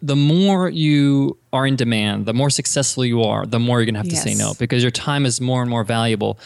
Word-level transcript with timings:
the 0.00 0.16
more 0.16 0.68
you 0.68 1.36
are 1.52 1.66
in 1.66 1.76
demand, 1.76 2.26
the 2.26 2.34
more 2.34 2.50
successful 2.50 3.04
you 3.04 3.22
are, 3.22 3.46
the 3.46 3.58
more 3.58 3.78
you're 3.78 3.86
going 3.86 3.94
to 3.94 4.00
have 4.00 4.06
yes. 4.06 4.22
to 4.22 4.30
say 4.30 4.34
no 4.34 4.54
because 4.58 4.82
your 4.82 4.92
time 4.92 5.26
is 5.26 5.40
more 5.40 5.60
and 5.60 5.70
more 5.70 5.84
valuable. 5.84 6.38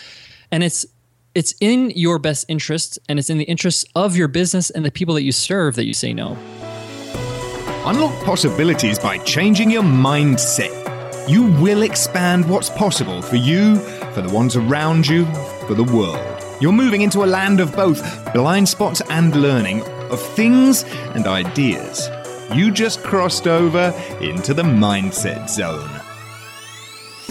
And 0.51 0.63
it's 0.63 0.87
it's 1.35 1.55
in 1.61 1.91
your 1.91 2.19
best 2.19 2.45
interest 2.49 2.99
and 3.09 3.19
it's 3.19 3.31
in 3.31 3.39
the 3.39 3.45
interests 3.45 3.87
of 3.95 4.17
your 4.17 4.29
business 4.29 4.69
and 4.69 4.85
the 4.85 4.91
people 4.91 5.15
that 5.15 5.23
you 5.23 5.33
serve 5.33 5.77
that 5.77 5.87
you 5.87 5.95
say 5.95 6.13
no. 6.13 6.37
Unlock 7.85 8.25
possibilities 8.25 8.99
by 8.99 9.19
changing 9.19 9.71
your 9.71 9.83
mindset. 9.83 10.79
You 11.29 11.45
will 11.45 11.83
expand 11.83 12.49
what's 12.49 12.69
possible 12.71 13.23
for 13.23 13.37
you, 13.37 13.77
for 14.13 14.23
the 14.23 14.33
ones 14.33 14.57
around 14.57 15.07
you, 15.07 15.25
for 15.67 15.75
the 15.75 15.85
world. 15.85 16.21
You're 16.61 16.73
moving 16.73 17.01
into 17.01 17.25
a 17.25 17.27
land 17.27 17.61
of 17.61 17.75
both 17.75 18.33
blind 18.33 18.69
spots 18.69 19.01
and 19.09 19.35
learning, 19.35 19.83
of 20.11 20.21
things 20.21 20.85
and 21.15 21.27
ideas. 21.27 22.09
You 22.55 22.71
just 22.71 23.03
crossed 23.03 23.47
over 23.47 23.95
into 24.21 24.53
the 24.53 24.63
mindset 24.63 25.49
zone. 25.49 25.91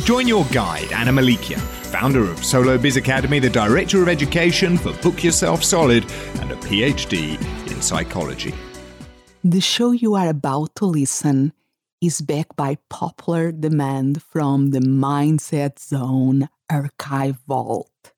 Join 0.03 0.27
your 0.27 0.45
guide, 0.45 0.91
Ana 0.91 1.11
Melikian, 1.11 1.59
founder 1.59 2.23
of 2.23 2.43
Solo 2.43 2.79
Biz 2.79 2.97
Academy, 2.97 3.37
the 3.37 3.49
director 3.49 4.01
of 4.01 4.09
education 4.09 4.77
for 4.77 4.93
Book 5.03 5.23
Yourself 5.23 5.63
Solid, 5.63 6.03
and 6.39 6.51
a 6.51 6.55
PhD 6.55 7.39
in 7.69 7.81
psychology. 7.83 8.51
The 9.43 9.61
show 9.61 9.91
you 9.91 10.15
are 10.15 10.27
about 10.29 10.73
to 10.77 10.85
listen 10.85 11.53
is 12.01 12.21
backed 12.21 12.55
by 12.55 12.79
popular 12.89 13.51
demand 13.51 14.23
from 14.23 14.71
the 14.71 14.79
Mindset 14.79 15.77
Zone 15.77 16.49
archive 16.67 17.37
vault. 17.47 18.11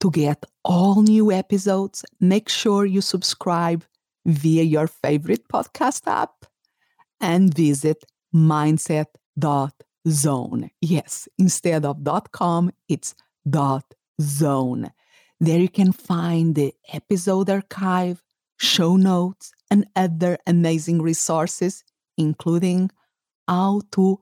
To 0.00 0.10
get 0.12 0.46
all 0.64 1.02
new 1.02 1.32
episodes, 1.32 2.04
make 2.20 2.48
sure 2.48 2.86
you 2.86 3.00
subscribe 3.00 3.84
via 4.28 4.62
your 4.62 4.86
favorite 4.86 5.48
podcast 5.48 6.06
app 6.06 6.46
and 7.20 7.52
visit 7.54 8.04
mindset.zone. 8.34 9.10
Yes, 10.80 11.28
instead 11.38 11.84
of 11.84 11.96
.com, 12.32 12.70
it's 12.88 13.14
.zone. 14.20 14.90
There 15.40 15.60
you 15.60 15.68
can 15.68 15.92
find 15.92 16.54
the 16.54 16.74
episode 16.92 17.48
archive, 17.48 18.22
show 18.58 18.96
notes, 18.96 19.52
and 19.70 19.86
other 19.96 20.38
amazing 20.46 21.00
resources, 21.00 21.84
including 22.16 22.90
how 23.46 23.80
to 23.92 24.20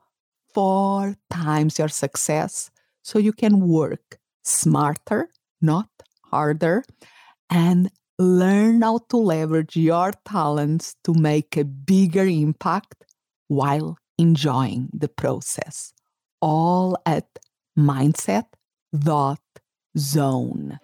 four 0.55 1.17
times 1.31 1.79
your 1.79 1.89
success 1.89 2.71
so 3.03 3.19
you 3.19 3.33
can 3.33 3.67
work 3.69 4.19
smarter, 4.45 5.29
not 5.61 5.89
harder, 6.25 6.85
and 7.51 7.91
learn 8.19 8.83
how 8.83 8.99
to 9.11 9.17
leverage 9.17 9.77
your 9.77 10.13
talents 10.25 10.97
to 11.05 11.15
make 11.15 11.57
a 11.57 11.65
bigger 11.65 12.27
impact 12.27 13.05
while 13.49 13.99
enjoying 14.19 14.89
the 14.93 15.09
process. 15.09 15.93
All 16.41 16.97
at 17.05 17.39
mindset.zone. 17.79 20.79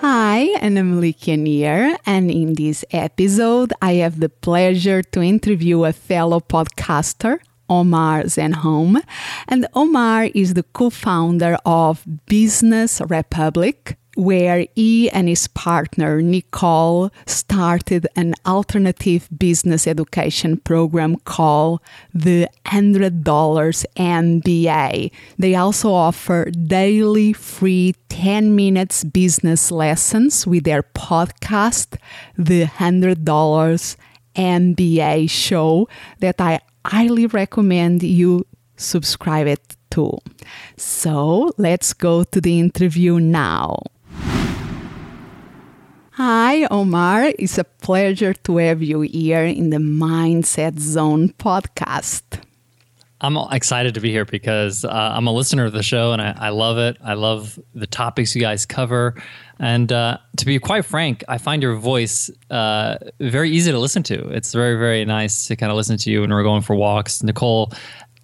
Hi, 0.00 0.42
Ana 0.60 0.82
Melikian 0.82 1.44
here, 1.46 1.96
and 2.06 2.30
in 2.30 2.54
this 2.54 2.84
episode, 2.92 3.72
I 3.82 3.94
have 3.94 4.20
the 4.20 4.28
pleasure 4.28 5.02
to 5.02 5.20
interview 5.20 5.84
a 5.84 5.92
fellow 5.92 6.38
podcaster, 6.38 7.40
Omar 7.68 8.24
Zenhom. 8.24 9.00
And 9.46 9.66
Omar 9.74 10.24
is 10.34 10.54
the 10.54 10.62
co 10.62 10.90
founder 10.90 11.56
of 11.64 12.04
Business 12.26 13.00
Republic, 13.08 13.96
where 14.18 14.66
he 14.74 15.08
and 15.10 15.28
his 15.28 15.46
partner 15.46 16.20
Nicole 16.20 17.10
started 17.26 18.08
an 18.16 18.34
alternative 18.44 19.28
business 19.38 19.86
education 19.86 20.56
program 20.56 21.16
called 21.24 21.80
the 22.12 22.48
$100 22.66 23.22
MBA. 23.96 25.12
They 25.38 25.54
also 25.54 25.92
offer 25.92 26.50
daily 26.50 27.32
free 27.32 27.94
10 28.08 28.56
minutes 28.56 29.04
business 29.04 29.70
lessons 29.70 30.46
with 30.48 30.64
their 30.64 30.82
podcast, 30.82 31.96
The 32.36 32.64
$100 32.64 33.96
MBA 34.38 35.28
Show, 35.28 35.88
that 36.20 36.40
I 36.40 36.60
highly 36.86 37.26
recommend 37.26 38.02
you 38.02 38.46
subscribe 38.76 39.46
it 39.46 39.76
to. 39.90 40.16
So 40.76 41.52
let's 41.58 41.92
go 41.92 42.24
to 42.24 42.40
the 42.40 42.58
interview 42.58 43.18
now. 43.18 43.82
Hi, 46.12 46.64
Omar. 46.70 47.32
It's 47.38 47.58
a 47.58 47.64
pleasure 47.64 48.34
to 48.34 48.56
have 48.56 48.82
you 48.82 49.02
here 49.02 49.44
in 49.44 49.70
the 49.70 49.76
Mindset 49.76 50.78
Zone 50.80 51.28
podcast. 51.38 52.22
I'm 53.20 53.36
excited 53.52 53.94
to 53.94 54.00
be 54.00 54.10
here 54.10 54.24
because 54.24 54.84
uh, 54.84 54.90
I'm 54.90 55.26
a 55.26 55.32
listener 55.32 55.64
of 55.64 55.72
the 55.72 55.82
show 55.82 56.12
and 56.12 56.22
I, 56.22 56.34
I, 56.38 56.48
love 56.50 56.78
it. 56.78 56.96
I 57.02 57.14
love 57.14 57.58
the 57.74 57.86
topics 57.86 58.34
you 58.34 58.40
guys 58.40 58.64
cover. 58.64 59.20
And 59.58 59.90
uh, 59.90 60.18
to 60.36 60.46
be 60.46 60.58
quite 60.58 60.84
frank, 60.84 61.24
I 61.28 61.38
find 61.38 61.62
your 61.62 61.74
voice 61.74 62.30
uh, 62.50 62.96
very 63.18 63.50
easy 63.50 63.72
to 63.72 63.78
listen 63.78 64.02
to. 64.04 64.28
It's 64.30 64.52
very, 64.52 64.78
very 64.78 65.04
nice 65.04 65.48
to 65.48 65.56
kind 65.56 65.70
of 65.70 65.76
listen 65.76 65.96
to 65.96 66.10
you 66.10 66.20
when 66.20 66.30
we're 66.30 66.44
going 66.44 66.62
for 66.62 66.76
walks. 66.76 67.22
Nicole 67.22 67.72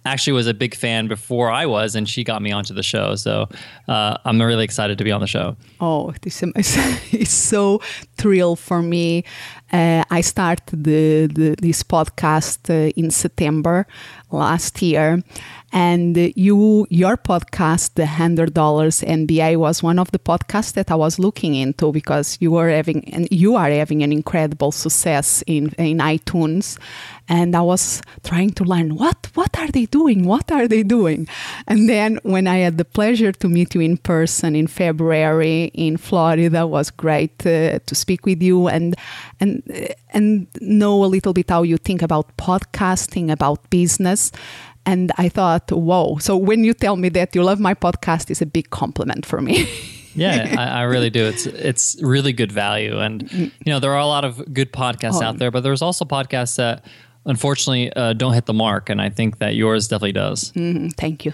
actually 0.05 0.33
was 0.33 0.47
a 0.47 0.53
big 0.53 0.75
fan 0.75 1.07
before 1.07 1.51
I 1.51 1.65
was, 1.65 1.95
and 1.95 2.07
she 2.07 2.23
got 2.23 2.41
me 2.41 2.51
onto 2.51 2.73
the 2.73 2.83
show. 2.83 3.15
So 3.15 3.49
uh, 3.87 4.17
I'm 4.23 4.41
really 4.41 4.63
excited 4.63 4.97
to 4.99 5.03
be 5.03 5.11
on 5.11 5.21
the 5.21 5.27
show. 5.27 5.57
Oh, 5.81 6.13
this 6.21 6.43
is 6.43 7.29
so 7.29 7.81
thrill 8.17 8.55
for 8.55 8.81
me. 8.81 9.23
Uh, 9.71 10.03
I 10.11 10.21
started 10.21 10.83
the, 10.83 11.27
the, 11.27 11.55
this 11.59 11.83
podcast 11.83 12.69
uh, 12.69 12.93
in 12.95 13.09
September 13.09 13.87
last 14.31 14.81
year, 14.81 15.23
and 15.73 16.15
you, 16.35 16.85
your 16.89 17.17
podcast, 17.17 17.95
the 17.95 18.05
hundred 18.05 18.53
dollars 18.53 19.01
MBA, 19.01 19.57
was 19.57 19.81
one 19.81 19.99
of 19.99 20.11
the 20.11 20.19
podcasts 20.19 20.73
that 20.73 20.91
I 20.91 20.95
was 20.95 21.17
looking 21.19 21.55
into 21.55 21.91
because 21.91 22.37
you 22.39 22.51
were 22.51 22.69
having 22.69 23.11
and 23.13 23.27
you 23.31 23.55
are 23.55 23.69
having 23.69 24.03
an 24.03 24.11
incredible 24.11 24.71
success 24.71 25.43
in 25.47 25.69
in 25.77 25.97
iTunes, 25.97 26.77
and 27.27 27.55
I 27.55 27.61
was 27.61 28.01
trying 28.23 28.51
to 28.51 28.63
learn 28.63 28.95
what 28.95 29.29
what 29.33 29.57
are 29.57 29.69
they 29.69 29.85
doing, 29.85 30.25
what 30.25 30.51
are 30.51 30.67
they 30.67 30.83
doing, 30.83 31.27
and 31.67 31.89
then 31.89 32.19
when 32.23 32.47
I 32.47 32.57
had 32.57 32.77
the 32.77 32.85
pleasure 32.85 33.31
to 33.31 33.47
meet 33.47 33.75
you 33.75 33.81
in 33.81 33.97
person 33.97 34.55
in 34.55 34.67
February 34.67 35.71
in 35.73 35.97
Florida, 35.97 36.67
was 36.67 36.91
great 36.91 37.45
uh, 37.45 37.79
to 37.85 37.95
speak 37.95 38.25
with 38.25 38.41
you 38.41 38.67
and 38.67 38.95
and 39.39 39.63
and 40.13 40.47
know 40.61 41.03
a 41.03 41.07
little 41.07 41.33
bit 41.33 41.49
how 41.49 41.63
you 41.63 41.77
think 41.77 42.01
about 42.01 42.35
podcasting, 42.37 43.31
about 43.31 43.69
business 43.69 44.31
and 44.85 45.11
I 45.17 45.29
thought, 45.29 45.71
whoa. 45.71 46.17
So 46.19 46.37
when 46.37 46.63
you 46.63 46.73
tell 46.73 46.95
me 46.95 47.09
that 47.09 47.35
you 47.35 47.43
love 47.43 47.59
my 47.59 47.73
podcast 47.73 48.29
is 48.29 48.41
a 48.41 48.45
big 48.45 48.69
compliment 48.69 49.25
for 49.25 49.41
me. 49.41 49.67
yeah, 50.15 50.55
I, 50.57 50.79
I, 50.79 50.81
really 50.83 51.09
do. 51.09 51.25
It's 51.25 51.45
it's 51.45 52.01
really 52.01 52.33
good 52.33 52.51
value, 52.51 52.99
and 52.99 53.27
mm. 53.27 53.51
you 53.65 53.73
know 53.73 53.79
there 53.79 53.91
are 53.91 53.99
a 53.99 54.05
lot 54.05 54.23
of 54.23 54.53
good 54.53 54.71
podcasts 54.71 55.21
oh. 55.21 55.25
out 55.25 55.37
there, 55.37 55.51
but 55.51 55.61
there's 55.63 55.81
also 55.81 56.05
podcasts 56.05 56.55
that 56.57 56.85
unfortunately 57.25 57.91
uh, 57.93 58.13
don't 58.13 58.33
hit 58.33 58.45
the 58.45 58.53
mark, 58.53 58.89
and 58.89 59.01
I 59.01 59.09
think 59.09 59.39
that 59.39 59.55
yours 59.55 59.87
definitely 59.87 60.13
does. 60.13 60.51
Mm, 60.53 60.93
thank 60.93 61.25
you. 61.25 61.33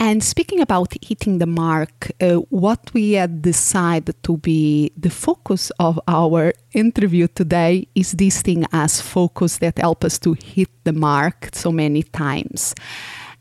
And 0.00 0.22
speaking 0.22 0.60
about 0.60 0.94
hitting 1.02 1.38
the 1.38 1.46
mark, 1.46 2.12
uh, 2.20 2.34
what 2.50 2.90
we 2.94 3.12
had 3.12 3.42
decided 3.42 4.22
to 4.22 4.36
be 4.36 4.92
the 4.96 5.10
focus 5.10 5.72
of 5.80 5.98
our 6.06 6.52
interview 6.72 7.26
today 7.26 7.88
is 7.96 8.12
this 8.12 8.40
thing 8.42 8.64
as 8.72 9.00
focus 9.00 9.58
that 9.58 9.78
help 9.78 10.04
us 10.04 10.18
to 10.20 10.34
hit 10.34 10.68
the 10.84 10.92
mark 10.92 11.48
so 11.52 11.72
many 11.72 12.04
times. 12.04 12.74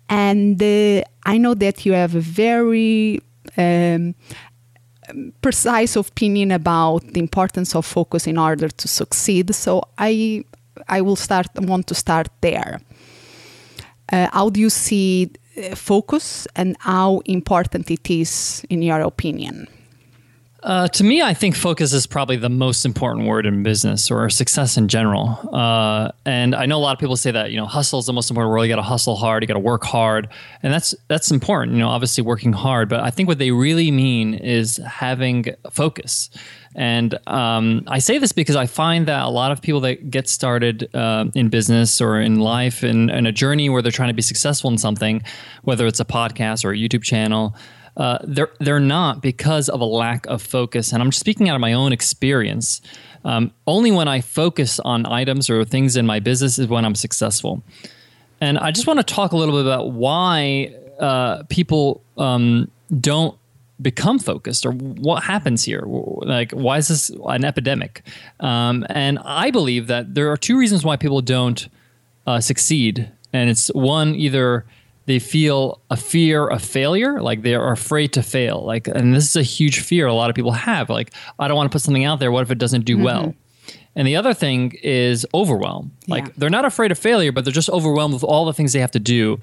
And 0.09 0.61
uh, 0.61 1.03
I 1.25 1.37
know 1.37 1.53
that 1.53 1.85
you 1.85 1.93
have 1.93 2.15
a 2.15 2.21
very 2.21 3.19
um, 3.55 4.15
precise 5.41 5.95
opinion 5.95 6.51
about 6.51 7.05
the 7.13 7.19
importance 7.19 7.75
of 7.75 7.85
focus 7.85 8.25
in 8.25 8.37
order 8.37 8.67
to 8.67 8.87
succeed. 8.87 9.53
So 9.53 9.83
I 9.97 10.43
I 10.89 11.01
will 11.01 11.15
start 11.15 11.47
want 11.55 11.87
to 11.87 11.95
start 11.95 12.29
there. 12.41 12.79
Uh, 14.11 14.27
how 14.31 14.49
do 14.49 14.59
you 14.59 14.69
see 14.69 15.31
uh, 15.57 15.75
focus 15.75 16.47
and 16.55 16.75
how 16.79 17.21
important 17.25 17.91
it 17.91 18.09
is 18.09 18.65
in 18.69 18.81
your 18.81 19.01
opinion? 19.01 19.67
Uh, 20.67 20.85
to 20.85 21.05
me, 21.05 21.21
I 21.21 21.33
think 21.33 21.55
focus 21.55 21.93
is 21.93 22.05
probably 22.05 22.35
the 22.35 22.49
most 22.49 22.85
important 22.85 23.25
word 23.25 23.45
in 23.45 23.63
business 23.63 24.11
or 24.11 24.29
success 24.29 24.75
in 24.75 24.89
general. 24.89 25.39
Uh, 25.55 26.11
and 26.25 26.53
I 26.53 26.65
know 26.65 26.75
a 26.75 26.83
lot 26.83 26.91
of 26.91 26.99
people 26.99 27.15
say 27.15 27.31
that 27.31 27.51
you 27.51 27.57
know 27.57 27.65
hustle 27.65 27.99
is 27.99 28.05
the 28.05 28.11
most 28.11 28.29
important 28.29 28.51
word. 28.51 28.63
You 28.63 28.67
got 28.67 28.75
to 28.75 28.81
hustle 28.81 29.15
hard, 29.15 29.43
you 29.43 29.47
got 29.47 29.53
to 29.53 29.61
work 29.61 29.85
hard, 29.85 30.27
and 30.61 30.73
that's 30.73 30.93
that's 31.07 31.31
important. 31.31 31.77
You 31.77 31.83
know, 31.83 31.87
obviously 31.87 32.21
working 32.21 32.51
hard, 32.51 32.89
but 32.89 32.99
I 32.99 33.11
think 33.11 33.29
what 33.29 33.37
they 33.37 33.51
really 33.51 33.91
mean 33.91 34.33
is 34.33 34.75
having 34.75 35.45
focus. 35.71 36.29
And 36.75 37.17
um, 37.27 37.85
I 37.87 37.99
say 37.99 38.17
this 38.17 38.33
because 38.33 38.57
I 38.57 38.65
find 38.65 39.07
that 39.07 39.23
a 39.23 39.29
lot 39.29 39.53
of 39.53 39.61
people 39.61 39.79
that 39.81 40.11
get 40.11 40.27
started 40.27 40.93
uh, 40.93 41.27
in 41.33 41.47
business 41.47 42.01
or 42.01 42.19
in 42.19 42.41
life 42.41 42.83
in, 42.83 43.09
in, 43.09 43.25
a 43.25 43.31
journey 43.31 43.69
where 43.69 43.81
they're 43.81 43.91
trying 43.91 44.09
to 44.09 44.13
be 44.13 44.21
successful 44.21 44.69
in 44.69 44.77
something, 44.77 45.23
whether 45.63 45.87
it's 45.87 46.01
a 46.01 46.05
podcast 46.05 46.65
or 46.65 46.73
a 46.73 46.77
YouTube 46.77 47.03
channel, 47.03 47.55
uh, 47.97 48.19
they're 48.23 48.51
they're 48.59 48.79
not 48.79 49.21
because 49.21 49.69
of 49.69 49.81
a 49.81 49.85
lack 49.85 50.25
of 50.27 50.41
focus. 50.41 50.93
And 50.93 51.01
I'm 51.01 51.11
speaking 51.11 51.49
out 51.49 51.55
of 51.55 51.61
my 51.61 51.73
own 51.73 51.91
experience. 51.91 52.81
Um, 53.25 53.51
only 53.65 53.91
when 53.91 54.07
I 54.07 54.21
focus 54.21 54.79
on 54.79 55.05
items 55.05 55.49
or 55.49 55.65
things 55.65 55.97
in 55.97 56.05
my 56.05 56.19
business 56.19 56.59
is 56.59 56.67
when 56.67 56.85
I'm 56.85 56.95
successful. 56.95 57.63
And 58.39 58.57
I 58.59 58.71
just 58.71 58.87
want 58.87 58.99
to 58.99 59.03
talk 59.03 59.31
a 59.31 59.35
little 59.37 59.55
bit 59.55 59.65
about 59.65 59.91
why 59.91 60.73
uh, 60.99 61.43
people 61.49 62.03
um, 62.17 62.69
don't 63.01 63.37
become 63.81 64.19
focused 64.19 64.65
or 64.65 64.71
what 64.71 65.23
happens 65.23 65.63
here 65.63 65.83
like 65.85 66.51
why 66.51 66.77
is 66.77 66.87
this 66.87 67.11
an 67.27 67.45
epidemic 67.45 68.01
um, 68.39 68.83
and 68.89 69.19
i 69.23 69.51
believe 69.51 69.85
that 69.85 70.15
there 70.15 70.31
are 70.31 70.37
two 70.37 70.57
reasons 70.57 70.83
why 70.83 70.97
people 70.97 71.21
don't 71.21 71.69
uh, 72.25 72.39
succeed 72.39 73.07
and 73.33 73.51
it's 73.51 73.67
one 73.75 74.15
either 74.15 74.65
they 75.07 75.19
feel 75.19 75.81
a 75.89 75.97
fear 75.97 76.45
of 76.47 76.61
failure 76.61 77.21
like 77.21 77.41
they 77.41 77.55
are 77.55 77.71
afraid 77.71 78.13
to 78.13 78.21
fail 78.21 78.63
like 78.63 78.87
and 78.87 79.15
this 79.15 79.27
is 79.27 79.35
a 79.35 79.41
huge 79.41 79.79
fear 79.79 80.05
a 80.05 80.13
lot 80.13 80.29
of 80.29 80.35
people 80.35 80.51
have 80.51 80.89
like 80.89 81.11
i 81.39 81.47
don't 81.47 81.57
want 81.57 81.69
to 81.69 81.73
put 81.73 81.81
something 81.81 82.05
out 82.05 82.19
there 82.19 82.31
what 82.31 82.43
if 82.43 82.51
it 82.51 82.59
doesn't 82.59 82.85
do 82.85 82.95
mm-hmm. 82.95 83.05
well 83.05 83.35
and 83.95 84.07
the 84.07 84.15
other 84.15 84.33
thing 84.33 84.77
is 84.83 85.25
overwhelm 85.33 85.91
like 86.07 86.25
yeah. 86.27 86.33
they're 86.37 86.49
not 86.49 86.65
afraid 86.65 86.91
of 86.91 86.99
failure 86.99 87.31
but 87.31 87.43
they're 87.43 87.53
just 87.53 87.69
overwhelmed 87.69 88.13
with 88.13 88.23
all 88.23 88.45
the 88.45 88.53
things 88.53 88.73
they 88.73 88.79
have 88.79 88.91
to 88.91 88.99
do 88.99 89.39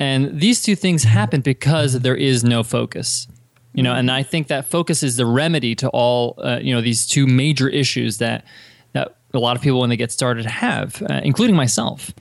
and 0.00 0.40
these 0.40 0.60
two 0.62 0.74
things 0.74 1.04
happen 1.04 1.40
because 1.40 2.00
there 2.00 2.16
is 2.16 2.42
no 2.42 2.64
focus 2.64 3.28
you 3.74 3.82
know 3.82 3.94
and 3.94 4.10
i 4.10 4.22
think 4.22 4.48
that 4.48 4.68
focus 4.68 5.02
is 5.02 5.16
the 5.16 5.26
remedy 5.26 5.74
to 5.74 5.88
all 5.90 6.34
uh, 6.38 6.58
you 6.60 6.74
know 6.74 6.80
these 6.80 7.06
two 7.06 7.26
major 7.26 7.68
issues 7.68 8.18
that 8.18 8.44
that 8.92 9.16
a 9.34 9.38
lot 9.38 9.56
of 9.56 9.62
people 9.62 9.80
when 9.80 9.90
they 9.90 9.96
get 9.96 10.10
started 10.10 10.46
have 10.46 11.02
uh, 11.10 11.20
including 11.22 11.54
myself 11.54 12.12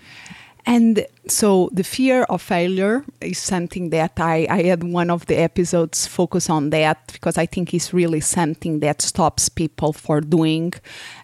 and 0.65 1.06
so 1.27 1.69
the 1.74 1.83
fear 1.83 2.24
of 2.24 2.42
failure 2.42 3.04
is 3.21 3.38
something 3.38 3.89
that 3.89 4.13
I, 4.18 4.48
I 4.50 4.63
had 4.63 4.83
one 4.83 5.10
of 5.10 5.25
the 5.25 5.36
episodes 5.36 6.07
focus 6.07 6.50
on 6.50 6.69
that 6.69 7.12
because 7.12 7.38
I 7.38 7.45
think 7.45 7.74
it's 7.74 7.94
really 7.94 8.21
something 8.21 8.80
that 8.80 9.01
stops 9.01 9.50
people 9.50 9.94
for 9.94 10.21
doing 10.21 10.74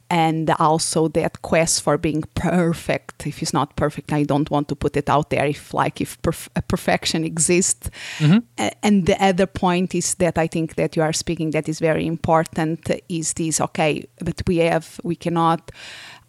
and 0.10 0.50
also 0.60 1.08
that 1.10 1.42
quest 1.42 1.84
for 1.84 1.98
being 1.98 2.24
perfect 2.34 3.28
if 3.28 3.42
it's 3.42 3.54
not 3.54 3.76
perfect 3.76 4.12
i 4.12 4.24
don't 4.24 4.50
want 4.50 4.68
to 4.68 4.76
put 4.76 4.98
it 4.98 5.10
out 5.10 5.30
there 5.30 5.46
if 5.46 5.74
like 5.74 6.02
if 6.02 6.20
perf- 6.24 6.50
perfection 6.68 7.24
exists 7.24 7.90
mm-hmm. 8.18 8.40
and 8.82 9.06
the 9.06 9.24
other 9.24 9.46
point 9.46 9.94
is 9.94 10.16
that 10.16 10.38
i 10.38 10.48
think 10.48 10.76
that 10.76 10.96
you 10.96 11.04
are 11.04 11.14
speaking 11.14 11.52
that 11.52 11.70
is 11.70 11.80
very 11.80 12.08
important 12.08 12.90
is 13.08 13.34
this 13.34 13.62
okay 13.62 14.04
but 14.20 14.42
we 14.48 14.58
have 14.58 15.00
we 15.04 15.16
cannot 15.16 15.72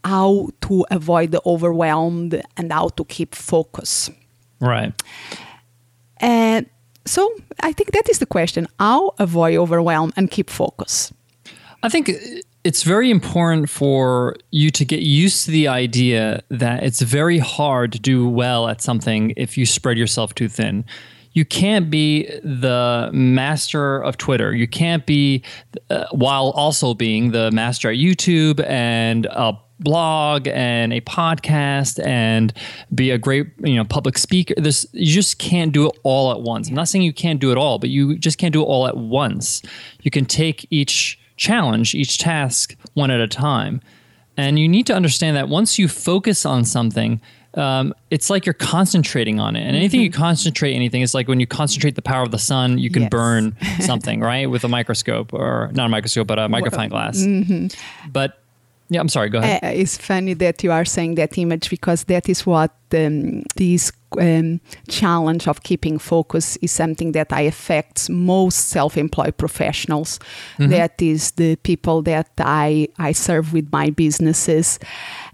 how 0.04 0.48
to 0.60 0.84
avoid 0.90 1.30
the 1.30 1.40
overwhelmed 1.44 2.42
and 2.56 2.72
how 2.72 2.88
to 2.88 3.04
keep 3.04 3.34
focus 3.34 4.10
right 4.60 4.92
and 6.18 6.68
so 7.06 7.30
i 7.60 7.72
think 7.72 7.92
that 7.92 8.08
is 8.08 8.18
the 8.18 8.26
question 8.26 8.66
how 8.78 9.12
avoid 9.18 9.56
overwhelm 9.56 10.12
and 10.16 10.30
keep 10.30 10.50
focus 10.50 11.12
i 11.82 11.88
think 11.88 12.10
it's 12.62 12.82
very 12.82 13.10
important 13.10 13.70
for 13.70 14.36
you 14.50 14.70
to 14.70 14.84
get 14.84 15.00
used 15.00 15.46
to 15.46 15.50
the 15.50 15.68
idea 15.68 16.42
that 16.50 16.82
it's 16.82 17.00
very 17.00 17.38
hard 17.38 17.92
to 17.92 17.98
do 17.98 18.28
well 18.28 18.68
at 18.68 18.82
something 18.82 19.32
if 19.36 19.56
you 19.56 19.64
spread 19.64 19.96
yourself 19.96 20.34
too 20.34 20.48
thin. 20.48 20.84
You 21.32 21.44
can't 21.44 21.90
be 21.90 22.26
the 22.42 23.08
master 23.12 24.02
of 24.02 24.18
Twitter. 24.18 24.54
You 24.54 24.66
can't 24.66 25.06
be, 25.06 25.42
uh, 25.88 26.06
while 26.10 26.50
also 26.50 26.92
being 26.92 27.30
the 27.30 27.50
master 27.52 27.88
at 27.88 27.96
YouTube 27.96 28.62
and 28.66 29.26
a 29.26 29.56
blog 29.80 30.46
and 30.48 30.92
a 30.92 31.00
podcast 31.00 32.04
and 32.04 32.52
be 32.94 33.10
a 33.10 33.18
great 33.18 33.46
you 33.58 33.74
know 33.74 33.84
public 33.84 34.18
speaker 34.18 34.54
this 34.56 34.86
you 34.92 35.12
just 35.12 35.38
can't 35.38 35.72
do 35.72 35.86
it 35.86 35.98
all 36.02 36.30
at 36.30 36.42
once 36.42 36.68
i'm 36.68 36.74
not 36.74 36.88
saying 36.88 37.02
you 37.02 37.12
can't 37.12 37.40
do 37.40 37.50
it 37.50 37.56
all 37.56 37.78
but 37.78 37.88
you 37.88 38.16
just 38.18 38.38
can't 38.38 38.52
do 38.52 38.60
it 38.60 38.66
all 38.66 38.86
at 38.86 38.96
once 38.96 39.62
you 40.02 40.10
can 40.10 40.24
take 40.24 40.66
each 40.70 41.18
challenge, 41.40 41.94
each 41.94 42.18
task 42.18 42.76
one 42.94 43.10
at 43.10 43.18
a 43.18 43.26
time. 43.26 43.80
And 44.36 44.58
you 44.58 44.68
need 44.68 44.86
to 44.86 44.94
understand 44.94 45.36
that 45.36 45.48
once 45.48 45.78
you 45.78 45.88
focus 45.88 46.46
on 46.46 46.64
something, 46.64 47.20
um, 47.54 47.94
it's 48.10 48.30
like 48.30 48.46
you're 48.46 48.52
concentrating 48.52 49.40
on 49.40 49.56
it. 49.56 49.62
And 49.62 49.74
anything 49.74 50.00
mm-hmm. 50.00 50.04
you 50.04 50.10
concentrate 50.12 50.74
anything, 50.74 51.02
it's 51.02 51.14
like 51.14 51.28
when 51.28 51.40
you 51.40 51.46
concentrate 51.46 51.96
the 51.96 52.02
power 52.02 52.22
of 52.22 52.30
the 52.30 52.38
sun, 52.38 52.78
you 52.78 52.90
can 52.90 53.02
yes. 53.02 53.10
burn 53.10 53.56
something, 53.80 54.20
right? 54.20 54.48
With 54.48 54.64
a 54.64 54.68
microscope 54.68 55.32
or 55.32 55.70
not 55.72 55.86
a 55.86 55.88
microscope, 55.88 56.26
but 56.26 56.38
a 56.38 56.48
magnifying 56.48 56.90
glass. 56.90 57.18
Mm-hmm. 57.18 58.10
But 58.12 58.39
yeah, 58.90 59.00
I'm 59.00 59.08
sorry. 59.08 59.28
Go 59.28 59.38
ahead. 59.38 59.62
Uh, 59.62 59.68
it's 59.68 59.96
funny 59.96 60.34
that 60.34 60.64
you 60.64 60.72
are 60.72 60.84
saying 60.84 61.14
that 61.14 61.38
image 61.38 61.70
because 61.70 62.04
that 62.04 62.28
is 62.28 62.44
what 62.44 62.72
um, 62.92 63.44
this 63.54 63.92
um, 64.18 64.60
challenge 64.88 65.46
of 65.46 65.62
keeping 65.62 65.96
focus 65.96 66.56
is 66.56 66.72
something 66.72 67.12
that 67.12 67.32
I 67.32 67.42
affects 67.42 68.08
most 68.08 68.68
self-employed 68.68 69.36
professionals. 69.36 70.18
Mm-hmm. 70.58 70.72
That 70.72 71.00
is 71.00 71.30
the 71.32 71.54
people 71.56 72.02
that 72.02 72.30
I 72.38 72.88
I 72.98 73.12
serve 73.12 73.52
with 73.52 73.70
my 73.70 73.90
businesses, 73.90 74.80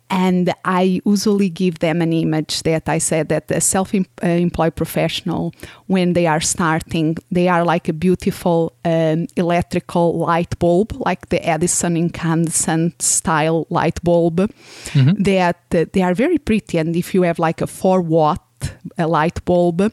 and 0.09 0.53
I 0.65 1.01
usually 1.05 1.49
give 1.49 1.81
them 1.81 2.01
an 2.01 2.13
image 2.13 2.63
that 2.63 2.89
I 2.89 2.99
said 2.99 3.29
that 3.29 3.51
a 3.51 3.61
self 3.61 3.93
employed 3.95 4.77
professional, 4.77 5.53
when 5.87 6.13
they 6.13 6.27
are 6.27 6.41
starting, 6.41 7.17
they 7.31 7.49
are 7.49 7.65
like 7.65 7.89
a 7.89 7.93
beautiful 7.93 8.73
um, 8.85 9.27
electrical 9.37 10.19
light 10.19 10.59
bulb, 10.59 10.93
like 10.93 11.29
the 11.31 11.45
Edison 11.47 11.97
incandescent 11.97 13.03
style 13.03 13.67
light 13.71 14.03
bulb, 14.05 14.37
mm-hmm. 14.37 15.23
that 15.23 15.61
uh, 15.75 15.87
they 15.93 16.03
are 16.03 16.15
very 16.15 16.39
pretty. 16.39 16.79
And 16.79 16.95
if 16.95 17.15
you 17.15 17.23
have 17.23 17.39
like 17.39 17.61
a 17.61 17.67
4 17.67 18.01
watt 18.01 18.43
a 18.97 19.07
light 19.07 19.45
bulb. 19.45 19.93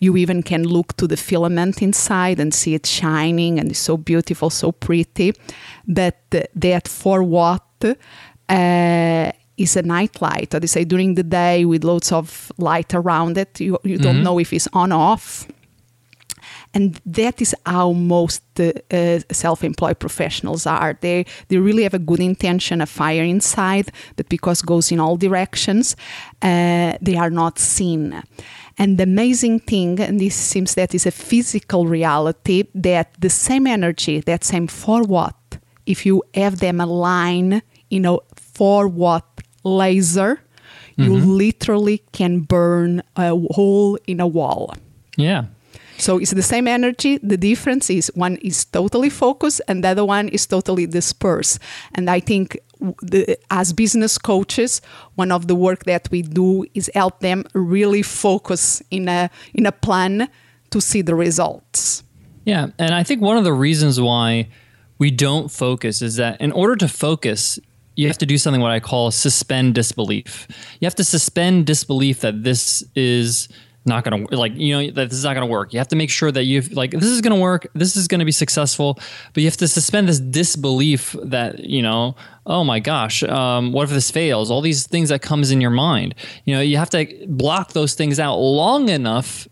You 0.00 0.16
even 0.16 0.42
can 0.42 0.64
look 0.64 0.96
to 0.96 1.06
the 1.06 1.16
filament 1.16 1.80
inside 1.80 2.40
and 2.40 2.52
see 2.52 2.74
it 2.74 2.84
shining 2.84 3.60
and 3.60 3.70
it's 3.70 3.78
so 3.78 3.96
beautiful, 3.96 4.50
so 4.50 4.72
pretty. 4.72 5.32
But 5.86 6.18
uh, 6.34 6.42
that 6.56 6.88
4 6.88 7.22
watt 7.22 7.84
uh, 8.48 9.32
is 9.60 9.76
a 9.76 9.82
night 9.82 10.20
light, 10.22 10.54
or 10.54 10.60
they 10.60 10.66
say 10.66 10.84
during 10.84 11.16
the 11.16 11.22
day 11.22 11.64
with 11.66 11.84
loads 11.84 12.12
of 12.12 12.50
light 12.56 12.94
around 12.94 13.36
it. 13.36 13.60
You, 13.60 13.78
you 13.84 13.96
mm-hmm. 13.96 14.02
don't 14.02 14.22
know 14.22 14.40
if 14.40 14.52
it's 14.52 14.68
on 14.72 14.92
or 14.92 15.12
off. 15.12 15.46
And 16.72 17.00
that 17.04 17.42
is 17.42 17.54
how 17.66 17.92
most 17.92 18.42
uh, 18.60 18.72
uh, 18.90 19.18
self-employed 19.30 19.98
professionals 19.98 20.66
are. 20.66 20.96
They 21.00 21.24
they 21.48 21.58
really 21.58 21.82
have 21.82 21.96
a 21.96 22.04
good 22.10 22.20
intention, 22.20 22.80
a 22.80 22.86
fire 22.86 23.24
inside, 23.24 23.90
but 24.16 24.28
because 24.28 24.62
goes 24.62 24.92
in 24.92 25.00
all 25.00 25.16
directions, 25.16 25.96
uh, 26.42 26.92
they 27.02 27.16
are 27.16 27.30
not 27.30 27.58
seen. 27.58 28.22
And 28.76 28.96
the 28.96 29.02
amazing 29.02 29.60
thing, 29.60 30.00
and 30.00 30.18
this 30.20 30.34
seems 30.34 30.74
that 30.74 30.94
is 30.94 31.06
a 31.06 31.10
physical 31.10 31.86
reality, 31.86 32.64
that 32.74 33.08
the 33.20 33.30
same 33.30 33.66
energy, 33.66 34.20
that 34.20 34.44
same 34.44 34.68
four 34.68 35.02
watt, 35.02 35.58
if 35.86 36.06
you 36.06 36.22
have 36.34 36.56
them 36.58 36.80
align 36.80 37.62
in 37.88 38.06
a 38.06 38.16
four 38.36 38.88
watt 38.88 39.29
laser, 39.64 40.40
mm-hmm. 40.98 41.02
you 41.02 41.16
literally 41.16 41.98
can 42.12 42.40
burn 42.40 43.02
a 43.16 43.30
hole 43.30 43.98
in 44.06 44.20
a 44.20 44.26
wall. 44.26 44.74
Yeah. 45.16 45.44
So 45.98 46.18
it's 46.18 46.30
the 46.30 46.42
same 46.42 46.66
energy. 46.66 47.18
The 47.18 47.36
difference 47.36 47.90
is 47.90 48.10
one 48.14 48.36
is 48.36 48.64
totally 48.64 49.10
focused 49.10 49.60
and 49.68 49.84
the 49.84 49.88
other 49.88 50.04
one 50.04 50.28
is 50.28 50.46
totally 50.46 50.86
dispersed. 50.86 51.58
And 51.94 52.08
I 52.08 52.20
think 52.20 52.58
the, 53.02 53.38
as 53.50 53.74
business 53.74 54.16
coaches, 54.16 54.80
one 55.16 55.30
of 55.30 55.46
the 55.46 55.54
work 55.54 55.84
that 55.84 56.08
we 56.10 56.22
do 56.22 56.64
is 56.74 56.90
help 56.94 57.20
them 57.20 57.44
really 57.52 58.02
focus 58.02 58.82
in 58.90 59.08
a 59.08 59.30
in 59.52 59.66
a 59.66 59.72
plan 59.72 60.28
to 60.70 60.80
see 60.80 61.02
the 61.02 61.14
results. 61.14 62.02
Yeah, 62.44 62.68
and 62.78 62.94
I 62.94 63.02
think 63.02 63.20
one 63.20 63.36
of 63.36 63.44
the 63.44 63.52
reasons 63.52 64.00
why 64.00 64.48
we 64.98 65.10
don't 65.10 65.50
focus 65.50 66.00
is 66.00 66.16
that 66.16 66.40
in 66.40 66.52
order 66.52 66.76
to 66.76 66.88
focus, 66.88 67.58
you 68.00 68.08
have 68.08 68.18
to 68.18 68.26
do 68.26 68.38
something 68.38 68.62
what 68.62 68.72
I 68.72 68.80
call 68.80 69.10
suspend 69.10 69.74
disbelief. 69.74 70.48
You 70.80 70.86
have 70.86 70.94
to 70.94 71.04
suspend 71.04 71.66
disbelief 71.66 72.20
that 72.20 72.42
this 72.42 72.82
is 72.94 73.48
not 73.84 74.04
going 74.04 74.26
to 74.26 74.36
like 74.38 74.52
you 74.54 74.74
know 74.74 74.90
that 74.92 75.10
this 75.10 75.18
is 75.18 75.24
not 75.24 75.34
going 75.34 75.46
to 75.46 75.50
work. 75.50 75.74
You 75.74 75.80
have 75.80 75.88
to 75.88 75.96
make 75.96 76.08
sure 76.08 76.32
that 76.32 76.44
you've 76.44 76.72
like 76.72 76.92
this 76.92 77.04
is 77.04 77.20
going 77.20 77.34
to 77.34 77.40
work. 77.40 77.66
This 77.74 77.96
is 77.96 78.08
going 78.08 78.20
to 78.20 78.24
be 78.24 78.32
successful, 78.32 78.98
but 79.34 79.42
you 79.42 79.46
have 79.46 79.58
to 79.58 79.68
suspend 79.68 80.08
this 80.08 80.18
disbelief 80.18 81.14
that 81.22 81.60
you 81.60 81.82
know. 81.82 82.16
Oh 82.46 82.64
my 82.64 82.80
gosh, 82.80 83.22
um, 83.22 83.72
what 83.72 83.84
if 83.84 83.90
this 83.90 84.10
fails? 84.10 84.50
All 84.50 84.62
these 84.62 84.86
things 84.86 85.10
that 85.10 85.20
comes 85.20 85.50
in 85.50 85.60
your 85.60 85.70
mind. 85.70 86.14
You 86.46 86.54
know, 86.54 86.62
you 86.62 86.78
have 86.78 86.90
to 86.90 87.06
block 87.28 87.74
those 87.74 87.94
things 87.94 88.18
out 88.18 88.36
long 88.36 88.88
enough 88.88 89.46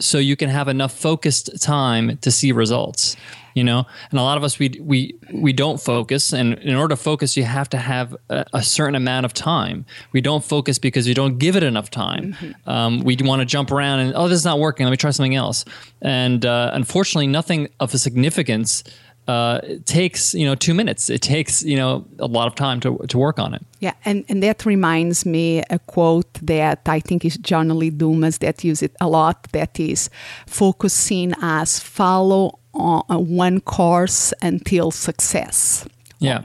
so 0.00 0.18
you 0.18 0.36
can 0.36 0.48
have 0.48 0.68
enough 0.68 0.92
focused 0.92 1.62
time 1.62 2.18
to 2.18 2.30
see 2.30 2.52
results 2.52 3.16
you 3.54 3.64
know? 3.64 3.86
And 4.10 4.18
a 4.18 4.22
lot 4.22 4.36
of 4.36 4.44
us 4.44 4.58
we 4.58 4.80
we 4.80 5.14
we 5.32 5.52
don't 5.52 5.80
focus. 5.80 6.32
And 6.32 6.54
in 6.58 6.76
order 6.76 6.94
to 6.94 7.02
focus 7.02 7.36
you 7.36 7.44
have 7.44 7.68
to 7.70 7.78
have 7.78 8.16
a, 8.28 8.44
a 8.54 8.62
certain 8.62 8.94
amount 8.94 9.26
of 9.26 9.34
time. 9.34 9.84
We 10.12 10.20
don't 10.20 10.44
focus 10.44 10.78
because 10.78 11.06
you 11.08 11.14
don't 11.14 11.38
give 11.38 11.56
it 11.56 11.62
enough 11.62 11.90
time. 11.90 12.32
Mm-hmm. 12.32 12.70
um, 12.70 13.00
we 13.00 13.16
want 13.20 13.40
to 13.40 13.46
jump 13.46 13.70
around 13.70 14.00
and 14.00 14.14
oh 14.14 14.28
this 14.28 14.38
is 14.38 14.44
not 14.44 14.58
working. 14.58 14.86
Let 14.86 14.90
me 14.90 14.96
try 14.96 15.10
something 15.10 15.34
else. 15.34 15.64
And 16.02 16.44
uh, 16.46 16.70
unfortunately 16.72 17.26
nothing 17.26 17.68
of 17.80 17.92
a 17.94 17.98
significance 17.98 18.84
uh, 19.30 19.60
it 19.62 19.86
takes 19.86 20.34
you 20.34 20.46
know 20.46 20.56
two 20.56 20.74
minutes. 20.74 21.10
It 21.10 21.22
takes 21.22 21.62
you 21.62 21.76
know 21.76 22.04
a 22.18 22.26
lot 22.26 22.46
of 22.46 22.54
time 22.54 22.80
to, 22.80 22.98
to 23.08 23.18
work 23.18 23.38
on 23.38 23.54
it. 23.54 23.62
Yeah, 23.80 23.94
and, 24.04 24.24
and 24.28 24.42
that 24.42 24.66
reminds 24.66 25.24
me 25.24 25.62
a 25.70 25.78
quote 25.78 26.32
that 26.42 26.80
I 26.86 27.00
think 27.00 27.24
is 27.24 27.36
John 27.38 27.68
Lee 27.78 27.90
Dumas 27.90 28.38
that 28.38 28.64
use 28.64 28.82
it 28.82 28.94
a 29.00 29.08
lot. 29.08 29.36
That 29.52 29.78
is 29.78 30.10
focusing 30.46 31.32
as 31.42 31.78
follow 31.78 32.58
on 32.74 33.36
one 33.36 33.60
course 33.60 34.34
until 34.42 34.90
success. 34.90 35.86
Yeah. 36.18 36.42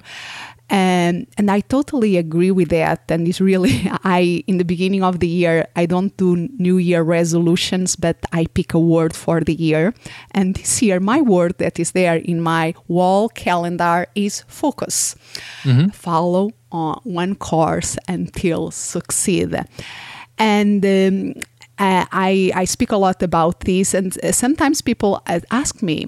And 0.69 1.27
and 1.38 1.51
I 1.51 1.62
totally 1.62 2.17
agree 2.17 2.51
with 2.51 2.69
that. 2.69 3.03
And 3.10 3.27
it's 3.27 3.39
really 3.41 3.89
I 4.03 4.43
in 4.48 4.57
the 4.57 4.65
beginning 4.65 5.03
of 5.03 5.19
the 5.19 5.27
year 5.27 5.67
I 5.75 5.86
don't 5.86 6.15
do 6.17 6.36
New 6.57 6.77
Year 6.77 7.03
resolutions, 7.03 7.95
but 7.95 8.17
I 8.34 8.45
pick 8.48 8.74
a 8.74 8.79
word 8.79 9.15
for 9.15 9.41
the 9.41 9.53
year. 9.53 9.93
And 10.31 10.55
this 10.55 10.81
year 10.81 11.00
my 11.00 11.22
word 11.22 11.57
that 11.60 11.79
is 11.79 11.91
there 11.91 12.15
in 12.15 12.41
my 12.41 12.74
wall 12.88 13.29
calendar 13.29 14.07
is 14.15 14.43
focus. 14.48 15.15
Follow 15.91 16.51
on 16.72 17.00
one 17.03 17.36
course 17.36 17.98
until 18.07 18.72
succeed. 18.72 19.55
And 20.38 20.86
um, 20.86 21.34
uh, 21.77 22.05
I 22.12 22.51
I 22.55 22.65
speak 22.65 22.91
a 22.91 22.98
lot 22.98 23.22
about 23.24 23.60
this, 23.62 23.93
and 23.93 24.17
uh, 24.24 24.31
sometimes 24.31 24.81
people 24.81 25.22
uh, 25.27 25.39
ask 25.51 25.81
me. 25.81 26.07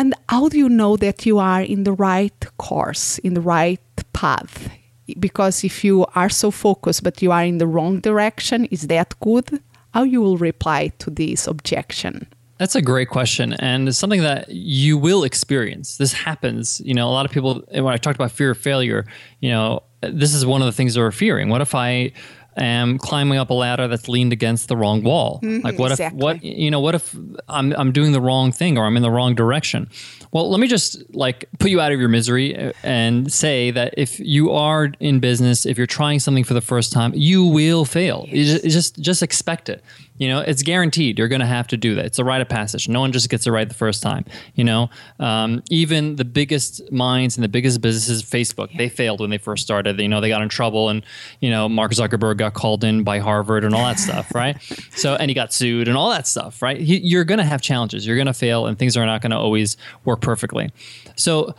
And 0.00 0.14
how 0.30 0.48
do 0.48 0.56
you 0.56 0.70
know 0.70 0.96
that 0.96 1.26
you 1.26 1.38
are 1.38 1.60
in 1.60 1.84
the 1.84 1.92
right 1.92 2.46
course, 2.56 3.18
in 3.18 3.34
the 3.34 3.42
right 3.42 3.82
path? 4.14 4.70
Because 5.18 5.62
if 5.62 5.84
you 5.84 6.06
are 6.14 6.30
so 6.30 6.50
focused 6.50 7.04
but 7.04 7.20
you 7.20 7.30
are 7.32 7.44
in 7.44 7.58
the 7.58 7.66
wrong 7.66 8.00
direction, 8.00 8.64
is 8.70 8.86
that 8.86 9.14
good? 9.20 9.60
How 9.92 10.04
you 10.04 10.22
will 10.22 10.38
reply 10.38 10.92
to 11.00 11.10
this 11.10 11.46
objection? 11.46 12.26
That's 12.56 12.74
a 12.74 12.80
great 12.80 13.10
question, 13.10 13.52
and 13.54 13.88
it's 13.88 13.98
something 13.98 14.22
that 14.22 14.48
you 14.48 14.96
will 14.96 15.22
experience. 15.22 15.98
This 15.98 16.14
happens. 16.14 16.80
You 16.82 16.94
know, 16.94 17.06
a 17.06 17.12
lot 17.18 17.26
of 17.26 17.32
people. 17.32 17.62
When 17.70 17.92
I 17.92 17.98
talked 17.98 18.16
about 18.16 18.30
fear 18.30 18.52
of 18.52 18.58
failure, 18.58 19.04
you 19.40 19.50
know, 19.50 19.82
this 20.00 20.32
is 20.32 20.46
one 20.46 20.62
of 20.62 20.66
the 20.66 20.72
things 20.72 20.94
they're 20.94 21.12
fearing. 21.12 21.50
What 21.50 21.60
if 21.60 21.74
I 21.74 22.12
am 22.56 22.98
climbing 22.98 23.38
up 23.38 23.50
a 23.50 23.54
ladder 23.54 23.88
that's 23.88 24.08
leaned 24.08 24.32
against 24.32 24.68
the 24.68 24.76
wrong 24.76 25.02
wall? 25.02 25.40
like, 25.42 25.78
what 25.78 25.90
exactly. 25.92 26.18
if 26.18 26.22
what 26.22 26.44
you 26.44 26.70
know? 26.70 26.80
What 26.80 26.94
if 26.94 27.14
I'm 27.48 27.72
I'm 27.72 27.92
doing 27.92 28.12
the 28.12 28.20
wrong 28.20 28.52
thing 28.52 28.78
or 28.78 28.86
I'm 28.86 28.96
in 28.96 29.02
the 29.02 29.10
wrong 29.10 29.34
direction? 29.34 29.88
Well, 30.32 30.48
let 30.48 30.60
me 30.60 30.68
just 30.68 31.02
like 31.14 31.46
put 31.58 31.70
you 31.70 31.80
out 31.80 31.90
of 31.90 31.98
your 31.98 32.08
misery 32.08 32.56
uh, 32.56 32.72
and 32.84 33.32
say 33.32 33.72
that 33.72 33.94
if 33.96 34.20
you 34.20 34.52
are 34.52 34.92
in 35.00 35.18
business, 35.18 35.66
if 35.66 35.76
you're 35.76 35.88
trying 35.88 36.20
something 36.20 36.44
for 36.44 36.54
the 36.54 36.60
first 36.60 36.92
time, 36.92 37.12
you 37.14 37.44
will 37.44 37.84
fail. 37.84 38.26
You 38.28 38.44
just, 38.44 38.64
just 38.64 39.00
just 39.00 39.22
expect 39.22 39.68
it. 39.68 39.82
You 40.20 40.28
know, 40.28 40.40
it's 40.40 40.62
guaranteed. 40.62 41.18
You're 41.18 41.28
going 41.28 41.40
to 41.40 41.46
have 41.46 41.66
to 41.68 41.76
do 41.78 41.94
that. 41.94 42.04
It's 42.04 42.18
a 42.18 42.24
rite 42.24 42.42
of 42.42 42.48
passage. 42.50 42.88
No 42.88 43.00
one 43.00 43.10
just 43.10 43.30
gets 43.30 43.46
it 43.46 43.50
right 43.50 43.66
the 43.66 43.74
first 43.74 44.02
time. 44.02 44.26
You 44.54 44.64
know, 44.64 44.90
um, 45.18 45.62
even 45.70 46.16
the 46.16 46.26
biggest 46.26 46.92
minds 46.92 47.36
and 47.38 47.42
the 47.42 47.48
biggest 47.48 47.80
businesses, 47.80 48.22
Facebook, 48.22 48.76
they 48.76 48.90
failed 48.90 49.20
when 49.20 49.30
they 49.30 49.38
first 49.38 49.62
started. 49.64 49.98
You 49.98 50.08
know, 50.08 50.20
they 50.20 50.28
got 50.28 50.42
in 50.42 50.50
trouble, 50.50 50.90
and 50.90 51.02
you 51.40 51.48
know, 51.50 51.68
Mark 51.68 51.92
Zuckerberg 51.92 52.36
got 52.36 52.52
called 52.52 52.84
in 52.84 53.02
by 53.02 53.18
Harvard 53.18 53.64
and 53.64 53.74
all 53.74 53.86
that 53.86 53.98
stuff, 53.98 54.30
right? 54.34 54.56
So, 54.94 55.14
and 55.14 55.30
he 55.30 55.34
got 55.34 55.52
sued 55.54 55.88
and 55.88 55.96
all 55.96 56.10
that 56.10 56.26
stuff, 56.26 56.60
right? 56.60 56.78
You- 56.78 57.00
You're 57.02 57.24
going 57.24 57.38
to 57.38 57.44
have 57.44 57.62
challenges. 57.62 58.06
You're 58.06 58.16
going 58.16 58.26
to 58.26 58.34
fail, 58.34 58.66
and 58.66 58.78
things 58.78 58.96
are 58.98 59.06
not 59.06 59.22
going 59.22 59.30
to 59.30 59.38
always 59.38 59.78
work 60.04 60.20
perfectly. 60.20 60.70
So, 61.16 61.54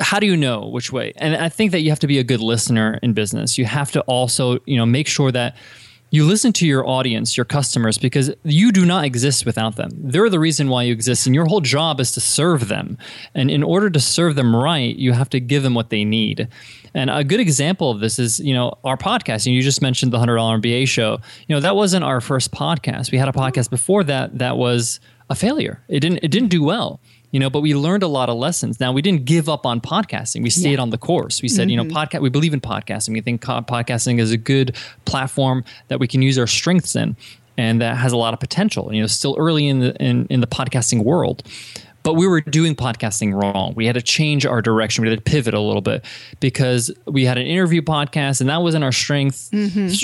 how 0.00 0.20
do 0.20 0.26
you 0.26 0.36
know 0.36 0.66
which 0.68 0.92
way? 0.92 1.12
And 1.16 1.34
I 1.36 1.48
think 1.48 1.72
that 1.72 1.80
you 1.80 1.88
have 1.90 2.00
to 2.00 2.06
be 2.06 2.18
a 2.18 2.24
good 2.24 2.40
listener 2.40 2.98
in 3.02 3.14
business. 3.14 3.56
You 3.56 3.64
have 3.64 3.90
to 3.92 4.02
also, 4.02 4.58
you 4.66 4.76
know, 4.76 4.84
make 4.84 5.06
sure 5.08 5.32
that 5.32 5.56
you 6.10 6.24
listen 6.24 6.52
to 6.54 6.66
your 6.66 6.86
audience, 6.86 7.36
your 7.36 7.44
customers, 7.44 7.98
because 7.98 8.30
you 8.42 8.72
do 8.72 8.84
not 8.86 9.04
exist 9.04 9.44
without 9.44 9.76
them. 9.76 9.90
They're 9.94 10.30
the 10.30 10.38
reason 10.38 10.68
why 10.68 10.84
you 10.84 10.92
exist, 10.92 11.26
and 11.26 11.34
your 11.34 11.46
whole 11.46 11.60
job 11.60 12.00
is 12.00 12.12
to 12.12 12.20
serve 12.20 12.68
them. 12.68 12.96
And 13.34 13.50
in 13.50 13.62
order 13.62 13.90
to 13.90 14.00
serve 14.00 14.34
them 14.34 14.54
right, 14.54 14.96
you 14.96 15.12
have 15.12 15.28
to 15.30 15.40
give 15.40 15.62
them 15.62 15.74
what 15.74 15.90
they 15.90 16.04
need. 16.04 16.48
And 16.94 17.10
a 17.10 17.24
good 17.24 17.40
example 17.40 17.90
of 17.90 18.00
this 18.00 18.18
is, 18.18 18.40
you 18.40 18.54
know, 18.54 18.78
our 18.84 18.96
podcast. 18.96 19.46
And 19.46 19.54
you 19.54 19.62
just 19.62 19.82
mentioned 19.82 20.12
the 20.12 20.18
hundred 20.18 20.36
dollar 20.36 20.58
MBA 20.58 20.88
show. 20.88 21.18
You 21.46 21.54
know, 21.54 21.60
that 21.60 21.76
wasn't 21.76 22.04
our 22.04 22.20
first 22.20 22.52
podcast. 22.52 23.12
We 23.12 23.18
had 23.18 23.28
a 23.28 23.32
podcast 23.32 23.70
before 23.70 24.04
that 24.04 24.38
that 24.38 24.56
was 24.56 25.00
a 25.30 25.34
failure. 25.34 25.82
It 25.88 26.00
didn't. 26.00 26.20
It 26.22 26.30
didn't 26.30 26.48
do 26.48 26.62
well 26.62 27.00
you 27.30 27.40
know 27.40 27.50
but 27.50 27.60
we 27.60 27.74
learned 27.74 28.02
a 28.02 28.08
lot 28.08 28.28
of 28.28 28.36
lessons. 28.36 28.80
Now 28.80 28.92
we 28.92 29.02
didn't 29.02 29.24
give 29.24 29.48
up 29.48 29.66
on 29.66 29.80
podcasting. 29.80 30.42
We 30.42 30.50
stayed 30.50 30.78
on 30.78 30.90
the 30.90 30.98
course. 30.98 31.42
We 31.42 31.48
said 31.48 31.70
you 31.70 31.76
know 31.76 31.84
mm-hmm. 31.84 31.96
podcast 31.96 32.20
we 32.20 32.30
believe 32.30 32.54
in 32.54 32.60
podcasting. 32.60 33.12
We 33.12 33.20
think 33.20 33.42
podcasting 33.42 34.18
is 34.18 34.32
a 34.32 34.38
good 34.38 34.76
platform 35.04 35.64
that 35.88 36.00
we 36.00 36.06
can 36.06 36.22
use 36.22 36.38
our 36.38 36.46
strengths 36.46 36.96
in 36.96 37.16
and 37.58 37.80
that 37.82 37.96
has 37.96 38.12
a 38.12 38.16
lot 38.16 38.32
of 38.32 38.40
potential 38.40 38.94
you 38.94 39.00
know 39.00 39.06
still 39.06 39.34
early 39.38 39.66
in 39.66 39.80
the 39.80 39.94
in, 40.02 40.26
in 40.26 40.40
the 40.40 40.46
podcasting 40.46 41.04
world 41.04 41.42
but 42.04 42.14
we 42.14 42.26
were 42.26 42.40
doing 42.40 42.74
podcasting 42.74 43.34
wrong. 43.34 43.74
We 43.76 43.84
had 43.86 43.94
to 43.94 44.02
change 44.02 44.46
our 44.46 44.62
direction. 44.62 45.02
We 45.04 45.10
had 45.10 45.18
to 45.18 45.30
pivot 45.30 45.52
a 45.52 45.60
little 45.60 45.82
bit 45.82 46.04
because 46.40 46.90
we 47.06 47.24
had 47.24 47.36
an 47.38 47.46
interview 47.46 47.82
podcast, 47.82 48.40
and 48.40 48.48
that 48.48 48.62
wasn't 48.62 48.84
our 48.84 48.92
strength. 48.92 49.50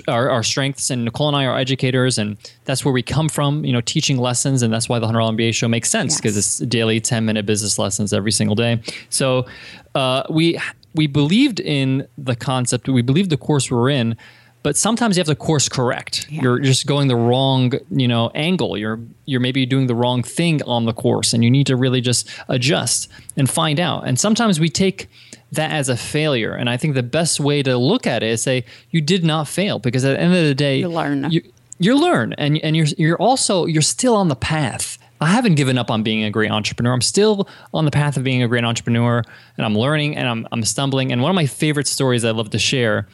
Our, 0.08 0.28
our 0.30 0.42
strengths, 0.42 0.90
and 0.90 1.04
Nicole 1.04 1.28
and 1.28 1.36
I 1.36 1.44
are 1.46 1.56
educators, 1.56 2.18
and 2.18 2.36
that's 2.64 2.84
where 2.84 2.92
we 2.92 3.02
come 3.02 3.28
from. 3.28 3.64
You 3.64 3.72
know, 3.72 3.80
teaching 3.80 4.18
lessons, 4.18 4.62
and 4.62 4.72
that's 4.72 4.88
why 4.88 4.98
the 4.98 5.06
Hundred 5.06 5.20
Dollar 5.20 5.32
MBA 5.32 5.54
show 5.54 5.68
makes 5.68 5.88
sense 5.90 6.16
because 6.16 6.36
Yes. 6.36 6.60
it's 6.60 6.68
daily 6.68 7.00
ten 7.00 7.24
minute 7.24 7.46
business 7.46 7.78
lessons 7.78 8.12
every 8.12 8.32
single 8.32 8.56
day. 8.56 8.80
So 9.08 9.46
uh, 9.94 10.24
we 10.28 10.60
we 10.94 11.06
believed 11.06 11.60
in 11.60 12.06
the 12.18 12.36
concept. 12.36 12.88
We 12.88 13.02
believed 13.02 13.30
the 13.30 13.36
course 13.36 13.70
we 13.70 13.76
were 13.76 13.90
in. 13.90 14.16
But 14.64 14.78
sometimes 14.78 15.16
you 15.16 15.20
have 15.20 15.26
to 15.26 15.36
course 15.36 15.68
correct. 15.68 16.26
Yeah. 16.30 16.40
You're 16.40 16.58
just 16.58 16.86
going 16.86 17.08
the 17.08 17.16
wrong, 17.16 17.74
you 17.90 18.08
know, 18.08 18.30
angle. 18.34 18.78
You're 18.78 18.98
you're 19.26 19.38
maybe 19.38 19.66
doing 19.66 19.88
the 19.88 19.94
wrong 19.94 20.22
thing 20.22 20.62
on 20.62 20.86
the 20.86 20.94
course, 20.94 21.34
and 21.34 21.44
you 21.44 21.50
need 21.50 21.66
to 21.66 21.76
really 21.76 22.00
just 22.00 22.30
adjust 22.48 23.10
and 23.36 23.48
find 23.48 23.78
out. 23.78 24.08
And 24.08 24.18
sometimes 24.18 24.58
we 24.58 24.70
take 24.70 25.10
that 25.52 25.70
as 25.70 25.90
a 25.90 25.98
failure. 25.98 26.54
And 26.54 26.70
I 26.70 26.78
think 26.78 26.94
the 26.94 27.02
best 27.02 27.40
way 27.40 27.62
to 27.62 27.76
look 27.76 28.06
at 28.06 28.22
it 28.22 28.30
is 28.30 28.42
say 28.42 28.64
you 28.90 29.02
did 29.02 29.22
not 29.22 29.48
fail 29.48 29.78
because 29.78 30.02
at 30.02 30.14
the 30.14 30.20
end 30.20 30.34
of 30.34 30.44
the 30.44 30.54
day, 30.54 30.78
You 30.78 30.88
learn. 30.88 31.30
You, 31.30 31.42
you 31.78 31.98
learn, 32.00 32.32
and 32.32 32.56
and 32.64 32.74
you're 32.74 32.86
you're 32.96 33.18
also 33.18 33.66
you're 33.66 33.82
still 33.82 34.16
on 34.16 34.28
the 34.28 34.36
path. 34.36 34.96
I 35.20 35.26
haven't 35.26 35.56
given 35.56 35.76
up 35.76 35.90
on 35.90 36.02
being 36.02 36.24
a 36.24 36.30
great 36.30 36.50
entrepreneur. 36.50 36.92
I'm 36.92 37.02
still 37.02 37.48
on 37.74 37.84
the 37.84 37.90
path 37.90 38.16
of 38.16 38.24
being 38.24 38.42
a 38.42 38.48
great 38.48 38.64
entrepreneur, 38.64 39.22
and 39.58 39.66
I'm 39.66 39.76
learning 39.76 40.16
and 40.16 40.26
I'm 40.26 40.48
I'm 40.52 40.64
stumbling. 40.64 41.12
And 41.12 41.20
one 41.20 41.30
of 41.30 41.36
my 41.36 41.46
favorite 41.46 41.86
stories 41.86 42.24
I 42.24 42.30
love 42.30 42.48
to 42.50 42.58
share 42.58 43.06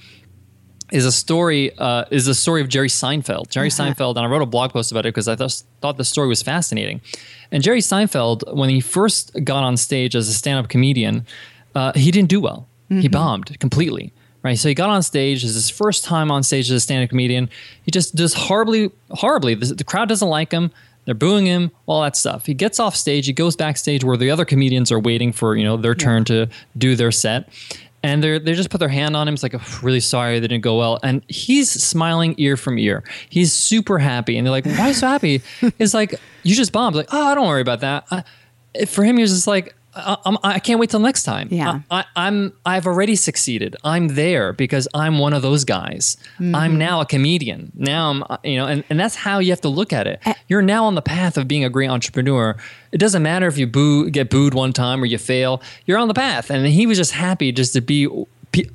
is 0.93 1.05
a 1.05 1.13
story 1.13 1.77
uh, 1.79 2.05
is 2.11 2.27
the 2.27 2.35
story 2.35 2.61
of 2.61 2.69
Jerry 2.69 2.89
Seinfeld. 2.89 3.51
Jerry 3.51 3.69
Seinfeld, 3.69 4.17
and 4.17 4.21
I 4.21 4.27
wrote 4.27 4.43
a 4.43 4.47
blog 4.47 4.73
post 4.73 4.91
about 4.91 5.07
it 5.07 5.15
because 5.15 5.29
I 5.29 5.37
thought, 5.37 5.63
thought 5.81 5.97
the 5.97 6.05
story 6.05 6.29
was 6.29 6.43
fascinating. 6.43 7.01
And 7.53 7.63
Jerry 7.63 7.81
Seinfeld, 7.81 8.55
when 8.55 8.71
he 8.71 8.81
first 8.81 9.33
got 9.45 9.63
on 9.65 9.77
stage 9.77 10.15
as 10.15 10.29
a 10.29 10.33
stand-up 10.33 10.69
comedian, 10.69 11.27
uh, 11.75 11.93
he 11.95 12.11
didn't 12.11 12.29
do 12.29 12.41
well. 12.41 12.67
He 12.89 13.09
bombed 13.09 13.59
completely. 13.61 14.13
Right, 14.43 14.59
so 14.59 14.69
he 14.69 14.75
got 14.75 14.89
on 14.89 15.03
stage. 15.03 15.45
It's 15.45 15.53
his 15.53 15.69
first 15.69 16.03
time 16.03 16.31
on 16.31 16.43
stage 16.43 16.71
as 16.71 16.77
a 16.77 16.81
stand-up 16.81 17.11
comedian. 17.11 17.51
He 17.85 17.91
just 17.91 18.15
does 18.15 18.33
horribly, 18.33 18.91
horribly. 19.11 19.55
The, 19.55 19.75
the 19.75 19.85
crowd 19.85 20.09
doesn't 20.09 20.29
like 20.29 20.51
him. 20.51 20.71
They're 21.05 21.15
booing 21.15 21.47
him, 21.47 21.71
all 21.87 22.03
that 22.03 22.17
stuff. 22.17 22.47
He 22.47 22.55
gets 22.55 22.81
off 22.81 22.97
stage. 22.97 23.27
He 23.27 23.33
goes 23.33 23.55
backstage 23.55 24.03
where 24.03 24.17
the 24.17 24.31
other 24.31 24.45
comedians 24.45 24.91
are 24.93 24.99
waiting 24.99 25.33
for 25.33 25.57
you 25.57 25.65
know 25.65 25.77
their 25.77 25.95
turn 25.95 26.25
to 26.27 26.49
do 26.79 26.95
their 26.97 27.11
set, 27.13 27.49
and 28.03 28.23
they 28.23 28.39
they 28.39 28.55
just 28.55 28.71
put 28.71 28.79
their 28.79 28.89
hand 28.89 29.17
on 29.17 29.29
him. 29.29 29.35
It's 29.35 29.43
like, 29.43 29.55
"Oh, 29.55 29.79
really 29.83 30.01
sorry, 30.01 30.39
they 30.41 30.49
didn't 30.49 30.65
go 30.65 30.79
well. 30.79 30.99
And 31.03 31.23
he's 31.29 31.71
smiling 31.71 32.35
ear 32.39 32.57
from 32.57 32.79
ear. 32.79 33.05
He's 33.29 33.53
super 33.53 33.99
happy, 33.99 34.37
and 34.37 34.47
they're 34.47 34.53
like, 34.53 34.67
why 34.67 34.85
are 34.85 34.89
you 34.89 34.95
so 34.95 35.07
happy? 35.09 35.43
It's 35.79 35.95
like 35.95 36.15
you 36.43 36.55
just 36.55 36.73
bombed. 36.73 36.97
Like, 36.97 37.09
oh, 37.13 37.27
I 37.27 37.35
don't 37.35 37.47
worry 37.47 37.61
about 37.61 37.81
that. 37.81 38.07
I, 38.11 38.85
for 38.87 39.05
him, 39.05 39.17
he 39.17 39.23
was 39.23 39.33
just 39.33 39.47
like. 39.47 39.75
I, 39.95 40.17
I'm, 40.25 40.61
can't 40.61 40.79
wait 40.79 40.91
till 40.91 41.01
next 41.01 41.25
time. 41.25 41.49
Yeah. 41.51 41.81
I, 41.91 42.05
I'm 42.17 42.53
I've 42.65 42.87
already 42.87 43.17
succeeded. 43.17 43.77
I'm 43.85 44.09
there 44.09 44.53
because 44.53 44.87
I'm 44.95 45.19
one 45.19 45.33
of 45.33 45.43
those 45.43 45.65
guys. 45.65 46.17
I'm 46.39 46.79
now 46.79 47.01
a 47.01 47.07
comedian. 47.07 47.73
Now 47.75 48.11
I'm 48.11 48.25
you 48.45 48.57
know, 48.57 48.67
and, 48.67 48.85
and 48.91 49.01
that's 49.01 49.17
how 49.17 49.39
you 49.39 49.51
have 49.51 49.61
to 49.63 49.69
look 49.69 49.93
at 49.93 50.07
it. 50.07 50.21
You're 50.49 50.63
now 50.63 50.85
on 50.85 50.95
the 50.95 51.03
path 51.03 51.37
of 51.37 51.49
being 51.49 51.65
a 51.65 51.71
great 51.71 51.91
entrepreneur. 51.91 52.57
It 52.93 52.99
doesn't 52.99 53.23
matter 53.23 53.47
if 53.47 53.59
you 53.59 53.67
boo 53.67 54.11
get 54.11 54.31
booed 54.31 54.55
one 54.55 54.73
time 54.73 55.03
or 55.03 55.07
you 55.07 55.19
fail. 55.19 55.63
You're 55.87 55.99
on 55.99 56.09
the 56.09 56.15
path. 56.15 56.51
And 56.51 56.67
he 56.67 56.87
was 56.87 56.99
just 56.99 57.13
happy 57.13 57.53
just 57.53 57.73
to 57.75 57.81
be 57.81 58.09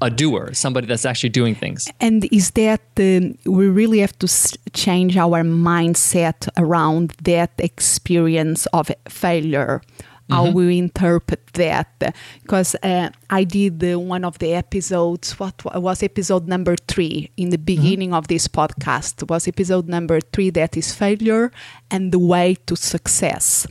a 0.01 0.09
doer, 0.09 0.53
somebody 0.53 0.87
that's 0.87 1.05
actually 1.05 1.29
doing 1.29 1.55
things. 1.55 1.87
And 1.99 2.25
is 2.31 2.51
that 2.51 2.81
um, 2.97 3.37
we 3.45 3.67
really 3.67 3.99
have 3.99 4.17
to 4.19 4.25
s- 4.25 4.57
change 4.73 5.17
our 5.17 5.43
mindset 5.43 6.47
around 6.57 7.13
that 7.23 7.51
experience 7.57 8.67
of 8.67 8.89
failure? 9.09 9.81
How 10.29 10.49
we 10.49 10.77
interpret 10.77 11.45
that? 11.53 12.15
Because 12.41 12.75
uh, 12.81 13.09
I 13.29 13.43
did 13.43 13.83
uh, 13.83 13.99
one 13.99 14.25
of 14.25 14.39
the 14.39 14.53
episodes. 14.53 15.39
What 15.39 15.63
wa- 15.63 15.79
was 15.79 16.01
episode 16.01 16.47
number 16.47 16.75
three 16.87 17.31
in 17.37 17.49
the 17.51 17.57
beginning 17.57 18.13
of 18.13 18.27
this 18.27 18.47
podcast? 18.47 19.29
Was 19.29 19.47
episode 19.47 19.87
number 19.87 20.19
three 20.19 20.49
that 20.51 20.75
is 20.77 20.93
failure 20.93 21.51
and 21.91 22.11
the 22.11 22.19
way 22.19 22.55
to 22.65 22.75
success, 22.75 23.67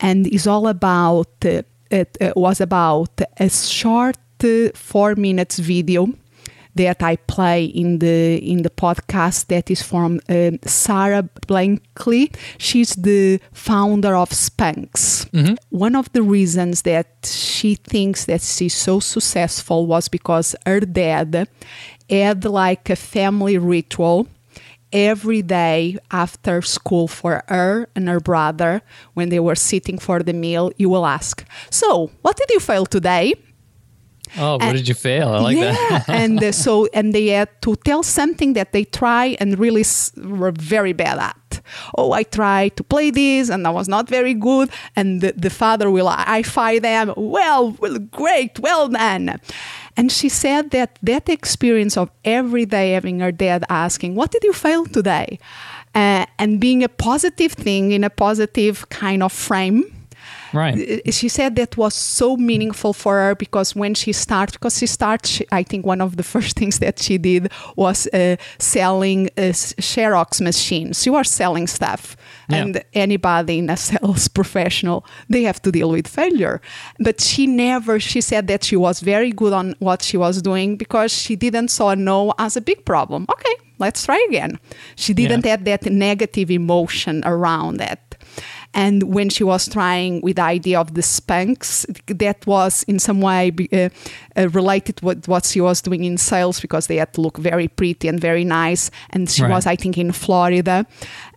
and 0.00 0.26
is 0.26 0.46
all 0.46 0.66
about. 0.68 1.28
Uh, 1.44 1.62
it 1.90 2.16
uh, 2.20 2.32
was 2.36 2.60
about 2.60 3.20
a 3.38 3.50
short 3.50 4.16
uh, 4.44 4.68
four 4.74 5.16
minutes 5.16 5.58
video 5.58 6.08
that 6.74 7.02
I 7.02 7.16
play 7.16 7.64
in 7.64 7.98
the 7.98 8.36
in 8.38 8.62
the 8.62 8.70
podcast 8.70 9.46
that 9.48 9.70
is 9.70 9.82
from 9.82 10.20
um 10.28 10.58
Sara 10.64 11.22
Blakely. 11.46 12.30
She's 12.58 12.94
the 12.94 13.40
founder 13.52 14.14
of 14.14 14.30
Spanx. 14.30 15.26
One 15.70 15.96
of 15.96 16.12
the 16.12 16.22
reasons 16.22 16.82
that 16.82 17.08
she 17.24 17.74
thinks 17.74 18.24
that 18.26 18.42
she's 18.42 18.74
so 18.74 19.00
successful 19.00 19.86
was 19.86 20.08
because 20.08 20.54
her 20.66 20.80
dad 20.80 21.48
had 22.08 22.44
like 22.44 22.90
a 22.90 22.96
family 22.96 23.58
ritual 23.58 24.26
every 24.92 25.42
day 25.42 25.96
after 26.10 26.60
school 26.62 27.06
for 27.06 27.44
her 27.48 27.86
and 27.94 28.08
her 28.08 28.18
brother 28.18 28.82
when 29.14 29.28
they 29.28 29.38
were 29.38 29.54
sitting 29.54 29.98
for 29.98 30.20
the 30.20 30.32
meal 30.32 30.72
you 30.78 30.88
will 30.88 31.06
ask 31.06 31.44
so 31.70 32.10
what 32.22 32.36
did 32.36 32.50
you 32.50 32.58
fail 32.58 32.84
today 32.84 33.32
Oh, 34.38 34.54
what 34.54 34.62
and, 34.62 34.76
did 34.76 34.88
you 34.88 34.94
fail? 34.94 35.28
I 35.28 35.38
like 35.40 35.56
yeah, 35.56 35.72
that. 35.72 36.04
and 36.08 36.42
uh, 36.42 36.52
so, 36.52 36.88
and 36.92 37.14
they 37.14 37.28
had 37.28 37.48
to 37.62 37.76
tell 37.76 38.02
something 38.02 38.52
that 38.54 38.72
they 38.72 38.84
try 38.84 39.36
and 39.40 39.58
really 39.58 39.80
s- 39.80 40.12
were 40.16 40.52
very 40.52 40.92
bad 40.92 41.18
at. 41.18 41.60
Oh, 41.96 42.12
I 42.12 42.22
tried 42.22 42.76
to 42.76 42.84
play 42.84 43.10
this 43.10 43.50
and 43.50 43.66
I 43.66 43.70
was 43.70 43.88
not 43.88 44.08
very 44.08 44.34
good. 44.34 44.70
And 44.96 45.20
the, 45.20 45.32
the 45.32 45.50
father 45.50 45.90
will 45.90 46.08
I 46.08 46.42
fire 46.42 46.80
them. 46.80 47.12
Well, 47.16 47.72
well, 47.80 47.98
great, 47.98 48.58
well 48.60 48.88
done. 48.88 49.40
And 49.96 50.12
she 50.12 50.28
said 50.28 50.70
that 50.70 50.98
that 51.02 51.28
experience 51.28 51.96
of 51.96 52.10
every 52.24 52.66
day 52.66 52.92
having 52.92 53.20
her 53.20 53.32
dad 53.32 53.64
asking, 53.68 54.14
What 54.14 54.30
did 54.30 54.44
you 54.44 54.52
fail 54.52 54.86
today? 54.86 55.38
Uh, 55.94 56.24
and 56.38 56.60
being 56.60 56.84
a 56.84 56.88
positive 56.88 57.52
thing 57.52 57.90
in 57.90 58.04
a 58.04 58.10
positive 58.10 58.88
kind 58.90 59.22
of 59.24 59.32
frame 59.32 59.99
Right. 60.52 60.76
Uh, 60.76 61.08
uh, 61.08 61.12
she 61.12 61.28
said 61.28 61.56
that 61.56 61.76
was 61.76 61.94
so 61.94 62.36
meaningful 62.36 62.92
for 62.92 63.14
her 63.14 63.34
because 63.34 63.76
when 63.76 63.94
she 63.94 64.12
started, 64.12 64.52
because 64.52 64.78
she 64.78 64.86
started, 64.86 65.46
I 65.52 65.62
think 65.62 65.86
one 65.86 66.00
of 66.00 66.16
the 66.16 66.22
first 66.34 66.56
things 66.56 66.78
that 66.80 66.98
she 66.98 67.18
did 67.18 67.52
was 67.76 68.06
uh, 68.08 68.36
selling 68.58 69.28
uh, 69.38 69.50
a 69.50 69.52
Xerox 69.52 70.40
machines. 70.40 71.02
She 71.02 71.10
was 71.10 71.28
selling 71.28 71.66
stuff. 71.66 72.16
Yeah. 72.48 72.56
And 72.56 72.84
anybody 72.94 73.58
in 73.58 73.70
a 73.70 73.76
sales 73.88 74.28
professional, 74.28 75.04
they 75.28 75.42
have 75.44 75.60
to 75.62 75.72
deal 75.72 75.90
with 75.90 76.08
failure. 76.08 76.60
But 76.98 77.20
she 77.20 77.46
never, 77.46 78.00
she 78.00 78.20
said 78.20 78.48
that 78.48 78.64
she 78.64 78.76
was 78.76 79.00
very 79.00 79.32
good 79.32 79.52
on 79.52 79.74
what 79.78 80.02
she 80.02 80.16
was 80.16 80.42
doing 80.42 80.76
because 80.76 81.12
she 81.12 81.36
didn't 81.36 81.68
saw 81.68 81.94
no 81.94 82.32
as 82.38 82.56
a 82.56 82.60
big 82.60 82.84
problem. 82.84 83.26
Okay, 83.30 83.54
let's 83.78 84.04
try 84.04 84.24
again. 84.28 84.58
She 84.96 85.14
didn't 85.14 85.44
yeah. 85.44 85.52
have 85.52 85.64
that 85.64 85.84
negative 85.86 86.50
emotion 86.50 87.22
around 87.24 87.80
it. 87.80 88.09
And 88.72 89.02
when 89.14 89.30
she 89.30 89.42
was 89.42 89.68
trying 89.68 90.20
with 90.20 90.36
the 90.36 90.42
idea 90.42 90.78
of 90.78 90.94
the 90.94 91.00
Spanx, 91.00 91.86
that 92.06 92.46
was 92.46 92.84
in 92.84 92.98
some 92.98 93.20
way 93.20 93.52
uh, 93.72 93.88
uh, 94.36 94.48
related 94.50 95.02
with 95.02 95.26
what 95.26 95.44
she 95.44 95.60
was 95.60 95.82
doing 95.82 96.04
in 96.04 96.16
sales 96.16 96.60
because 96.60 96.86
they 96.86 96.96
had 96.96 97.12
to 97.14 97.20
look 97.20 97.38
very 97.38 97.66
pretty 97.66 98.06
and 98.06 98.20
very 98.20 98.44
nice. 98.44 98.90
And 99.10 99.28
she 99.28 99.42
right. 99.42 99.50
was, 99.50 99.66
I 99.66 99.74
think, 99.74 99.98
in 99.98 100.12
Florida. 100.12 100.86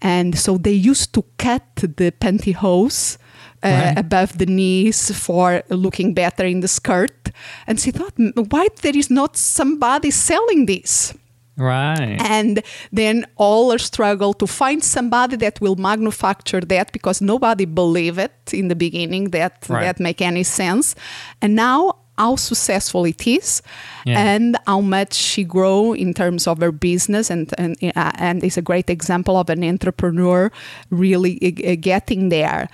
And 0.01 0.37
so 0.37 0.57
they 0.57 0.73
used 0.73 1.13
to 1.13 1.23
cut 1.37 1.63
the 1.75 2.11
pantyhose. 2.11 3.17
Uh, 3.65 3.69
right. 3.69 3.97
above 3.97 4.37
the 4.39 4.45
knees 4.45 5.17
for 5.17 5.63
looking 5.69 6.13
better 6.13 6.45
in 6.45 6.59
the 6.59 6.67
skirt. 6.67 7.31
And 7.65 7.79
she 7.79 7.91
thought, 7.91 8.11
why 8.49 8.67
there 8.81 8.97
is 8.97 9.09
not 9.09 9.37
somebody 9.37 10.11
selling 10.11 10.65
this? 10.65 11.13
Right. 11.55 12.17
And 12.19 12.63
then 12.91 13.25
all 13.35 13.71
our 13.71 13.77
struggle 13.77 14.33
to 14.35 14.47
find 14.47 14.83
somebody 14.83 15.35
that 15.37 15.61
will 15.61 15.75
manufacture 15.75 16.61
that 16.61 16.91
because 16.91 17.21
nobody 17.21 17.65
believed 17.65 18.17
it 18.17 18.53
in 18.53 18.69
the 18.69 18.75
beginning 18.75 19.29
that 19.31 19.65
right. 19.69 19.81
that 19.81 19.99
make 19.99 20.21
any 20.21 20.43
sense. 20.43 20.95
And 21.41 21.55
now 21.55 21.99
how 22.17 22.35
successful 22.35 23.05
it 23.05 23.25
is 23.27 23.61
yeah. 24.05 24.19
and 24.19 24.57
how 24.67 24.81
much 24.81 25.13
she 25.13 25.43
grow 25.43 25.93
in 25.93 26.13
terms 26.13 26.47
of 26.47 26.59
her 26.59 26.71
business 26.71 27.29
and 27.29 27.53
and, 27.57 27.75
uh, 27.95 28.11
and 28.15 28.43
is 28.43 28.57
a 28.57 28.61
great 28.61 28.89
example 28.89 29.37
of 29.37 29.49
an 29.49 29.63
entrepreneur 29.63 30.51
really 30.89 31.37
uh, 31.41 31.75
getting 31.79 32.29
there. 32.29 32.67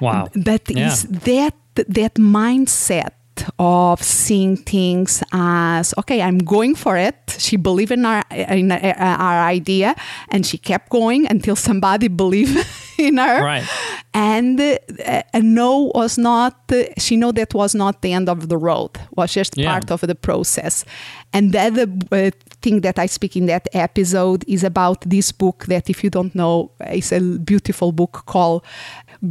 Wow. 0.00 0.28
But 0.34 0.70
yeah. 0.70 0.88
is 0.88 1.04
that 1.04 1.54
that 1.74 2.14
mindset 2.14 3.10
of 3.58 4.02
seeing 4.02 4.56
things 4.56 5.22
as 5.32 5.94
okay 5.98 6.22
i'm 6.22 6.38
going 6.38 6.74
for 6.74 6.96
it. 6.96 7.16
She 7.38 7.56
believed 7.56 7.92
in 7.92 8.04
our 8.04 8.22
in 8.30 8.72
our 8.72 9.40
idea 9.44 9.94
and 10.28 10.46
she 10.46 10.58
kept 10.58 10.90
going 10.90 11.26
until 11.26 11.56
somebody 11.56 12.08
believed 12.24 12.56
in 12.98 13.18
her. 13.18 13.42
Right. 13.42 13.64
And 14.12 14.60
uh, 14.60 15.22
a 15.32 15.40
no 15.42 15.90
was 15.94 16.18
not 16.18 16.54
uh, 16.72 16.84
she 16.98 17.16
know 17.16 17.32
that 17.32 17.54
was 17.54 17.74
not 17.74 18.02
the 18.02 18.12
end 18.12 18.28
of 18.28 18.48
the 18.48 18.56
road 18.56 18.90
was 19.16 19.32
just 19.32 19.56
yeah. 19.56 19.70
part 19.70 19.90
of 19.90 20.00
the 20.00 20.14
process. 20.14 20.84
And 21.32 21.52
the 21.52 21.60
other 21.60 21.86
uh, 22.12 22.30
thing 22.62 22.80
that 22.80 22.98
i 22.98 23.06
speak 23.06 23.36
in 23.36 23.46
that 23.46 23.68
episode 23.72 24.44
is 24.48 24.64
about 24.64 25.00
this 25.14 25.32
book 25.32 25.66
that 25.66 25.90
if 25.90 26.02
you 26.02 26.10
don't 26.10 26.34
know 26.34 26.70
is 26.90 27.12
a 27.12 27.20
beautiful 27.20 27.92
book 27.92 28.22
called 28.26 28.64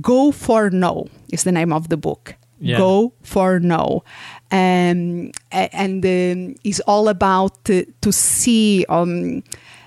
go 0.02 0.32
for 0.32 0.70
no 0.70 1.08
is 1.32 1.44
the 1.44 1.52
name 1.52 1.74
of 1.74 1.89
the 1.89 1.98
book 1.98 2.36
yeah. 2.63 2.78
go 2.78 3.13
for 3.21 3.60
no. 3.60 4.04
Um, 4.52 5.32
and 5.52 6.06
um, 6.06 6.56
is 6.63 6.80
all 6.88 7.10
about 7.10 7.63
to, 7.65 7.86
to 8.02 8.12
see 8.12 8.86
um, 8.89 9.43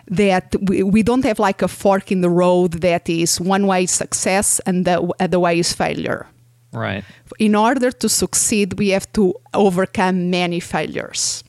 that 0.09 0.55
we, 0.63 0.83
we 0.83 1.03
don't 1.03 1.25
have 1.25 1.39
like 1.39 1.63
a 1.63 1.69
fork 1.69 2.13
in 2.13 2.21
the 2.21 2.31
road 2.31 2.73
that 2.83 3.09
is 3.09 3.41
one 3.41 3.67
way 3.67 3.85
is 3.85 3.91
success 3.91 4.61
and 4.67 4.85
the 4.85 5.11
other 5.21 5.41
way 5.41 5.59
is 5.59 5.73
failure. 5.73 6.27
Right. 6.73 7.05
In 7.39 7.55
order 7.55 7.91
to 7.91 8.09
succeed, 8.09 8.79
we 8.79 8.91
have 8.91 9.11
to 9.13 9.35
overcome 9.55 10.31
many 10.31 10.61
failures. 10.61 11.43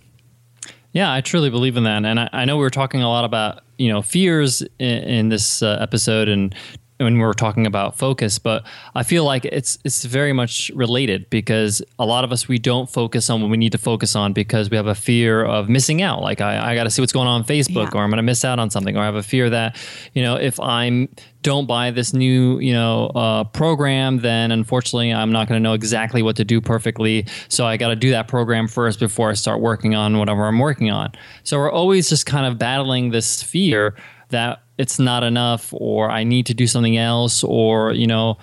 Yeah, 0.94 1.14
I 1.14 1.22
truly 1.22 1.50
believe 1.50 1.76
in 1.76 1.84
that, 1.84 2.06
and 2.06 2.20
I, 2.20 2.30
I 2.32 2.46
know 2.46 2.56
we 2.56 2.64
were 2.64 2.70
talking 2.70 3.04
a 3.04 3.10
lot 3.10 3.26
about 3.26 3.62
you 3.78 3.92
know 3.92 4.02
fears 4.02 4.62
in, 4.80 5.04
in 5.04 5.30
this 5.30 5.62
uh, 5.62 5.78
episode 5.82 6.28
and 6.28 6.56
when 7.00 7.20
we're 7.20 7.34
talking 7.34 7.68
about 7.68 7.98
focus, 7.98 8.40
but 8.40 8.66
I 8.96 9.04
feel 9.04 9.24
like 9.24 9.46
it's 9.46 9.78
it's 9.84 10.04
very 10.04 10.34
much 10.34 10.72
related 10.74 11.30
because 11.30 11.82
a 12.00 12.06
lot 12.06 12.24
of 12.24 12.32
us 12.32 12.48
we 12.48 12.58
don't 12.58 12.90
focus 12.90 13.30
on 13.30 13.42
what 13.42 13.52
we 13.52 13.58
need 13.58 13.72
to 13.74 13.78
focus 13.78 14.16
on 14.16 14.34
because 14.34 14.70
we 14.70 14.78
have 14.78 14.88
a 14.88 14.96
fear 14.96 15.44
of 15.44 15.70
missing 15.70 16.02
out. 16.02 16.22
Like 16.22 16.42
I, 16.42 16.72
I 16.72 16.76
got 16.76 16.86
to 16.86 16.90
see 16.90 17.02
what's 17.02 17.14
going 17.14 17.28
on 17.28 17.42
on 17.42 17.44
Facebook, 17.46 17.94
yeah. 17.94 18.00
or 18.00 18.04
I'm 18.04 18.10
going 18.10 18.18
to 18.18 18.24
miss 18.24 18.44
out 18.44 18.58
on 18.58 18.70
something, 18.70 18.98
or 18.98 19.02
I 19.02 19.06
have 19.06 19.16
a 19.16 19.24
fear 19.24 19.50
that 19.50 19.78
you 20.14 20.24
know 20.24 20.36
if 20.36 20.60
I'm 20.60 21.10
don't 21.44 21.68
buy 21.68 21.92
this 21.92 22.14
new 22.14 22.60
you 22.60 22.74
know 22.74 23.08
uh, 23.08 23.44
program, 23.44 24.20
then 24.20 24.52
unfortunately 24.52 25.14
I'm 25.14 25.32
not 25.32 25.48
going 25.48 25.62
to 25.62 25.64
know 25.64 25.74
exactly 25.74 26.24
what 26.24 26.36
to 26.38 26.46
do 26.46 26.60
perfectly. 26.60 27.28
So 27.48 27.66
I 27.66 27.78
got 27.78 27.90
to 27.90 27.96
do 27.96 28.10
that 28.12 28.28
program 28.28 28.68
first 28.68 29.00
before 29.00 29.30
I 29.30 29.34
start 29.34 29.62
working 29.62 29.94
on 29.94 30.18
whatever 30.18 30.48
I'm 30.48 30.60
working 30.60 30.90
on. 30.90 31.12
So 31.44 31.58
we're 31.58 31.72
always 31.72 32.10
just 32.10 32.26
kind 32.26 32.48
of 32.48 32.58
battling 32.58 33.12
this 33.12 33.44
fear 33.44 33.96
that 34.30 34.64
it's 34.78 35.00
not 35.00 35.24
enough 35.24 35.74
or 35.74 36.10
I 36.10 36.24
need 36.24 36.46
to 36.48 36.54
do 36.54 36.68
something 36.68 36.98
else 36.98 37.44
or 37.44 37.94
you 37.94 38.08
know 38.08 38.38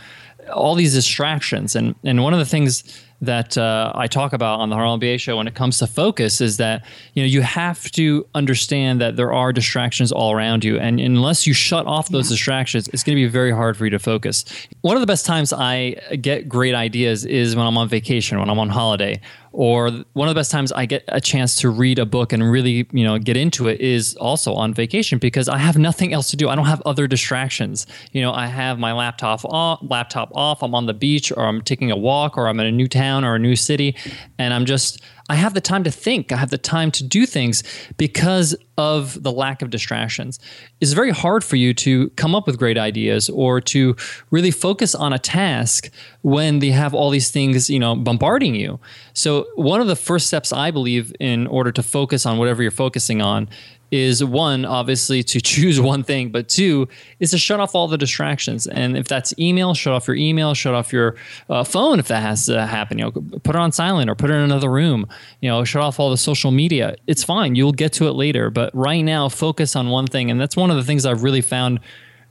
all 0.53 0.75
these 0.75 0.94
distractions. 0.94 1.75
And 1.77 1.94
and 2.05 2.23
one 2.23 2.33
of 2.33 2.38
the 2.38 2.44
things 2.44 2.85
that 3.20 3.57
uh, 3.57 3.92
I 3.94 4.07
talk 4.07 4.33
about 4.33 4.61
on 4.61 4.68
the 4.68 4.77
Hundred 4.77 5.01
MBA 5.01 5.20
show 5.20 5.37
when 5.37 5.47
it 5.47 5.55
comes 5.55 5.79
to 5.79 5.87
focus 5.87 6.40
is 6.40 6.57
that 6.59 6.85
you 7.14 7.23
know 7.23 7.27
you 7.27 7.40
have 7.42 7.90
to 7.92 8.27
understand 8.35 9.01
that 9.01 9.16
there 9.16 9.33
are 9.33 9.53
distractions 9.53 10.12
all 10.12 10.33
around 10.33 10.64
you, 10.64 10.79
and 10.79 11.01
unless 11.01 11.47
you 11.47 11.55
shut 11.55 11.87
off 11.87 12.09
those 12.09 12.29
distractions, 12.29 12.88
it's 12.88 13.03
going 13.03 13.16
to 13.16 13.23
be 13.23 13.29
very 13.29 13.51
hard 13.51 13.77
for 13.77 13.85
you 13.85 13.90
to 13.90 13.99
focus. 13.99 14.44
One 14.83 14.97
of 14.97 15.01
the 15.01 15.07
best 15.07 15.27
times 15.27 15.53
I 15.53 15.92
get 16.20 16.49
great 16.49 16.75
ideas 16.75 17.25
is 17.25 17.57
when 17.57 17.66
I'm 17.66 17.79
on 17.79 17.88
vacation, 17.88 18.38
when 18.38 18.51
I'm 18.51 18.59
on 18.59 18.68
holiday, 18.68 19.20
or 19.55 19.88
one 20.14 20.29
of 20.29 20.35
the 20.35 20.38
best 20.38 20.51
times 20.51 20.73
I 20.73 20.85
get 20.85 21.05
a 21.07 21.21
chance 21.21 21.55
to 21.61 21.71
read 21.71 22.01
a 22.01 22.05
book 22.05 22.33
and 22.33 22.51
really, 22.51 22.88
you 22.90 23.05
know, 23.05 23.19
get 23.19 23.37
into 23.37 23.69
it 23.69 23.81
is 23.81 24.17
also 24.17 24.53
on 24.53 24.75
vacation 24.75 25.21
because 25.21 25.49
I 25.49 25.59
have 25.59 25.79
nothing 25.79 26.12
else 26.12 26.29
to 26.31 26.37
do. 26.37 26.49
I 26.49 26.57
don't 26.57 26.67
have 26.67 26.83
other 26.85 27.07
distractions. 27.07 27.87
You 28.11 28.21
know, 28.21 28.33
I 28.33 28.47
have 28.47 28.81
my 28.81 28.93
laptop 28.93 29.45
off, 29.45 29.79
laptop 29.83 30.33
off. 30.35 30.61
I'm 30.64 30.75
on 30.75 30.87
the 30.87 30.93
beach 30.93 31.31
or 31.31 31.47
I'm 31.47 31.62
taking 31.62 31.93
a 31.93 31.97
walk 31.97 32.37
or 32.37 32.49
I'm 32.49 32.59
in 32.59 32.67
a 32.67 32.73
new 32.73 32.88
town 32.88 33.25
or 33.25 33.37
a 33.37 33.38
new 33.38 33.55
city 33.55 33.95
and 34.38 34.53
I'm 34.53 34.67
just 34.67 35.01
I 35.29 35.37
have 35.37 35.55
the 35.55 35.61
time 35.61 35.85
to 35.85 35.91
think. 35.91 36.33
I 36.33 36.37
have 36.37 36.51
the 36.51 36.59
time 36.59 36.91
to 36.93 37.05
do 37.05 37.25
things 37.25 37.63
because 37.97 38.55
of 38.77 39.23
the 39.23 39.33
lack 39.33 39.63
of 39.63 39.71
distractions. 39.71 40.39
It's 40.81 40.93
very 40.93 41.13
hard 41.13 41.43
for 41.43 41.57
you 41.57 41.73
to 41.75 42.11
come 42.11 42.35
up 42.35 42.47
with 42.47 42.59
great 42.59 42.77
ideas 42.77 43.31
or 43.31 43.61
to 43.63 43.97
really 44.31 44.51
focus 44.51 44.95
on 44.95 45.13
a 45.13 45.19
task 45.19 45.91
when 46.23 46.59
they 46.59 46.71
have 46.71 46.93
all 46.93 47.11
these 47.11 47.31
things, 47.31 47.71
you 47.71 47.79
know, 47.79 47.97
bombarding 47.97 48.55
you. 48.55 48.81
So 49.15 49.47
one 49.55 49.81
of 49.81 49.87
the 49.87 49.97
first 49.97 50.27
steps 50.27 50.53
I 50.53 50.71
believe 50.71 51.15
in 51.21 51.47
order 51.47 51.73
to 51.73 51.83
focus 51.83 52.27
on 52.27 52.37
whatever 52.37 52.63
you're 52.63 52.71
focusing 52.71 53.23
on 53.23 53.49
is 53.90 54.25
one, 54.25 54.64
obviously, 54.64 55.23
to 55.23 55.40
choose 55.55 55.81
one 55.81 56.03
thing, 56.03 56.31
but 56.31 56.49
two 56.49 56.88
is 57.20 57.31
to 57.31 57.38
shut 57.38 57.61
off 57.61 57.75
all 57.75 57.88
the 57.88 57.99
distractions. 57.99 58.66
And 58.66 58.97
if 58.97 59.09
that's 59.09 59.33
email, 59.38 59.75
shut 59.75 59.92
off 59.92 60.09
your 60.09 60.16
email, 60.16 60.55
shut 60.55 60.75
off 60.75 60.92
your 60.92 61.16
uh, 61.49 61.64
phone 61.64 61.99
if 61.99 62.09
that 62.09 62.23
has 62.23 62.47
to 62.47 62.66
happen. 62.66 62.99
You 62.99 63.05
know, 63.05 63.11
put 63.12 63.55
it 63.55 63.59
on 63.59 63.73
silent 63.73 64.11
or 64.11 64.14
put 64.14 64.31
it 64.31 64.35
in 64.35 64.40
another 64.40 64.70
room. 64.70 65.07
You 65.40 65.51
know, 65.51 65.64
shut 65.64 65.83
off 65.83 66.01
all 66.01 66.11
the 66.11 66.16
social 66.16 66.51
media. 66.51 66.97
It's 67.07 67.25
fine. 67.25 67.55
You'll 67.55 67.73
get 67.73 67.92
to 67.94 68.09
it 68.09 68.12
later. 68.12 68.51
But 68.51 68.75
right 68.75 69.03
now, 69.03 69.29
focus 69.29 69.77
on 69.77 69.90
one 69.90 70.07
thing. 70.07 70.31
And 70.31 70.40
that's 70.40 70.57
one 70.57 70.70
of 70.70 70.77
the 70.77 70.85
things 70.85 71.07
I've 71.07 71.23
really 71.23 71.40
found 71.40 71.81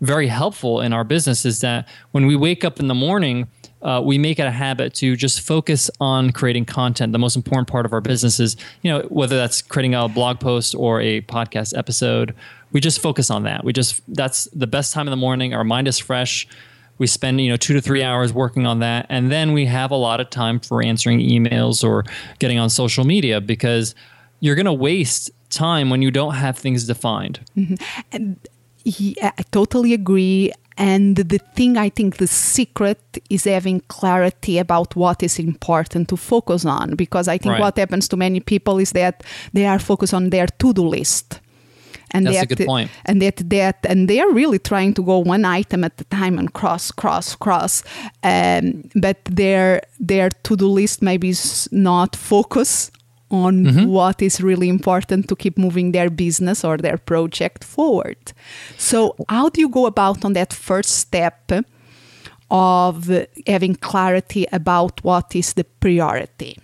very 0.02 0.28
helpful 0.28 0.82
in 0.82 0.92
our 0.92 1.04
business 1.04 1.46
is 1.46 1.62
that 1.62 1.88
when 2.12 2.26
we 2.26 2.36
wake 2.36 2.66
up 2.66 2.80
in 2.80 2.88
the 2.88 2.94
morning, 2.94 3.48
uh, 3.84 4.02
we 4.04 4.18
make 4.18 4.40
it 4.40 4.46
a 4.46 4.52
habit 4.52 4.94
to 4.96 5.16
just 5.16 5.42
focus 5.42 5.92
on 6.00 6.32
creating 6.32 6.66
content. 6.66 7.12
The 7.12 7.20
most 7.20 7.36
important 7.36 7.68
part 7.68 7.86
of 7.86 7.94
our 7.94 8.02
business 8.02 8.40
is, 8.40 8.56
you 8.82 8.92
know, 8.92 9.02
whether 9.10 9.36
that's 9.36 9.62
creating 9.62 9.94
a 9.94 10.08
blog 10.08 10.40
post 10.40 10.74
or 10.74 11.02
a 11.02 11.22
podcast 11.22 11.78
episode, 11.78 12.34
we 12.72 12.80
just 12.80 13.02
focus 13.02 13.30
on 13.30 13.44
that. 13.44 13.64
We 13.64 13.74
just, 13.74 14.02
that's 14.08 14.46
the 14.46 14.68
best 14.68 14.94
time 14.94 15.08
in 15.08 15.12
the 15.12 15.18
morning. 15.18 15.54
Our 15.54 15.64
mind 15.64 15.88
is 15.88 16.00
fresh. 16.00 16.48
We 16.98 17.08
spend, 17.08 17.42
you 17.42 17.50
know, 17.50 17.58
two 17.58 17.74
to 17.74 17.82
three 17.82 18.04
hours 18.04 18.32
working 18.32 18.66
on 18.66 18.80
that. 18.80 19.06
And 19.10 19.32
then 19.32 19.52
we 19.52 19.66
have 19.66 19.92
a 19.92 19.96
lot 19.96 20.22
of 20.22 20.30
time 20.30 20.60
for 20.60 20.82
answering 20.82 21.20
emails 21.20 21.84
or 21.84 22.06
getting 22.40 22.60
on 22.60 22.70
social 22.70 23.04
media 23.04 23.42
because 23.42 23.96
you're 24.40 24.56
going 24.56 24.66
to 24.66 24.74
waste 24.74 25.32
time 25.50 25.90
when 25.90 26.02
you 26.02 26.12
don't 26.12 26.36
have 26.36 26.58
things 26.58 26.86
defined. 26.86 27.42
Mm-hmm. 27.58 27.76
And 28.12 28.40
I 28.86 29.44
totally 29.52 29.94
agree. 29.94 30.52
And 30.78 31.16
the 31.16 31.40
thing 31.56 31.78
I 31.78 31.90
think 31.90 32.18
the 32.18 32.28
secret 32.28 33.00
is 33.30 33.44
having 33.44 33.82
clarity 33.88 34.58
about 34.58 34.96
what 34.96 35.22
is 35.22 35.40
important 35.40 36.10
to 36.10 36.18
focus 36.18 36.66
on. 36.66 36.96
Because 36.96 37.28
I 37.28 37.38
think 37.38 37.54
Right. 37.54 37.62
what 37.62 37.78
happens 37.78 38.08
to 38.10 38.18
many 38.18 38.40
people 38.40 38.80
is 38.80 38.92
that 38.92 39.24
they 39.54 39.66
are 39.66 39.80
focused 39.80 40.14
on 40.14 40.30
their 40.30 40.48
to 40.48 40.74
do 40.74 40.88
list. 40.88 41.40
And 42.12 42.28
That's 42.28 42.44
a 42.44 42.46
good 42.46 42.68
point. 42.68 42.92
And 43.06 43.22
that, 43.22 43.38
that 43.50 43.78
and 43.90 44.08
they 44.08 44.20
are 44.20 44.32
really 44.32 44.60
trying 44.60 44.94
to 44.96 45.04
go 45.04 45.18
one 45.18 45.46
item 45.46 45.84
at 45.84 46.00
a 46.00 46.04
time 46.06 46.38
and 46.38 46.54
cross, 46.54 46.92
cross, 46.92 47.36
cross. 47.36 47.84
Um, 48.24 48.84
but 48.96 49.18
their 49.26 49.82
their 50.00 50.30
to 50.30 50.56
do 50.56 50.68
list 50.68 51.02
maybe 51.02 51.30
is 51.30 51.68
not 51.72 52.16
focus 52.16 52.92
on 53.34 53.54
Mm-hmm. 53.66 53.86
what 53.88 54.22
is 54.22 54.40
really 54.42 54.70
important 54.70 55.28
to 55.28 55.36
keep 55.36 55.58
moving 55.58 55.92
their 55.92 56.10
business 56.10 56.64
or 56.64 56.78
their 56.78 56.98
project 56.98 57.64
forward. 57.64 58.34
So, 58.78 59.16
how 59.28 59.50
do 59.50 59.60
you 59.62 59.70
go 59.70 59.86
about 59.88 60.24
on 60.26 60.34
that 60.34 60.54
first 60.54 60.92
step 60.92 61.52
of 62.50 63.10
having 63.48 63.76
clarity 63.76 64.46
about 64.52 65.04
what 65.04 65.36
is 65.36 65.54
the 65.54 65.64
priority? 65.64 66.58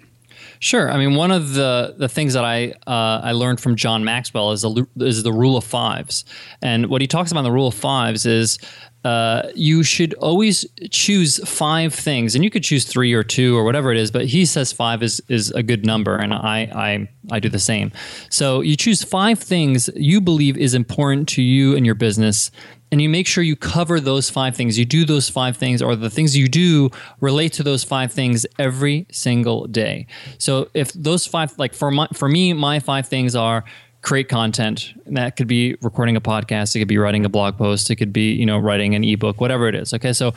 Sure. 0.59 0.91
I 0.91 0.97
mean, 0.97 1.15
one 1.15 1.31
of 1.31 1.53
the, 1.53 1.95
the 1.97 2.09
things 2.09 2.33
that 2.33 2.43
I 2.43 2.73
uh, 2.85 3.29
I 3.29 3.31
learned 3.31 3.59
from 3.61 3.75
John 3.75 4.03
Maxwell 4.03 4.51
is 4.51 4.61
the 4.61 4.85
is 4.97 5.23
the 5.23 5.31
rule 5.33 5.55
of 5.57 5.63
fives, 5.63 6.25
and 6.61 6.87
what 6.87 7.01
he 7.01 7.07
talks 7.07 7.31
about 7.31 7.41
in 7.41 7.45
the 7.45 7.51
rule 7.51 7.67
of 7.67 7.75
fives 7.75 8.25
is 8.25 8.59
uh, 9.05 9.43
you 9.55 9.83
should 9.83 10.13
always 10.15 10.65
choose 10.91 11.39
five 11.47 11.93
things, 11.93 12.35
and 12.35 12.43
you 12.43 12.49
could 12.49 12.63
choose 12.63 12.85
three 12.85 13.13
or 13.13 13.23
two 13.23 13.57
or 13.57 13.63
whatever 13.63 13.91
it 13.91 13.97
is, 13.97 14.11
but 14.11 14.25
he 14.25 14.45
says 14.45 14.73
five 14.73 15.01
is 15.01 15.21
is 15.29 15.51
a 15.51 15.63
good 15.63 15.85
number, 15.85 16.15
and 16.15 16.33
I 16.33 16.69
I 16.73 17.09
I 17.31 17.39
do 17.39 17.49
the 17.49 17.59
same. 17.59 17.91
So 18.29 18.61
you 18.61 18.75
choose 18.75 19.03
five 19.03 19.39
things 19.39 19.89
you 19.95 20.19
believe 20.19 20.57
is 20.57 20.73
important 20.73 21.27
to 21.29 21.41
you 21.41 21.75
and 21.75 21.85
your 21.85 21.95
business 21.95 22.51
and 22.91 23.01
you 23.01 23.09
make 23.09 23.27
sure 23.27 23.43
you 23.43 23.55
cover 23.55 23.99
those 23.99 24.29
five 24.29 24.55
things. 24.55 24.79
You 24.79 24.85
do 24.85 25.05
those 25.05 25.29
five 25.29 25.57
things, 25.57 25.81
or 25.81 25.95
the 25.95 26.09
things 26.09 26.35
you 26.35 26.47
do 26.47 26.89
relate 27.19 27.53
to 27.53 27.63
those 27.63 27.83
five 27.83 28.11
things 28.11 28.45
every 28.57 29.05
single 29.11 29.67
day. 29.67 30.07
So 30.37 30.69
if 30.73 30.91
those 30.93 31.25
five, 31.25 31.57
like 31.59 31.73
for 31.73 31.91
my, 31.91 32.07
for 32.13 32.27
me, 32.27 32.53
my 32.53 32.79
five 32.79 33.07
things 33.07 33.35
are 33.35 33.63
create 34.09 34.27
content. 34.27 34.91
And 35.05 35.15
that 35.17 35.35
could 35.35 35.45
be 35.45 35.75
recording 35.83 36.15
a 36.15 36.21
podcast. 36.21 36.75
It 36.75 36.79
could 36.79 36.87
be 36.87 36.97
writing 36.97 37.25
a 37.25 37.29
blog 37.29 37.59
post. 37.59 37.91
It 37.91 37.97
could 37.97 38.11
be 38.11 38.33
you 38.33 38.43
know 38.43 38.57
writing 38.57 38.95
an 38.95 39.03
ebook, 39.03 39.39
whatever 39.39 39.67
it 39.67 39.75
is. 39.75 39.93
Okay, 39.93 40.13
so 40.13 40.33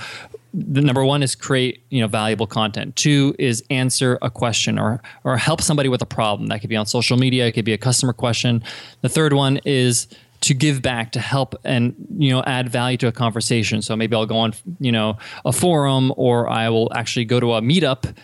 the 0.53 0.83
number 0.83 1.03
one 1.03 1.23
is 1.23 1.35
create 1.35 1.83
you 1.89 2.03
know 2.03 2.07
valuable 2.07 2.47
content. 2.47 2.97
Two 2.97 3.35
is 3.39 3.65
answer 3.71 4.19
a 4.21 4.29
question 4.29 4.79
or 4.79 5.01
or 5.25 5.39
help 5.39 5.63
somebody 5.63 5.89
with 5.89 6.03
a 6.03 6.07
problem. 6.07 6.49
That 6.49 6.61
could 6.61 6.69
be 6.69 6.77
on 6.77 6.85
social 6.85 7.17
media. 7.17 7.47
It 7.47 7.53
could 7.53 7.65
be 7.65 7.73
a 7.73 7.79
customer 7.79 8.13
question. 8.13 8.63
The 9.01 9.09
third 9.09 9.33
one 9.33 9.59
is 9.65 10.07
to 10.43 10.55
give 10.55 10.83
back 10.83 11.13
to 11.13 11.21
help 11.21 11.55
and 11.65 11.95
you 12.19 12.31
know 12.31 12.43
add 12.43 12.69
value 12.69 12.99
to 12.99 13.07
a 13.07 13.13
conversation. 13.13 13.81
So 13.81 13.97
maybe 13.97 14.15
i'll 14.15 14.27
go 14.27 14.37
on 14.37 14.55
you 14.81 14.93
know 14.93 15.19
a 15.45 15.53
forum 15.53 16.13
or 16.17 16.49
i 16.49 16.69
will 16.69 16.93
actually 16.95 17.25
go 17.25 17.41
to 17.41 17.55
a 17.55 17.61
meetup 17.61 18.15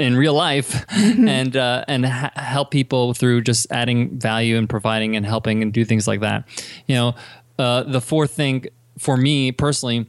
in 0.00 0.16
real 0.16 0.34
life 0.34 0.84
and 0.90 1.56
uh, 1.56 1.84
and 1.86 2.06
ha- 2.06 2.32
help 2.34 2.70
people 2.70 3.14
through 3.14 3.42
just 3.42 3.70
adding 3.70 4.18
value 4.18 4.56
and 4.56 4.68
providing 4.68 5.16
and 5.16 5.26
helping 5.26 5.62
and 5.62 5.72
do 5.72 5.84
things 5.84 6.06
like 6.08 6.20
that. 6.20 6.48
You 6.86 6.94
know 6.94 7.14
uh, 7.58 7.82
the 7.84 8.00
fourth 8.00 8.32
thing 8.32 8.66
for 8.98 9.16
me 9.16 9.52
personally 9.52 10.06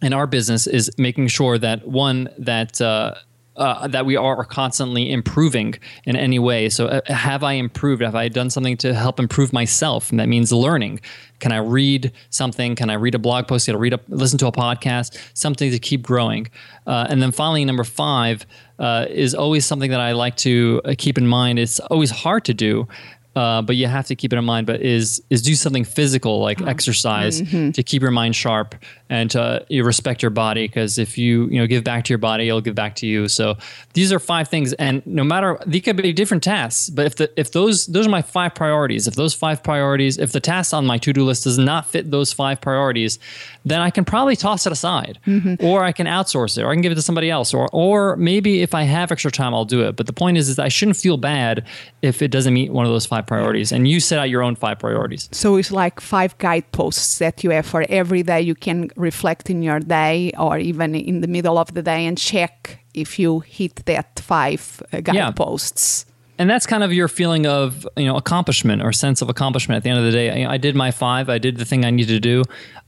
in 0.00 0.12
our 0.12 0.26
business 0.26 0.66
is 0.66 0.90
making 0.98 1.28
sure 1.28 1.58
that 1.58 1.86
one 1.86 2.28
that 2.38 2.80
uh, 2.80 3.14
uh, 3.56 3.86
that 3.88 4.06
we 4.06 4.16
are 4.16 4.44
constantly 4.44 5.10
improving 5.10 5.74
in 6.04 6.16
any 6.16 6.38
way. 6.38 6.68
So, 6.68 6.86
uh, 6.86 7.00
have 7.06 7.44
I 7.44 7.52
improved? 7.54 8.02
Have 8.02 8.14
I 8.14 8.28
done 8.28 8.50
something 8.50 8.76
to 8.78 8.94
help 8.94 9.20
improve 9.20 9.52
myself? 9.52 10.10
And 10.10 10.18
that 10.20 10.28
means 10.28 10.52
learning. 10.52 11.00
Can 11.38 11.52
I 11.52 11.58
read 11.58 12.12
something? 12.30 12.76
Can 12.76 12.88
I 12.88 12.94
read 12.94 13.14
a 13.14 13.18
blog 13.18 13.48
post? 13.48 13.66
Can 13.66 13.74
I 13.74 13.78
read 13.78 13.92
a 13.92 14.00
listen 14.08 14.38
to 14.38 14.46
a 14.46 14.52
podcast? 14.52 15.18
Something 15.34 15.70
to 15.70 15.78
keep 15.78 16.02
growing. 16.02 16.48
Uh, 16.86 17.06
and 17.10 17.20
then 17.20 17.32
finally, 17.32 17.64
number 17.64 17.84
five 17.84 18.46
uh, 18.78 19.06
is 19.10 19.34
always 19.34 19.66
something 19.66 19.90
that 19.90 20.00
I 20.00 20.12
like 20.12 20.36
to 20.38 20.80
uh, 20.84 20.94
keep 20.96 21.18
in 21.18 21.26
mind. 21.26 21.58
It's 21.58 21.80
always 21.80 22.10
hard 22.10 22.44
to 22.46 22.54
do. 22.54 22.88
Uh, 23.34 23.62
but 23.62 23.76
you 23.76 23.86
have 23.86 24.06
to 24.06 24.14
keep 24.14 24.30
it 24.32 24.36
in 24.36 24.44
mind. 24.44 24.66
But 24.66 24.82
is 24.82 25.22
is 25.30 25.40
do 25.40 25.54
something 25.54 25.84
physical 25.84 26.40
like 26.40 26.60
exercise 26.60 27.40
to 27.72 27.82
keep 27.82 28.02
your 28.02 28.10
mind 28.10 28.36
sharp 28.36 28.74
and 29.12 29.30
to 29.30 29.64
you 29.68 29.84
respect 29.84 30.22
your 30.22 30.30
body 30.30 30.66
because 30.66 30.96
if 30.96 31.18
you 31.18 31.46
you 31.50 31.60
know 31.60 31.66
give 31.66 31.84
back 31.84 32.04
to 32.04 32.12
your 32.12 32.18
body, 32.18 32.48
it'll 32.48 32.62
give 32.62 32.74
back 32.74 32.96
to 32.96 33.06
you. 33.06 33.28
So 33.28 33.58
these 33.92 34.10
are 34.10 34.18
five 34.18 34.48
things, 34.48 34.72
and 34.74 35.06
no 35.06 35.22
matter 35.22 35.58
these 35.66 35.82
could 35.82 35.96
be 35.96 36.14
different 36.14 36.42
tasks. 36.42 36.88
But 36.88 37.04
if 37.04 37.16
the 37.16 37.30
if 37.38 37.52
those 37.52 37.86
those 37.86 38.06
are 38.06 38.10
my 38.10 38.22
five 38.22 38.54
priorities, 38.54 39.06
if 39.06 39.14
those 39.14 39.34
five 39.34 39.62
priorities, 39.62 40.16
if 40.16 40.32
the 40.32 40.40
task 40.40 40.72
on 40.72 40.86
my 40.86 40.96
to 40.96 41.12
do 41.12 41.24
list 41.24 41.44
does 41.44 41.58
not 41.58 41.86
fit 41.86 42.10
those 42.10 42.32
five 42.32 42.62
priorities, 42.62 43.18
then 43.66 43.80
I 43.80 43.90
can 43.90 44.06
probably 44.06 44.34
toss 44.34 44.66
it 44.66 44.72
aside, 44.72 45.18
mm-hmm. 45.26 45.64
or 45.64 45.84
I 45.84 45.92
can 45.92 46.06
outsource 46.06 46.56
it, 46.56 46.62
or 46.62 46.70
I 46.70 46.74
can 46.74 46.80
give 46.80 46.92
it 46.92 46.96
to 46.96 47.02
somebody 47.02 47.28
else, 47.28 47.52
or 47.52 47.68
or 47.72 48.16
maybe 48.16 48.62
if 48.62 48.74
I 48.74 48.84
have 48.84 49.12
extra 49.12 49.30
time, 49.30 49.52
I'll 49.54 49.66
do 49.66 49.82
it. 49.82 49.94
But 49.94 50.06
the 50.06 50.14
point 50.14 50.38
is, 50.38 50.48
is 50.48 50.58
I 50.58 50.68
shouldn't 50.68 50.96
feel 50.96 51.18
bad 51.18 51.66
if 52.00 52.22
it 52.22 52.28
doesn't 52.28 52.54
meet 52.54 52.72
one 52.72 52.86
of 52.86 52.92
those 52.92 53.04
five 53.04 53.26
priorities. 53.26 53.72
And 53.72 53.86
you 53.86 54.00
set 54.00 54.18
out 54.18 54.30
your 54.30 54.42
own 54.42 54.56
five 54.56 54.78
priorities. 54.78 55.28
So 55.32 55.56
it's 55.56 55.70
like 55.70 56.00
five 56.00 56.36
guideposts 56.38 57.18
that 57.18 57.44
you 57.44 57.50
have 57.50 57.66
for 57.66 57.84
every 57.90 58.22
day 58.22 58.40
you 58.40 58.54
can 58.54 58.90
reflect 59.02 59.50
in 59.50 59.62
your 59.62 59.80
day 59.80 60.32
or 60.38 60.58
even 60.58 60.94
in 60.94 61.20
the 61.20 61.28
middle 61.36 61.58
of 61.58 61.68
the 61.74 61.82
day 61.82 62.06
and 62.08 62.16
check 62.16 62.78
if 62.94 63.18
you 63.18 63.40
hit 63.40 63.74
that 63.86 64.20
five 64.20 64.62
uh, 64.92 65.00
guideposts. 65.00 66.06
and 66.38 66.48
that's 66.50 66.66
kind 66.66 66.82
of 66.82 66.92
your 66.92 67.08
feeling 67.08 67.46
of 67.46 67.86
you 67.96 68.06
know 68.08 68.16
accomplishment 68.16 68.82
or 68.82 68.92
sense 68.92 69.22
of 69.22 69.28
accomplishment 69.28 69.76
at 69.76 69.82
the 69.84 69.90
end 69.90 69.98
of 69.98 70.04
the 70.04 70.12
day. 70.20 70.28
I, 70.44 70.54
I 70.54 70.58
did 70.58 70.74
my 70.74 70.90
five. 70.90 71.28
I 71.28 71.38
did 71.38 71.54
the 71.58 71.64
thing 71.70 71.84
i 71.84 71.90
needed 71.90 72.14
to 72.22 72.24
do. 72.34 72.42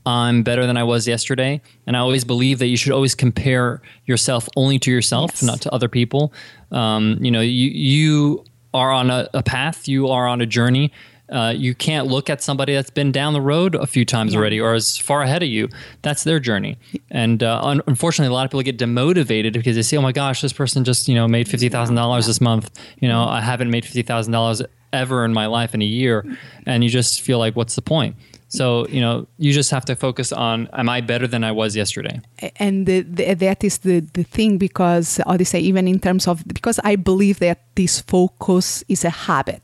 I'm 0.05 0.43
better 0.43 0.65
than 0.67 0.77
i 0.77 0.83
was 0.83 1.07
yesterday. 1.07 1.53
And 1.87 1.95
i 1.97 1.99
always 1.99 2.23
believe 2.25 2.57
that 2.59 2.67
you 2.67 2.77
should 2.77 2.93
always 2.97 3.15
compare 3.15 3.81
yourself 4.05 4.43
only 4.55 4.77
to 4.79 4.89
yourself 4.91 5.29
Yes. 5.33 5.43
not 5.43 5.59
to 5.61 5.69
other 5.77 5.89
people. 5.99 6.23
Um, 6.71 7.03
you 7.25 7.31
know 7.31 7.41
you 7.41 7.69
you 7.93 8.43
are 8.73 8.91
on 8.91 9.09
a, 9.09 9.21
a 9.33 9.41
path. 9.41 9.87
You 9.87 10.01
are 10.15 10.27
on 10.33 10.41
a 10.41 10.45
journey 10.57 10.91
uh, 11.29 11.53
you 11.55 11.73
can't 11.73 12.07
look 12.07 12.29
at 12.29 12.41
somebody 12.41 12.73
that's 12.73 12.89
been 12.89 13.11
down 13.11 13.33
the 13.33 13.41
road 13.41 13.75
a 13.75 13.87
few 13.87 14.05
times 14.05 14.35
already 14.35 14.59
or 14.59 14.75
is 14.75 14.97
far 14.97 15.21
ahead 15.23 15.41
of 15.43 15.49
you. 15.49 15.69
That's 16.01 16.23
their 16.23 16.39
journey. 16.39 16.77
And 17.09 17.41
uh, 17.41 17.59
un- 17.61 17.81
unfortunately, 17.87 18.31
a 18.31 18.33
lot 18.33 18.45
of 18.45 18.51
people 18.51 18.61
get 18.61 18.77
demotivated 18.77 19.53
because 19.53 19.75
they 19.75 19.81
say, 19.81 19.97
oh 19.97 20.01
my 20.01 20.11
gosh, 20.11 20.41
this 20.41 20.53
person 20.53 20.83
just, 20.83 21.07
you 21.07 21.15
know, 21.15 21.27
made 21.27 21.47
$50,000 21.47 22.27
this 22.27 22.41
month. 22.41 22.69
You 22.99 23.07
know, 23.07 23.23
I 23.23 23.41
haven't 23.41 23.71
made 23.71 23.83
$50,000 23.83 24.65
ever 24.93 25.25
in 25.25 25.33
my 25.33 25.47
life 25.47 25.73
in 25.73 25.81
a 25.81 25.85
year. 25.85 26.25
And 26.65 26.83
you 26.83 26.89
just 26.89 27.21
feel 27.21 27.39
like, 27.39 27.55
what's 27.55 27.75
the 27.75 27.81
point? 27.81 28.15
So, 28.47 28.87
you 28.87 29.01
know, 29.01 29.27
you 29.37 29.51
just 29.51 29.71
have 29.71 29.83
to 29.85 29.95
focus 29.95 30.31
on, 30.31 30.69
am 30.73 30.87
I 30.87 31.01
better 31.01 31.27
than 31.27 31.43
I 31.43 31.51
was 31.51 31.75
yesterday? 31.75 32.21
and 32.57 32.85
the, 32.85 33.01
the, 33.01 33.33
that 33.33 33.63
is 33.63 33.79
the, 33.79 33.99
the 33.99 34.23
thing 34.23 34.57
because 34.57 35.19
say 35.43 35.59
even 35.59 35.87
in 35.87 35.99
terms 35.99 36.27
of 36.27 36.47
because 36.47 36.79
i 36.83 36.95
believe 36.95 37.39
that 37.39 37.59
this 37.75 38.01
focus 38.01 38.83
is 38.87 39.05
a 39.05 39.09
habit 39.09 39.61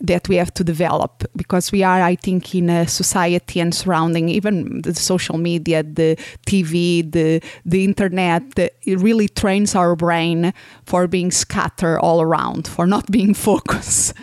that 0.00 0.28
we 0.28 0.36
have 0.36 0.52
to 0.54 0.64
develop 0.64 1.24
because 1.36 1.72
we 1.72 1.82
are 1.82 2.00
i 2.00 2.14
think 2.14 2.54
in 2.54 2.70
a 2.70 2.86
society 2.86 3.60
and 3.60 3.74
surrounding 3.74 4.28
even 4.28 4.82
the 4.82 4.94
social 4.94 5.38
media 5.38 5.82
the 5.82 6.16
tv 6.46 7.10
the 7.12 7.40
the 7.64 7.84
internet 7.84 8.54
the, 8.54 8.70
it 8.82 8.98
really 9.00 9.28
trains 9.28 9.74
our 9.74 9.96
brain 9.96 10.52
for 10.86 11.06
being 11.06 11.30
scattered 11.30 11.98
all 11.98 12.20
around 12.20 12.68
for 12.68 12.86
not 12.86 13.10
being 13.10 13.34
focused. 13.48 14.14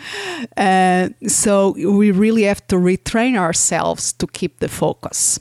Uh, 0.56 1.08
so 1.26 1.72
we 1.72 2.10
really 2.10 2.42
have 2.42 2.66
to 2.68 2.76
retrain 2.76 3.36
ourselves 3.36 4.12
to 4.14 4.26
keep 4.26 4.58
the 4.60 4.68
focus 4.68 5.40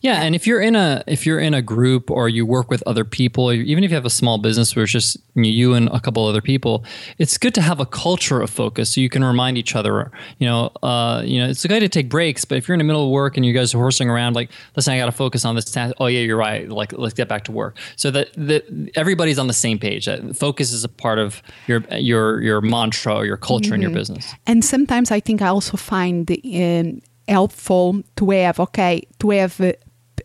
Yeah, 0.00 0.22
and 0.22 0.34
if 0.34 0.46
you're 0.46 0.60
in 0.60 0.76
a 0.76 1.02
if 1.06 1.26
you're 1.26 1.40
in 1.40 1.54
a 1.54 1.62
group 1.62 2.10
or 2.10 2.28
you 2.28 2.46
work 2.46 2.70
with 2.70 2.82
other 2.86 3.04
people, 3.04 3.50
or 3.50 3.54
even 3.54 3.84
if 3.84 3.90
you 3.90 3.94
have 3.96 4.04
a 4.04 4.10
small 4.10 4.38
business 4.38 4.74
where 4.76 4.84
it's 4.84 4.92
just 4.92 5.16
you 5.34 5.74
and 5.74 5.88
a 5.88 6.00
couple 6.00 6.24
other 6.26 6.40
people, 6.40 6.84
it's 7.18 7.38
good 7.38 7.54
to 7.54 7.62
have 7.62 7.80
a 7.80 7.86
culture 7.86 8.40
of 8.40 8.50
focus 8.50 8.94
so 8.94 9.00
you 9.00 9.08
can 9.08 9.24
remind 9.24 9.58
each 9.58 9.74
other. 9.74 10.10
You 10.38 10.46
know, 10.46 10.70
uh, 10.82 11.22
you 11.24 11.40
know, 11.40 11.48
it's 11.48 11.64
good 11.66 11.80
to 11.80 11.88
take 11.88 12.08
breaks, 12.08 12.44
but 12.44 12.58
if 12.58 12.68
you're 12.68 12.74
in 12.74 12.78
the 12.78 12.84
middle 12.84 13.04
of 13.04 13.10
work 13.10 13.36
and 13.36 13.44
you 13.44 13.52
guys 13.52 13.74
are 13.74 13.78
horsing 13.78 14.08
around, 14.08 14.34
like, 14.34 14.50
listen, 14.76 14.94
I 14.94 14.98
got 14.98 15.06
to 15.06 15.12
focus 15.12 15.44
on 15.44 15.54
this 15.54 15.70
task. 15.70 15.94
Oh 15.98 16.06
yeah, 16.06 16.20
you're 16.20 16.36
right. 16.36 16.68
Like, 16.68 16.92
let's 16.92 17.14
get 17.14 17.28
back 17.28 17.44
to 17.44 17.52
work. 17.52 17.76
So 17.96 18.10
that 18.10 18.32
that 18.34 18.90
everybody's 18.94 19.38
on 19.38 19.46
the 19.46 19.52
same 19.52 19.78
page. 19.78 20.08
Uh, 20.08 20.32
Focus 20.32 20.72
is 20.72 20.84
a 20.84 20.88
part 20.88 21.18
of 21.18 21.42
your 21.66 21.82
your 21.96 22.40
your 22.42 22.60
mantra 22.60 23.14
or 23.14 23.26
your 23.26 23.36
culture 23.36 23.74
in 23.74 23.82
your 23.82 23.90
business. 23.90 24.34
And 24.46 24.64
sometimes 24.64 25.10
I 25.10 25.20
think 25.20 25.42
I 25.42 25.48
also 25.48 25.76
find 25.76 26.26
the, 26.26 26.40
um, 26.64 27.00
helpful 27.28 28.02
to 28.16 28.30
have 28.30 28.58
okay 28.58 29.02
to 29.18 29.30
have 29.30 29.60
uh, 29.60 29.72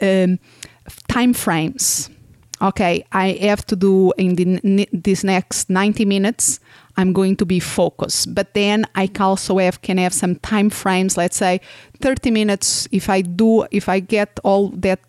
um, 0.02 0.40
time 1.08 1.34
frames. 1.34 2.10
Okay, 2.62 3.04
I 3.12 3.34
have 3.42 3.66
to 3.66 3.76
do 3.76 4.14
in 4.18 4.36
the, 4.36 4.88
this 4.94 5.24
next 5.24 5.70
ninety 5.70 6.06
minutes. 6.06 6.60
I'm 6.96 7.12
going 7.12 7.36
to 7.38 7.46
be 7.46 7.60
focused, 7.60 8.36
but 8.36 8.54
then 8.54 8.86
I 8.96 9.10
also 9.20 9.58
have 9.58 9.82
can 9.82 9.98
have 9.98 10.14
some 10.14 10.36
time 10.36 10.70
frames. 10.70 11.18
Let's 11.18 11.36
say 11.38 11.60
thirty 12.00 12.32
minutes. 12.32 12.88
If 12.92 13.10
I 13.10 13.22
do, 13.22 13.66
if 13.72 13.90
I 13.90 14.00
get 14.00 14.40
all 14.44 14.70
that 14.82 15.00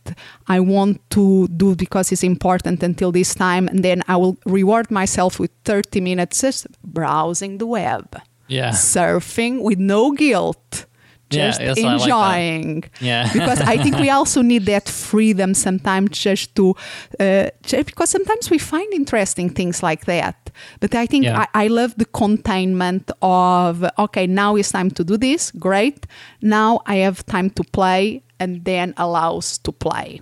I 0.48 0.60
want 0.60 0.98
to 1.10 1.46
do 1.48 1.76
because 1.76 2.10
it's 2.10 2.24
important 2.24 2.82
until 2.82 3.12
this 3.12 3.34
time, 3.34 3.68
and 3.68 3.84
then 3.84 4.02
I 4.08 4.16
will 4.16 4.36
reward 4.46 4.90
myself 4.90 5.38
with 5.38 5.50
thirty 5.64 6.00
minutes 6.00 6.40
just 6.40 6.66
browsing 6.82 7.58
the 7.58 7.66
web 7.66 8.16
Yeah. 8.48 8.72
surfing 8.72 9.62
with 9.62 9.78
no 9.78 10.12
guilt 10.12 10.86
just 11.30 11.60
Yeah, 11.60 11.66
I 11.66 11.72
like 11.72 12.02
enjoying. 12.02 12.84
Yeah. 13.00 13.32
because 13.32 13.60
I 13.60 13.76
think 13.78 13.98
we 13.98 14.10
also 14.10 14.42
need 14.42 14.66
that 14.66 14.88
freedom 14.88 15.54
sometimes 15.54 16.18
just 16.18 16.54
to, 16.56 16.74
uh, 17.20 17.50
just 17.62 17.86
because 17.86 18.10
sometimes 18.10 18.50
we 18.50 18.58
find 18.58 18.92
interesting 18.92 19.50
things 19.50 19.82
like 19.82 20.04
that. 20.06 20.50
But 20.80 20.94
I 20.94 21.06
think 21.06 21.24
Yeah. 21.24 21.46
I, 21.54 21.64
I 21.64 21.66
love 21.68 21.94
the 21.96 22.06
containment 22.06 23.10
of, 23.22 23.84
okay, 23.98 24.26
now 24.26 24.56
it's 24.56 24.70
time 24.72 24.90
to 24.92 25.04
do 25.04 25.16
this. 25.16 25.50
Great. 25.52 26.06
Now 26.40 26.80
I 26.86 26.96
have 26.96 27.24
time 27.26 27.50
to 27.50 27.64
play 27.64 28.22
and 28.38 28.64
then 28.64 28.94
allows 28.96 29.58
to 29.58 29.72
play. 29.72 30.20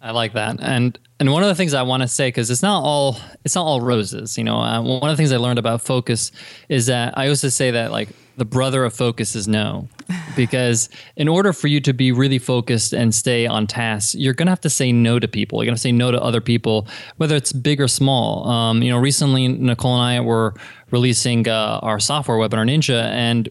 I 0.00 0.10
like 0.10 0.34
that, 0.34 0.60
and 0.60 0.98
and 1.20 1.32
one 1.32 1.42
of 1.42 1.48
the 1.48 1.54
things 1.54 1.74
I 1.74 1.82
want 1.82 2.02
to 2.02 2.08
say 2.08 2.28
because 2.28 2.50
it's 2.50 2.62
not 2.62 2.82
all 2.82 3.18
it's 3.44 3.54
not 3.54 3.64
all 3.64 3.80
roses. 3.80 4.36
You 4.36 4.44
know, 4.44 4.58
uh, 4.58 4.82
one 4.82 5.10
of 5.10 5.16
the 5.16 5.16
things 5.16 5.32
I 5.32 5.36
learned 5.36 5.58
about 5.58 5.80
focus 5.80 6.32
is 6.68 6.86
that 6.86 7.16
I 7.16 7.26
used 7.26 7.42
to 7.42 7.50
say 7.50 7.70
that 7.70 7.92
like 7.92 8.08
the 8.36 8.44
brother 8.44 8.84
of 8.84 8.92
focus 8.92 9.36
is 9.36 9.46
no, 9.46 9.88
because 10.36 10.88
in 11.16 11.28
order 11.28 11.52
for 11.52 11.68
you 11.68 11.80
to 11.82 11.92
be 11.92 12.10
really 12.10 12.40
focused 12.40 12.92
and 12.92 13.14
stay 13.14 13.46
on 13.46 13.68
task, 13.68 14.16
you're 14.18 14.34
gonna 14.34 14.50
have 14.50 14.60
to 14.62 14.70
say 14.70 14.90
no 14.90 15.20
to 15.20 15.28
people. 15.28 15.62
You're 15.62 15.70
gonna 15.70 15.78
say 15.78 15.92
no 15.92 16.10
to 16.10 16.20
other 16.20 16.40
people, 16.40 16.88
whether 17.16 17.36
it's 17.36 17.52
big 17.52 17.80
or 17.80 17.88
small. 17.88 18.48
Um, 18.48 18.82
you 18.82 18.90
know, 18.90 18.98
recently 18.98 19.46
Nicole 19.46 19.94
and 19.94 20.02
I 20.02 20.20
were 20.20 20.54
releasing 20.90 21.46
uh, 21.48 21.78
our 21.82 22.00
software 22.00 22.38
webinar 22.38 22.68
Ninja, 22.68 23.04
and 23.10 23.48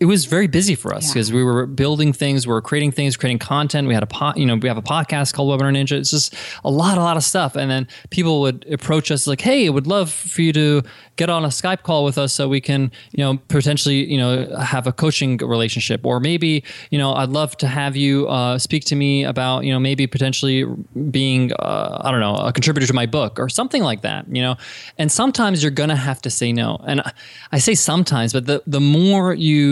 it 0.00 0.06
was 0.06 0.24
very 0.24 0.46
busy 0.46 0.74
for 0.74 0.94
us 0.94 1.06
Yeah. 1.08 1.12
because 1.14 1.32
we 1.32 1.44
were 1.44 1.66
building 1.66 2.12
things, 2.12 2.46
we 2.46 2.52
were 2.52 2.62
creating 2.62 2.92
things, 2.92 3.16
creating 3.16 3.38
content. 3.38 3.86
We 3.86 3.94
had 3.94 4.02
a 4.02 4.06
pot, 4.06 4.36
you 4.38 4.46
know, 4.46 4.56
we 4.56 4.68
have 4.68 4.78
a 4.78 4.82
podcast 4.82 5.34
called 5.34 5.48
Webinar 5.60 5.70
Ninja. 5.76 5.92
It's 5.92 6.10
just 6.10 6.34
a 6.64 6.70
lot, 6.70 6.96
a 6.98 7.02
lot 7.02 7.16
of 7.16 7.22
stuff. 7.22 7.56
And 7.56 7.70
then 7.70 7.86
people 8.10 8.40
would 8.40 8.64
approach 8.72 9.10
us 9.10 9.26
like, 9.26 9.40
"Hey, 9.42 9.66
I 9.66 9.68
would 9.70 9.86
love 9.86 10.10
for 10.10 10.40
you 10.42 10.52
to 10.54 10.82
get 11.16 11.28
on 11.30 11.44
a 11.44 11.48
Skype 11.48 11.82
call 11.82 12.04
with 12.04 12.16
us 12.18 12.32
so 12.32 12.48
we 12.48 12.60
can, 12.60 12.90
you 13.12 13.22
know, 13.22 13.38
potentially, 13.48 14.10
you 14.10 14.18
know, 14.18 14.32
have 14.58 14.86
a 14.86 14.92
coaching 14.92 15.36
relationship, 15.38 16.00
or 16.04 16.20
maybe, 16.20 16.64
you 16.90 16.98
know, 16.98 17.12
I'd 17.14 17.28
love 17.30 17.56
to 17.58 17.66
have 17.68 17.96
you 17.96 18.26
uh, 18.28 18.58
speak 18.58 18.84
to 18.86 18.96
me 18.96 19.24
about, 19.24 19.64
you 19.64 19.72
know, 19.72 19.78
maybe 19.78 20.06
potentially 20.06 20.64
being, 21.10 21.52
uh, 21.58 22.00
I 22.02 22.10
don't 22.10 22.20
know, 22.20 22.36
a 22.36 22.52
contributor 22.52 22.86
to 22.86 22.94
my 22.94 23.06
book 23.06 23.38
or 23.38 23.48
something 23.50 23.82
like 23.82 24.00
that, 24.02 24.24
you 24.34 24.42
know. 24.42 24.56
And 24.98 25.12
sometimes 25.12 25.62
you're 25.62 25.70
gonna 25.82 25.96
have 25.96 26.20
to 26.22 26.30
say 26.30 26.50
no. 26.52 26.80
And 26.86 27.00
I- 27.02 27.12
I 27.52 27.58
say 27.58 27.74
sometimes, 27.74 28.32
but 28.32 28.46
the 28.46 28.62
the 28.66 28.80
more 28.80 29.34
you 29.34 29.65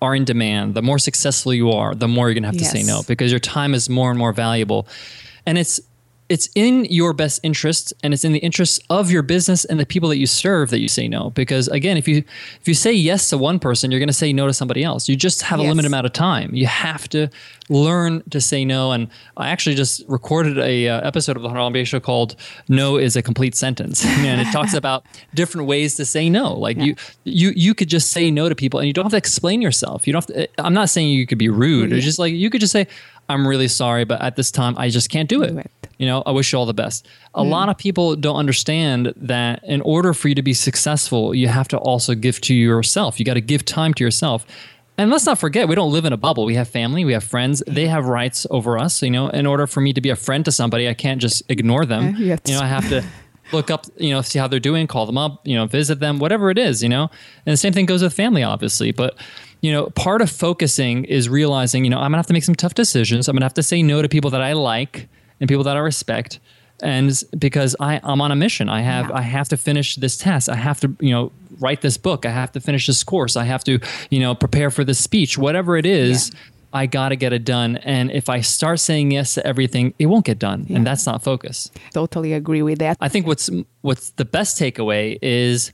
are 0.00 0.14
in 0.14 0.24
demand, 0.24 0.74
the 0.74 0.82
more 0.82 0.98
successful 0.98 1.52
you 1.54 1.70
are, 1.70 1.94
the 1.94 2.08
more 2.08 2.28
you're 2.28 2.34
gonna 2.34 2.48
have 2.48 2.56
to 2.56 2.64
say 2.64 2.82
no 2.82 3.02
because 3.06 3.30
your 3.30 3.40
time 3.40 3.74
is 3.74 3.88
more 3.88 4.10
and 4.10 4.18
more 4.18 4.32
valuable. 4.32 4.86
And 5.46 5.58
it's 5.58 5.80
it's 6.30 6.48
in 6.54 6.84
your 6.84 7.12
best 7.12 7.40
interest 7.42 7.92
and 8.04 8.14
it's 8.14 8.24
in 8.24 8.30
the 8.30 8.38
interest 8.38 8.80
of 8.88 9.10
your 9.10 9.20
business 9.20 9.64
and 9.64 9.80
the 9.80 9.84
people 9.84 10.08
that 10.08 10.16
you 10.16 10.28
serve 10.28 10.70
that 10.70 10.78
you 10.78 10.86
say 10.86 11.08
no. 11.08 11.30
Because 11.30 11.66
again 11.68 11.96
if 11.96 12.06
you 12.06 12.18
if 12.60 12.68
you 12.68 12.72
say 12.72 12.92
yes 12.92 13.28
to 13.30 13.36
one 13.36 13.58
person 13.58 13.90
you're 13.90 13.98
going 13.98 14.06
to 14.06 14.12
say 14.12 14.32
no 14.32 14.46
to 14.46 14.52
somebody 14.54 14.84
else. 14.84 15.08
You 15.08 15.16
just 15.16 15.42
have 15.42 15.58
a 15.58 15.62
limited 15.62 15.88
amount 15.88 16.06
of 16.06 16.12
time. 16.12 16.54
You 16.54 16.66
have 16.66 17.08
to 17.08 17.28
learn 17.68 18.22
to 18.30 18.40
say 18.40 18.64
no. 18.64 18.92
And 18.92 19.08
i 19.36 19.48
actually 19.48 19.74
just 19.74 20.04
recorded 20.06 20.56
a 20.58 20.88
uh, 20.88 21.00
episode 21.00 21.36
of 21.36 21.42
the 21.42 21.48
Hundred 21.48 21.62
MBA 21.74 21.86
show 21.88 21.98
called 21.98 22.36
no 22.68 22.96
is 22.96 23.16
a 23.16 23.22
complete 23.22 23.56
sentence. 23.56 24.04
And 24.30 24.40
it 24.40 24.52
talks 24.52 24.74
about 24.82 25.04
different 25.34 25.66
ways 25.66 25.96
to 25.96 26.04
say 26.04 26.30
no. 26.30 26.54
Like 26.54 26.76
you 26.76 26.94
you 27.24 27.52
you 27.56 27.74
could 27.74 27.88
just 27.88 28.12
say 28.12 28.30
no 28.30 28.48
to 28.48 28.54
people 28.54 28.78
and 28.78 28.86
you 28.86 28.92
don't 28.92 29.04
have 29.04 29.12
to 29.12 29.18
explain 29.18 29.60
yourself. 29.60 30.06
You 30.06 30.12
don't 30.12 30.28
have 30.28 30.36
to 30.36 30.62
i'm 30.64 30.74
not 30.74 30.90
saying 30.90 31.08
you 31.08 31.26
could 31.26 31.38
be 31.38 31.48
rude. 31.48 31.92
It's 31.92 32.04
just 32.04 32.20
like 32.20 32.32
you 32.32 32.50
could 32.50 32.60
just 32.60 32.72
say 32.72 32.86
i'm 33.28 33.46
really 33.46 33.68
sorry 33.68 34.04
but 34.04 34.20
at 34.20 34.36
this 34.36 34.50
time 34.50 34.76
i 34.78 34.88
just 34.88 35.10
can't 35.10 35.28
do 35.28 35.42
it. 35.42 35.50
Do 35.50 35.58
it. 35.58 35.79
You 36.00 36.06
know 36.06 36.22
i 36.24 36.30
wish 36.30 36.52
you 36.52 36.58
all 36.58 36.66
the 36.66 36.74
best. 36.74 37.06
A 37.34 37.44
lot 37.44 37.68
of 37.68 37.76
people 37.76 38.16
don't 38.16 38.36
understand 38.36 39.12
that 39.16 39.62
in 39.64 39.82
order 39.82 40.14
for 40.14 40.28
you 40.28 40.34
to 40.34 40.42
be 40.42 40.54
successful 40.54 41.34
you 41.34 41.46
have 41.46 41.68
to 41.68 41.78
also 41.78 42.14
give 42.14 42.40
to 42.40 42.54
yourself. 42.54 43.20
You 43.20 43.26
got 43.26 43.34
to 43.34 43.40
give 43.40 43.64
time 43.64 43.94
to 43.94 44.02
yourself. 44.02 44.46
And 44.98 45.10
let's 45.10 45.24
not 45.24 45.38
forget 45.38 45.68
we 45.68 45.74
don't 45.74 45.92
live 45.92 46.04
in 46.04 46.12
a 46.12 46.16
bubble. 46.16 46.44
We 46.44 46.54
have 46.56 46.68
family 46.68 47.04
we 47.04 47.12
have 47.12 47.22
friends. 47.22 47.62
They 47.66 47.86
have 47.86 48.06
rights 48.06 48.46
over 48.50 48.78
us 48.78 49.02
you 49.02 49.10
know? 49.10 49.28
In 49.28 49.46
order 49.46 49.66
for 49.66 49.82
me 49.82 49.92
to 49.92 50.00
be 50.00 50.08
a 50.08 50.16
friend 50.16 50.44
to 50.46 50.52
somebody 50.52 50.88
i 50.88 50.94
can't 50.94 51.20
just 51.20 51.42
ignore 51.50 51.84
them. 51.84 52.16
Yeah, 52.16 52.26
yes. 52.26 52.40
you 52.46 52.54
know 52.54 52.62
i 52.62 52.66
have 52.66 52.88
to 52.88 53.04
look 53.52 53.70
up 53.70 53.84
you 53.98 54.10
know 54.10 54.22
see 54.22 54.38
how 54.38 54.48
they're 54.48 54.58
doing 54.58 54.86
call 54.86 55.04
them 55.04 55.18
up 55.18 55.46
you 55.46 55.56
know 55.56 55.66
visit 55.66 56.00
them 56.00 56.18
whatever 56.18 56.50
it 56.50 56.58
is 56.58 56.82
you 56.82 56.88
know? 56.88 57.10
And 57.44 57.52
the 57.52 57.58
same 57.58 57.74
thing 57.74 57.84
goes 57.84 58.02
with 58.02 58.14
family 58.14 58.42
obviously. 58.42 58.90
But 58.90 59.18
you 59.60 59.70
know 59.70 59.90
part 59.90 60.22
of 60.22 60.30
focusing 60.30 61.04
is 61.04 61.28
realizing 61.28 61.84
you 61.84 61.90
know 61.90 61.98
i'm 61.98 62.10
gonna 62.10 62.16
have 62.16 62.26
to 62.28 62.32
make 62.32 62.44
some 62.44 62.54
tough 62.54 62.72
decisions. 62.72 63.28
I'm 63.28 63.36
gonna 63.36 63.44
have 63.44 63.54
to 63.54 63.62
say 63.62 63.82
no 63.82 64.00
to 64.00 64.08
people 64.08 64.30
that 64.30 64.40
i 64.40 64.54
like 64.54 65.08
and 65.40 65.48
people 65.48 65.64
that 65.64 65.76
i 65.76 65.80
respect 65.80 66.38
and 66.82 67.22
because 67.38 67.76
I, 67.80 68.00
I'm 68.02 68.20
on 68.20 68.32
a 68.32 68.36
mission, 68.36 68.68
I 68.68 68.80
have 68.82 69.08
Yeah. 69.08 69.16
I 69.16 69.22
have 69.22 69.48
to 69.50 69.56
finish 69.56 69.96
this 69.96 70.16
test. 70.16 70.48
I 70.48 70.56
have 70.56 70.80
to 70.80 70.96
you 71.00 71.10
know 71.10 71.32
write 71.58 71.82
this 71.82 71.96
book. 71.96 72.24
I 72.24 72.30
have 72.30 72.52
to 72.52 72.60
finish 72.60 72.86
this 72.86 73.04
course. 73.04 73.36
I 73.36 73.44
have 73.44 73.64
to 73.64 73.78
you 74.10 74.20
know 74.20 74.34
prepare 74.34 74.70
for 74.70 74.84
this 74.84 74.98
speech. 74.98 75.38
Whatever 75.38 75.76
it 75.76 75.86
is, 75.86 76.32
I 76.72 76.86
got 76.86 77.10
to 77.10 77.16
get 77.16 77.32
it 77.32 77.44
done. 77.44 77.76
And 77.78 78.10
if 78.10 78.28
I 78.28 78.40
start 78.40 78.80
saying 78.80 79.10
yes 79.10 79.34
to 79.34 79.46
everything, 79.46 79.94
it 79.98 80.06
won't 80.06 80.24
get 80.24 80.38
done, 80.38 80.66
and 80.70 80.86
that's 80.86 81.06
not 81.06 81.22
focus. 81.22 81.70
Totally 81.92 82.32
agree 82.32 82.62
with 82.62 82.78
that. 82.78 82.96
I 83.00 83.08
think 83.08 83.26
what's 83.26 83.50
what's 83.82 84.10
the 84.10 84.24
best 84.24 84.58
takeaway 84.58 85.18
is 85.20 85.72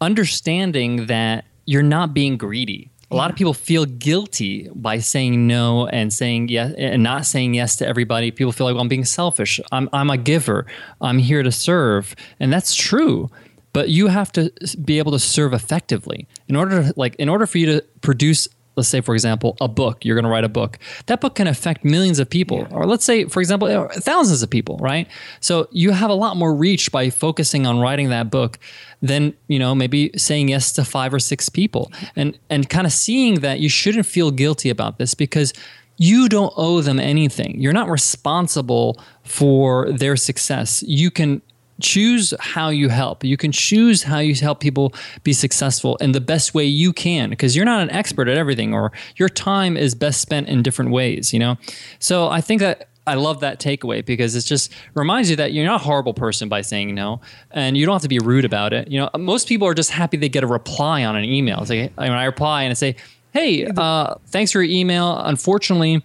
understanding 0.00 1.06
that 1.06 1.44
you're 1.66 1.82
not 1.82 2.14
being 2.14 2.36
greedy. 2.36 2.89
A 3.10 3.16
lot 3.16 3.30
of 3.30 3.36
people 3.36 3.54
feel 3.54 3.86
guilty 3.86 4.68
by 4.72 4.98
saying 4.98 5.46
no 5.46 5.88
and 5.88 6.12
saying 6.12 6.48
yes 6.48 6.72
and 6.78 7.02
not 7.02 7.26
saying 7.26 7.54
yes 7.54 7.74
to 7.76 7.86
everybody. 7.86 8.30
People 8.30 8.52
feel 8.52 8.66
like, 8.66 8.74
well, 8.74 8.82
I'm 8.82 8.88
being 8.88 9.04
selfish. 9.04 9.60
I'm, 9.72 9.88
I'm 9.92 10.10
a 10.10 10.16
giver. 10.16 10.66
I'm 11.00 11.18
here 11.18 11.42
to 11.42 11.50
serve. 11.50 12.14
And 12.38 12.52
that's 12.52 12.74
true. 12.74 13.28
But 13.72 13.88
you 13.88 14.08
have 14.08 14.30
to 14.32 14.52
be 14.84 14.98
able 14.98 15.12
to 15.12 15.18
serve 15.18 15.52
effectively. 15.52 16.28
In 16.48 16.54
order 16.54 16.84
to 16.84 16.94
like 16.96 17.16
in 17.16 17.28
order 17.28 17.46
for 17.46 17.58
you 17.58 17.66
to 17.66 17.84
produce 18.00 18.48
let's 18.76 18.88
say 18.88 19.00
for 19.00 19.14
example 19.14 19.56
a 19.60 19.68
book 19.68 20.04
you're 20.04 20.14
going 20.14 20.24
to 20.24 20.30
write 20.30 20.44
a 20.44 20.48
book 20.48 20.78
that 21.06 21.20
book 21.20 21.34
can 21.34 21.46
affect 21.46 21.84
millions 21.84 22.18
of 22.18 22.28
people. 22.28 22.66
Or 22.70 22.86
let's 22.86 23.04
say 23.04 23.24
for 23.24 23.40
example 23.40 23.68
uh, 23.68 23.88
thousands 23.88 24.42
of 24.42 24.50
people 24.50 24.78
right? 24.78 25.08
So 25.40 25.68
you 25.70 25.92
have 25.92 26.10
a 26.10 26.14
lot 26.14 26.36
more 26.36 26.54
reach 26.54 26.92
by 26.92 27.10
focusing 27.10 27.66
on 27.66 27.80
writing 27.80 28.10
that 28.10 28.30
book 28.30 28.58
than 29.02 29.34
you 29.48 29.58
know 29.58 29.74
maybe 29.74 30.10
saying 30.16 30.48
yes 30.48 30.72
to 30.72 30.84
five 30.84 31.12
or 31.12 31.18
six 31.18 31.48
people. 31.48 31.90
And 32.16 32.38
and 32.48 32.68
kind 32.68 32.86
of 32.86 32.92
seeing 32.92 33.40
that 33.40 33.60
you 33.60 33.68
shouldn't 33.68 34.06
feel 34.06 34.30
guilty 34.30 34.70
about 34.70 34.98
this 34.98 35.14
because 35.14 35.52
you 35.96 36.30
don't 36.30 36.52
owe 36.56 36.80
them 36.80 36.98
anything. 36.98 37.60
You're 37.60 37.74
not 37.74 37.90
responsible 37.90 38.98
for 39.22 39.92
their 39.92 40.16
success. 40.16 40.82
You 40.84 41.10
can 41.10 41.42
choose 41.80 42.34
how 42.40 42.68
you 42.68 42.88
help. 42.88 43.24
You 43.24 43.36
can 43.36 43.52
choose 43.52 44.02
how 44.02 44.18
you 44.18 44.34
help 44.34 44.60
people 44.60 44.94
be 45.22 45.32
successful 45.32 45.96
in 45.96 46.12
the 46.12 46.20
best 46.20 46.54
way 46.54 46.64
you 46.64 46.92
can 46.92 47.30
because 47.30 47.56
you're 47.56 47.64
not 47.64 47.82
an 47.82 47.90
expert 47.90 48.28
at 48.28 48.36
everything 48.36 48.72
or 48.74 48.92
your 49.16 49.28
time 49.28 49.76
is 49.76 49.94
best 49.94 50.20
spent 50.20 50.48
in 50.48 50.62
different 50.62 50.90
ways, 50.90 51.32
you 51.32 51.38
know? 51.38 51.56
So 51.98 52.28
I 52.28 52.40
think 52.40 52.60
that 52.60 52.88
I 53.06 53.14
love 53.14 53.40
that 53.40 53.58
takeaway 53.58 54.04
because 54.04 54.36
it 54.36 54.42
just 54.42 54.72
reminds 54.94 55.30
you 55.30 55.36
that 55.36 55.52
you're 55.52 55.64
not 55.64 55.80
a 55.80 55.84
horrible 55.84 56.14
person 56.14 56.48
by 56.48 56.60
saying 56.60 56.94
no 56.94 57.20
and 57.50 57.76
you 57.76 57.86
don't 57.86 57.94
have 57.94 58.02
to 58.02 58.08
be 58.08 58.18
rude 58.18 58.44
about 58.44 58.72
it. 58.72 58.88
You 58.88 59.00
know, 59.00 59.10
most 59.18 59.48
people 59.48 59.66
are 59.66 59.74
just 59.74 59.90
happy 59.90 60.16
they 60.16 60.28
get 60.28 60.44
a 60.44 60.46
reply 60.46 61.04
on 61.04 61.16
an 61.16 61.24
email. 61.24 61.60
It's 61.60 61.70
like 61.70 61.92
when 61.96 62.12
I 62.12 62.24
reply 62.24 62.62
and 62.62 62.70
I 62.70 62.74
say, 62.74 62.96
"Hey, 63.32 63.66
uh, 63.66 64.14
thanks 64.26 64.52
for 64.52 64.62
your 64.62 64.70
email. 64.70 65.18
Unfortunately, 65.18 66.04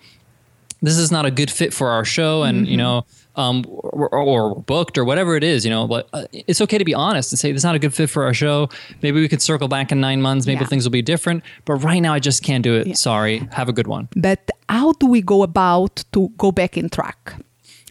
this 0.81 0.97
is 0.97 1.11
not 1.11 1.25
a 1.25 1.31
good 1.31 1.51
fit 1.51 1.73
for 1.73 1.89
our 1.89 2.05
show 2.05 2.43
and 2.43 2.67
you 2.67 2.77
know 2.77 3.05
um, 3.37 3.65
or, 3.67 4.09
or 4.09 4.55
booked 4.61 4.97
or 4.97 5.05
whatever 5.05 5.35
it 5.35 5.43
is 5.43 5.65
you 5.65 5.71
know 5.71 5.87
but 5.87 6.07
uh, 6.13 6.25
it's 6.31 6.61
okay 6.61 6.77
to 6.77 6.85
be 6.85 6.93
honest 6.93 7.31
and 7.31 7.39
say 7.39 7.51
this 7.51 7.59
is 7.61 7.63
not 7.63 7.75
a 7.75 7.79
good 7.79 7.93
fit 7.93 8.09
for 8.09 8.23
our 8.23 8.33
show. 8.33 8.69
Maybe 9.01 9.19
we 9.19 9.27
could 9.27 9.41
circle 9.41 9.67
back 9.67 9.91
in 9.91 9.99
nine 9.99 10.21
months. 10.21 10.45
Maybe 10.47 10.61
Yeah. 10.61 10.67
things 10.67 10.83
will 10.85 10.91
be 10.91 11.01
different 11.01 11.43
but 11.65 11.75
right 11.75 11.99
now 11.99 12.13
i 12.13 12.19
just 12.19 12.43
can't 12.43 12.63
do 12.63 12.75
it. 12.75 12.97
Sorry. 12.97 13.39
Have 13.51 13.69
a 13.69 13.73
good 13.73 13.87
one. 13.87 14.07
But 14.15 14.49
how 14.69 14.93
do 14.93 15.05
we 15.07 15.21
go 15.21 15.43
about 15.43 16.03
to 16.13 16.29
go 16.37 16.51
back 16.51 16.77
in 16.77 16.89
track 16.89 17.35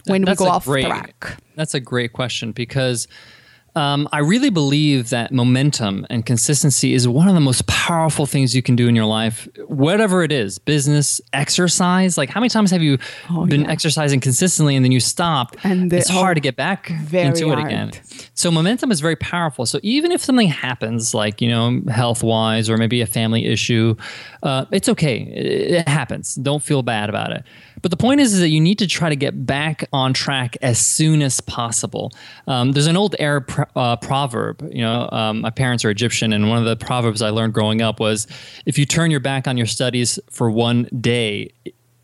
when 0.07 0.25
we 0.25 0.35
go 0.35 0.47
off 0.47 0.65
great, 0.65 0.87
track? 0.87 1.39
That's 1.57 1.75
a 1.75 1.81
great 1.81 2.13
question 2.13 2.53
because 2.53 3.07
um, 3.77 4.09
I 4.13 4.21
really 4.21 4.51
believe 4.51 5.11
that 5.11 5.33
momentum 5.33 6.07
and 6.09 6.25
consistency 6.25 6.95
is 6.95 7.09
one 7.09 7.29
of 7.29 7.35
the 7.35 7.41
most 7.41 7.67
powerful 7.67 8.25
things 8.25 8.55
you 8.55 8.63
can 8.63 8.77
do 8.77 8.87
in 8.87 8.95
your 8.95 9.05
life, 9.05 9.49
whatever 9.67 10.23
it 10.23 10.31
is 10.31 10.59
business, 10.59 11.21
exercise. 11.33 12.17
Like, 12.17 12.31
how 12.31 12.41
many 12.41 12.51
times 12.51 12.71
have 12.71 12.83
you 12.83 12.99
been 13.47 13.63
yeah. 13.63 13.71
exercising 13.71 14.21
consistently 14.21 14.77
and 14.77 14.85
then 14.85 14.93
you 14.93 15.01
stop? 15.01 15.57
And 15.65 15.93
it's 15.93 16.09
hard 16.09 16.33
oh, 16.33 16.35
to 16.35 16.41
get 16.41 16.55
back 16.55 16.91
into 17.13 17.51
it 17.51 17.59
again. 17.59 17.93
So, 18.35 18.51
momentum 18.51 18.93
is 18.93 19.01
very 19.01 19.17
powerful. 19.17 19.67
So, 19.67 19.81
even 19.83 20.13
if 20.13 20.23
something 20.23 20.49
happens, 20.49 21.13
like, 21.13 21.41
you 21.41 21.49
know, 21.49 21.81
health 21.89 22.23
wise 22.23 22.71
or 22.71 22.77
maybe 22.77 23.01
a 23.01 23.07
family 23.07 23.45
issue, 23.47 23.97
uh, 24.45 24.67
it's 24.71 24.89
okay. 24.89 25.19
It, 25.23 25.71
it 25.73 25.89
happens. 25.89 26.37
Don't 26.37 26.63
feel 26.63 26.83
bad 26.83 27.09
about 27.09 27.33
it. 27.33 27.43
But 27.83 27.91
the 27.91 27.97
point 27.99 28.21
is, 28.21 28.33
is 28.33 28.41
that 28.41 28.49
you 28.49 28.61
need 28.61 28.79
to 28.79 28.87
try 28.87 29.11
to 29.11 29.17
get 29.17 29.45
back 29.45 29.89
on 29.93 30.15
track 30.15 30.57
as 30.63 30.79
soon 30.79 31.21
as 31.21 31.41
possible. 31.41 32.13
Um, 32.47 32.73
there's 32.73 32.87
an 32.87 32.97
old 32.97 33.15
Arab 33.19 33.51
pro- 33.73 33.83
uh, 33.83 33.97
proverb. 33.97 34.69
You 34.73 34.83
know, 34.83 35.09
um, 35.13 35.41
my 35.41 35.51
parents 35.51 35.85
are 35.85 35.91
Egyptian, 35.91 36.33
and 36.33 36.49
one 36.49 36.59
of 36.59 36.65
the 36.65 36.77
proverbs 36.77 37.23
I 37.23 37.31
learned 37.31 37.55
growing 37.55 37.83
up 37.83 38.01
was, 38.01 38.27
"If 38.67 38.79
you 38.79 38.87
turn 38.87 39.11
your 39.11 39.21
back 39.21 39.47
on 39.49 39.57
your 39.57 39.67
studies 39.67 40.19
for 40.31 40.51
one 40.51 40.85
day, 41.01 41.51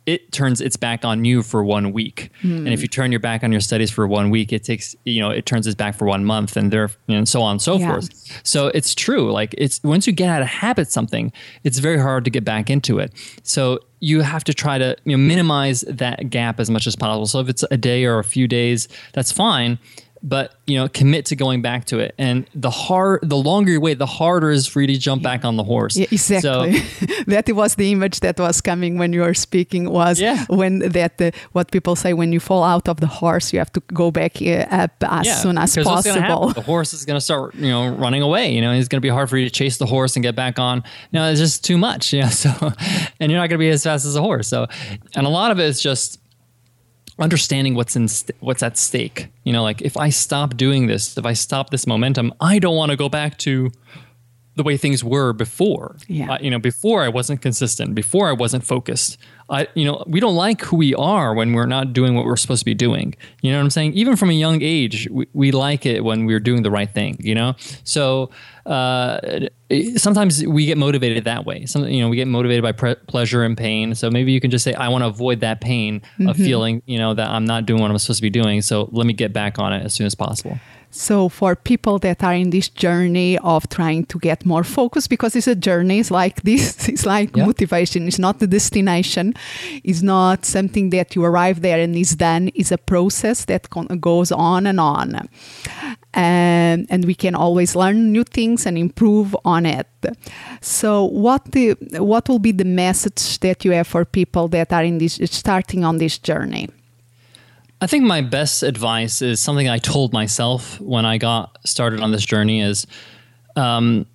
it 0.07 0.33
turns 0.33 0.61
its 0.61 0.77
back 0.77 1.05
on 1.05 1.25
you 1.25 1.41
for 1.43 1.63
one 1.63 1.93
week. 1.93 2.31
And 2.43 2.69
if 2.69 2.81
you 2.83 2.89
turn 2.89 3.13
your 3.13 3.21
back 3.21 3.45
on 3.45 3.53
your 3.53 3.61
studies 3.61 3.91
for 3.93 4.09
one 4.09 4.31
week, 4.31 4.53
it 4.53 4.65
takes, 4.65 4.97
you 5.05 5.21
know, 5.21 5.31
it 5.31 5.47
turns 5.47 5.67
its 5.69 5.77
back 5.77 5.95
for 5.97 6.07
one 6.07 6.25
month 6.25 6.57
and 6.57 6.73
there, 6.73 6.89
you 7.07 7.13
know, 7.15 7.19
and 7.19 7.29
so 7.29 7.43
on 7.43 7.53
and 7.53 7.63
so 7.63 7.77
Yeah. 7.79 7.91
forth. 7.93 8.09
So 8.43 8.69
it's 8.69 8.95
true. 8.95 9.31
Like 9.31 9.55
it's 9.59 9.81
once 9.85 10.07
you 10.09 10.13
get 10.13 10.29
out 10.31 10.41
of 10.43 10.49
habit 10.49 10.91
something, 10.91 11.31
it's 11.65 11.79
very 11.79 12.01
hard 12.01 12.25
to 12.25 12.31
get 12.31 12.45
back 12.45 12.71
into 12.71 12.99
it. 12.99 13.13
So 13.45 13.79
you 14.01 14.23
have 14.23 14.43
to 14.45 14.55
try 14.55 14.79
to 14.79 14.97
you 15.05 15.13
know, 15.17 15.23
minimize 15.23 15.83
that 15.83 16.31
gap 16.31 16.59
as 16.59 16.71
much 16.71 16.87
as 16.89 16.97
possible. 16.97 17.27
So 17.27 17.39
if 17.39 17.49
it's 17.49 17.65
a 17.71 17.77
day 17.77 18.05
or 18.05 18.19
a 18.19 18.25
few 18.25 18.49
days, 18.49 18.89
that's 19.13 19.31
fine. 19.31 19.79
But 20.23 20.55
you 20.67 20.77
know, 20.77 20.87
commit 20.89 21.27
to 21.27 21.37
going 21.37 21.63
back 21.63 21.87
to 21.87 21.99
it. 21.99 22.15
And 22.19 22.47
the 22.55 22.69
hard, 22.71 23.21
the 23.23 23.37
longer 23.39 23.73
you 23.73 23.81
wait, 23.81 23.99
the 23.99 24.05
harder 24.07 24.51
it 24.51 24.57
is 24.57 24.67
for 24.67 24.83
you 24.83 24.87
to 24.89 24.99
jump 24.99 25.23
back 25.23 25.45
on 25.47 25.57
the 25.57 25.65
horse. 25.65 25.97
Yeah, 25.97 26.07
exactly. 26.13 26.79
So, 26.79 27.07
that 27.27 27.49
was 27.53 27.77
the 27.77 27.91
image 27.91 28.21
that 28.21 28.39
was 28.39 28.61
coming 28.61 28.99
when 28.99 29.15
you 29.15 29.23
were 29.23 29.33
speaking. 29.35 29.89
Was 29.91 30.21
Yeah. 30.21 30.45
when 30.49 30.81
that 30.81 31.21
uh, 31.23 31.31
what 31.53 31.71
people 31.71 31.97
say 31.97 32.13
when 32.13 32.33
you 32.33 32.41
fall 32.41 32.63
out 32.65 32.87
of 32.89 32.99
the 33.01 33.07
horse, 33.07 33.53
you 33.55 33.59
have 33.61 33.73
to 33.73 33.81
go 33.95 34.11
back 34.11 34.43
uh, 34.43 34.67
up 34.71 34.93
as 35.05 35.27
yeah, 35.27 35.37
soon 35.37 35.57
as 35.57 35.75
'cause 35.75 35.87
what's 35.87 36.07
gonna 36.07 36.21
happen? 36.21 36.37
possible. 36.37 36.53
The 36.63 36.67
horse 36.67 36.93
is 36.93 37.07
going 37.07 37.17
to 37.17 37.25
start, 37.25 37.55
you 37.55 37.71
know, 37.71 37.89
running 37.89 38.21
away. 38.23 38.53
You 38.53 38.61
know, 38.61 38.73
it's 38.73 38.89
going 38.89 38.99
to 39.01 39.07
be 39.07 39.09
hard 39.09 39.31
for 39.31 39.39
you 39.39 39.47
to 39.47 39.51
chase 39.51 39.79
the 39.79 39.87
horse 39.87 40.17
and 40.17 40.23
get 40.23 40.37
back 40.37 40.59
on. 40.59 40.83
Know, 41.13 41.31
it's 41.31 41.41
just 41.41 41.65
too 41.65 41.79
much. 41.79 42.13
You 42.21 42.23
know, 42.23 42.29
so 42.29 42.51
and 43.19 43.31
you're 43.33 43.41
not 43.41 43.49
going 43.49 43.59
to 43.59 43.65
be 43.65 43.71
as 43.71 43.83
fast 43.85 44.05
as 44.05 44.17
a 44.17 44.21
horse. 44.21 44.47
So, 44.49 44.67
and 45.17 45.27
a 45.27 45.31
lot 45.31 45.51
of 45.51 45.59
it 45.59 45.65
is 45.65 45.81
just 45.81 46.20
understanding 47.21 47.75
what's 47.75 47.97
in 47.97 48.09
st- 48.09 48.37
what's 48.41 48.63
at 48.63 48.77
stake. 48.77 49.29
You 49.45 49.53
know, 49.53 49.63
like 49.63 49.83
if 49.83 49.97
I 49.97 50.11
stop 50.11 50.57
doing 50.57 50.87
this, 50.87 51.17
if 51.17 51.27
I 51.27 51.35
stop 51.35 51.71
this 51.71 51.87
momentum, 51.87 52.33
I 52.41 52.59
don't 52.59 52.77
want 52.77 52.91
to 52.91 52.97
go 52.97 53.09
back 53.09 53.39
to 53.39 53.71
the 54.57 54.63
way 54.63 54.77
things 54.77 55.05
were 55.05 55.33
before. 55.33 55.97
Yeah. 56.09 56.33
Uh, 56.33 56.39
you 56.41 56.51
know, 56.51 56.59
before 56.59 57.03
I 57.03 57.09
wasn't 57.09 57.41
consistent, 57.41 57.95
before 57.95 58.29
I 58.29 58.33
wasn't 58.33 58.65
focused. 58.65 59.17
I, 59.51 59.67
you 59.75 59.85
know, 59.85 60.05
we 60.07 60.21
don't 60.21 60.37
like 60.37 60.63
who 60.63 60.77
we 60.77 60.95
are 60.95 61.35
when 61.35 61.53
we're 61.53 61.67
not 61.67 61.93
doing 61.93 62.15
what 62.15 62.25
we're 62.25 62.37
supposed 62.37 62.61
to 62.61 62.65
be 62.65 62.75
doing. 62.75 63.15
You 63.43 63.51
know 63.51 63.59
what 63.59 63.65
I'm 63.65 63.71
saying? 63.71 63.95
Even 63.95 64.17
from 64.17 64.31
a 64.31 64.35
young 64.35 64.63
age, 64.63 65.09
we, 65.11 65.27
we 65.33 65.51
like 65.51 65.85
it 65.87 66.05
when 66.05 66.25
we're 66.25 66.41
doing 66.41 66.63
the 66.63 66.71
right 66.71 66.89
thing. 66.89 67.17
You 67.19 67.35
know, 67.35 67.57
so 67.83 68.31
uh, 68.65 69.49
sometimes 69.97 70.47
we 70.47 70.67
get 70.67 70.79
motivated 70.79 71.25
that 71.25 71.45
way. 71.45 71.67
Some, 71.67 71.89
you 71.89 72.01
know, 72.01 72.09
we 72.09 72.17
get 72.17 72.29
motivated 72.29 72.63
by 72.63 72.73
pre- 72.73 72.95
pleasure 73.09 73.43
and 73.43 73.59
pain. 73.59 73.95
So 73.95 74.11
maybe 74.11 74.31
you 74.33 74.41
can 74.41 74.51
just 74.51 74.63
say, 74.63 74.75
I 74.75 74.89
want 74.89 75.03
to 75.03 75.09
avoid 75.09 75.41
that 75.41 75.61
pain 75.61 76.03
of 76.27 76.37
feeling, 76.37 76.83
you 76.87 76.99
know, 76.99 77.15
that 77.15 77.29
I'm 77.29 77.45
not 77.45 77.67
doing 77.67 77.81
what 77.81 77.91
I'm 77.91 77.99
supposed 77.99 78.19
to 78.19 78.23
be 78.23 78.31
doing. 78.31 78.63
So 78.63 78.89
let 78.93 79.07
me 79.07 79.13
get 79.13 79.33
back 79.33 79.59
on 79.59 79.73
it 79.73 79.85
as 79.85 79.95
soon 79.95 80.07
as 80.07 80.15
possible. 80.15 80.59
So 80.93 81.29
for 81.29 81.55
people 81.55 81.99
that 82.01 82.23
are 82.25 82.35
in 82.35 82.51
this 82.51 82.69
journey 82.69 83.39
of 83.39 83.69
trying 83.69 84.07
to 84.07 84.19
get 84.19 84.45
more 84.45 84.65
focus, 84.65 85.07
because 85.07 85.37
it's 85.37 85.47
a 85.47 85.55
journey, 85.55 86.01
it's 86.01 86.11
like 86.11 86.43
this, 86.43 86.89
it's 86.89 87.07
like 87.07 87.37
Yeah. 87.37 87.47
motivation. 87.47 88.09
It's 88.09 88.19
not 88.19 88.41
the 88.41 88.47
destination. 88.49 89.35
It's 89.85 90.03
not 90.03 90.45
something 90.45 90.91
that 90.91 91.15
you 91.15 91.25
arrive 91.25 91.63
there 91.63 91.79
and 91.81 91.95
is 91.95 92.17
done. 92.17 92.51
It's 92.55 92.73
a 92.73 92.79
process 92.79 93.45
that 93.47 93.71
con- 93.71 93.87
goes 94.01 94.33
on 94.33 94.67
and 94.67 94.81
on. 94.81 95.29
And, 96.13 96.87
and 96.91 97.05
we 97.05 97.15
can 97.15 97.37
always 97.37 97.77
learn 97.77 98.11
new 98.11 98.25
things 98.25 98.67
and 98.67 98.77
improve 98.77 99.37
on 99.45 99.67
it. 99.67 99.87
So 100.61 101.05
what 101.05 101.53
the, 101.53 101.75
what 101.99 102.29
will 102.29 102.41
be 102.41 102.51
the 102.53 102.65
message 102.65 103.39
that 103.41 103.65
you 103.65 103.71
have 103.73 103.87
for 103.87 104.05
people 104.05 104.49
that 104.49 104.73
are 104.73 104.83
in 104.83 104.99
this 104.99 105.21
starting 105.25 105.85
on 105.85 105.99
this 105.99 106.19
journey? 106.19 106.69
I 107.81 107.87
think 107.87 108.05
my 108.05 108.21
best 108.21 108.63
advice 108.63 109.23
is 109.23 109.41
something 109.41 109.69
I 109.69 109.79
told 109.79 110.13
myself 110.13 110.79
when 110.81 111.07
I 111.07 111.17
got 111.17 111.59
started 111.65 112.01
on 112.01 112.13
this 112.13 112.25
journey 112.25 112.61
is 112.61 112.87
um, 113.57 114.07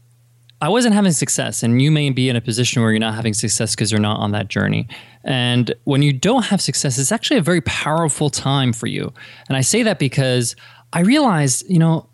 I 0.61 0.69
wasn't 0.69 0.93
having 0.93 1.11
success, 1.11 1.63
and 1.63 1.81
you 1.81 1.91
may 1.91 2.09
be 2.11 2.29
in 2.29 2.35
a 2.35 2.41
position 2.41 2.81
where 2.81 2.91
you're 2.91 2.99
not 2.99 3.15
having 3.15 3.33
success 3.33 3.75
because 3.75 3.91
you're 3.91 3.99
not 3.99 4.19
on 4.19 4.31
that 4.31 4.47
journey. 4.47 4.87
And 5.23 5.73
when 5.83 6.01
you 6.01 6.13
don't 6.13 6.45
have 6.45 6.61
success, 6.61 6.97
it's 6.97 7.11
actually 7.11 7.37
a 7.37 7.41
very 7.41 7.61
powerful 7.61 8.29
time 8.29 8.71
for 8.71 8.87
you. 8.87 9.11
And 9.47 9.57
I 9.57 9.61
say 9.61 9.83
that 9.83 9.99
because 9.99 10.55
I 10.93 11.01
realized, 11.01 11.65
you 11.67 11.79
know, 11.79 12.07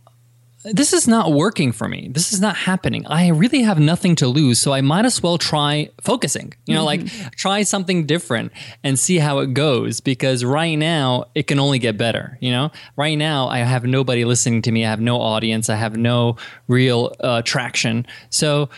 this 0.63 0.93
is 0.93 1.07
not 1.07 1.31
working 1.31 1.71
for 1.71 1.87
me. 1.87 2.09
This 2.11 2.33
is 2.33 2.39
not 2.39 2.55
happening. 2.55 3.05
I 3.07 3.29
really 3.29 3.63
have 3.63 3.79
nothing 3.79 4.15
to 4.17 4.27
lose, 4.27 4.59
so 4.59 4.73
I 4.73 4.81
might 4.81 5.05
as 5.05 5.21
well 5.21 5.37
try 5.37 5.89
focusing. 6.01 6.53
You 6.65 6.75
know, 6.75 6.85
like 6.85 7.05
try 7.35 7.63
something 7.63 8.05
different 8.05 8.51
and 8.83 8.97
see 8.97 9.17
how 9.17 9.39
it 9.39 9.53
goes 9.53 9.99
because 9.99 10.45
right 10.45 10.75
now 10.75 11.25
it 11.33 11.47
can 11.47 11.59
only 11.59 11.79
get 11.79 11.97
better, 11.97 12.37
you 12.41 12.51
know? 12.51 12.71
Right 12.95 13.17
now 13.17 13.47
I 13.47 13.59
have 13.59 13.85
nobody 13.85 14.23
listening 14.23 14.61
to 14.63 14.71
me. 14.71 14.85
I 14.85 14.89
have 14.89 15.01
no 15.01 15.19
audience. 15.19 15.69
I 15.69 15.75
have 15.75 15.97
no 15.97 16.37
real 16.67 17.15
uh, 17.19 17.41
traction. 17.41 18.05
So 18.29 18.69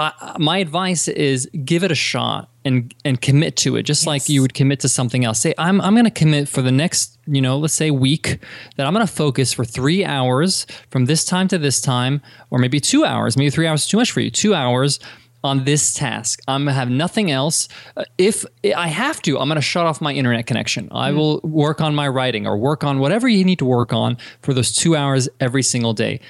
uh, 0.00 0.36
my 0.38 0.58
advice 0.58 1.08
is 1.08 1.48
give 1.64 1.84
it 1.84 1.90
a 1.90 1.94
shot 1.94 2.50
and 2.64 2.94
and 3.04 3.20
commit 3.20 3.56
to 3.56 3.76
it 3.76 3.84
just 3.84 4.06
like 4.06 4.28
you 4.28 4.42
would 4.42 4.54
commit 4.54 4.80
to 4.80 4.88
something 4.88 5.24
else. 5.24 5.40
Say 5.40 5.54
i'm 5.58 5.80
i'm 5.80 5.94
going 5.94 6.04
to 6.04 6.10
commit 6.10 6.48
for 6.48 6.62
the 6.62 6.72
next 6.72 7.18
you 7.26 7.40
know 7.40 7.58
let's 7.58 7.74
say 7.74 7.90
week 7.90 8.38
that 8.76 8.86
i'm 8.86 8.92
going 8.92 9.06
to 9.06 9.12
focus 9.12 9.52
for 9.52 9.64
3 9.64 10.04
hours 10.04 10.66
from 10.90 11.06
this 11.06 11.24
time 11.24 11.48
to 11.48 11.58
this 11.58 11.80
time 11.80 12.20
or 12.50 12.58
maybe 12.58 12.80
2 12.80 13.04
hours 13.04 13.36
maybe 13.36 13.50
3 13.50 13.66
hours 13.66 13.82
is 13.82 13.88
too 13.88 13.96
much 13.96 14.10
for 14.10 14.20
you 14.20 14.30
2 14.30 14.54
hours 14.54 14.98
on 15.42 15.64
this 15.64 15.94
task. 15.94 16.40
I'm 16.46 16.64
going 16.64 16.74
to 16.74 16.78
have 16.78 16.90
nothing 16.90 17.30
else. 17.30 17.66
Uh, 17.96 18.04
if 18.18 18.44
i 18.76 18.88
have 18.88 19.22
to 19.22 19.38
i'm 19.38 19.48
going 19.48 19.56
to 19.56 19.62
shut 19.62 19.86
off 19.86 20.00
my 20.00 20.12
internet 20.12 20.46
connection. 20.46 20.88
I 20.92 21.12
will 21.12 21.40
work 21.42 21.80
on 21.80 21.94
my 21.94 22.08
writing 22.08 22.46
or 22.46 22.58
work 22.58 22.84
on 22.84 22.98
whatever 22.98 23.28
you 23.28 23.44
need 23.44 23.58
to 23.60 23.64
work 23.64 23.92
on 23.92 24.18
for 24.42 24.52
those 24.52 24.74
2 24.76 24.96
hours 24.96 25.28
every 25.40 25.62
single 25.62 25.94
day. 25.94 26.20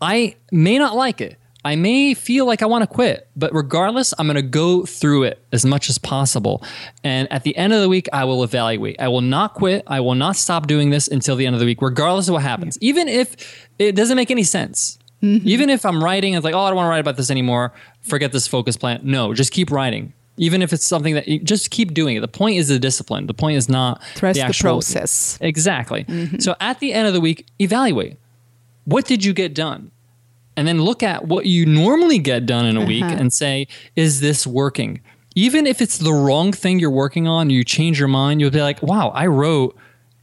I 0.00 0.36
may 0.50 0.78
not 0.78 0.96
like 0.96 1.20
it. 1.20 1.39
I 1.64 1.76
may 1.76 2.14
feel 2.14 2.46
like 2.46 2.62
I 2.62 2.66
want 2.66 2.82
to 2.82 2.86
quit, 2.86 3.28
but 3.36 3.54
regardless, 3.54 4.14
I'm 4.18 4.26
going 4.26 4.36
to 4.36 4.42
go 4.42 4.86
through 4.86 5.24
it 5.24 5.44
as 5.52 5.66
much 5.66 5.90
as 5.90 5.98
possible. 5.98 6.64
And 7.04 7.30
at 7.30 7.42
the 7.42 7.54
end 7.56 7.74
of 7.74 7.82
the 7.82 7.88
week, 7.88 8.08
I 8.12 8.24
will 8.24 8.42
evaluate. 8.42 8.98
I 8.98 9.08
will 9.08 9.20
not 9.20 9.54
quit. 9.54 9.82
I 9.86 10.00
will 10.00 10.14
not 10.14 10.36
stop 10.36 10.66
doing 10.66 10.90
this 10.90 11.06
until 11.06 11.36
the 11.36 11.46
end 11.46 11.54
of 11.54 11.60
the 11.60 11.66
week, 11.66 11.82
regardless 11.82 12.28
of 12.28 12.32
what 12.32 12.42
happens. 12.42 12.78
Even 12.80 13.08
if 13.08 13.68
it 13.78 13.94
doesn't 13.94 14.16
make 14.16 14.30
any 14.30 14.42
sense. 14.42 14.98
Mm-hmm. 15.22 15.46
Even 15.46 15.68
if 15.68 15.84
I'm 15.84 16.02
writing, 16.02 16.32
it's 16.32 16.44
like, 16.44 16.54
oh, 16.54 16.60
I 16.60 16.68
don't 16.68 16.76
want 16.76 16.86
to 16.86 16.90
write 16.90 17.00
about 17.00 17.18
this 17.18 17.30
anymore. 17.30 17.74
Forget 18.00 18.32
this 18.32 18.46
focus 18.46 18.78
plan. 18.78 19.00
No, 19.02 19.34
just 19.34 19.52
keep 19.52 19.70
writing. 19.70 20.14
Even 20.38 20.62
if 20.62 20.72
it's 20.72 20.86
something 20.86 21.12
that 21.14 21.28
you 21.28 21.40
just 21.40 21.70
keep 21.70 21.92
doing 21.92 22.16
it. 22.16 22.20
The 22.20 22.28
point 22.28 22.56
is 22.56 22.68
the 22.68 22.78
discipline. 22.78 23.26
The 23.26 23.34
point 23.34 23.58
is 23.58 23.68
not 23.68 24.00
Trust 24.14 24.36
the 24.36 24.40
the 24.40 24.46
actual 24.46 24.76
process. 24.76 25.36
Exactly. 25.42 26.04
Mm-hmm. 26.04 26.38
So 26.38 26.56
at 26.58 26.80
the 26.80 26.94
end 26.94 27.06
of 27.06 27.12
the 27.12 27.20
week, 27.20 27.46
evaluate 27.58 28.16
what 28.86 29.04
did 29.04 29.24
you 29.24 29.34
get 29.34 29.54
done? 29.54 29.90
And 30.56 30.66
then 30.66 30.82
look 30.82 31.02
at 31.02 31.26
what 31.26 31.46
you 31.46 31.64
normally 31.64 32.18
get 32.18 32.44
done 32.44 32.66
in 32.66 32.76
a 32.76 32.84
week 32.84 33.04
and 33.04 33.32
say, 33.32 33.66
is 33.96 34.20
this 34.20 34.46
working? 34.46 35.00
Even 35.34 35.66
if 35.66 35.80
it's 35.80 35.98
the 35.98 36.12
wrong 36.12 36.52
thing 36.52 36.78
you're 36.78 36.90
working 36.90 37.28
on, 37.28 37.50
you 37.50 37.64
change 37.64 37.98
your 37.98 38.08
mind, 38.08 38.40
you'll 38.40 38.50
be 38.50 38.60
like, 38.60 38.82
wow, 38.82 39.08
I 39.10 39.26
wrote, 39.26 39.76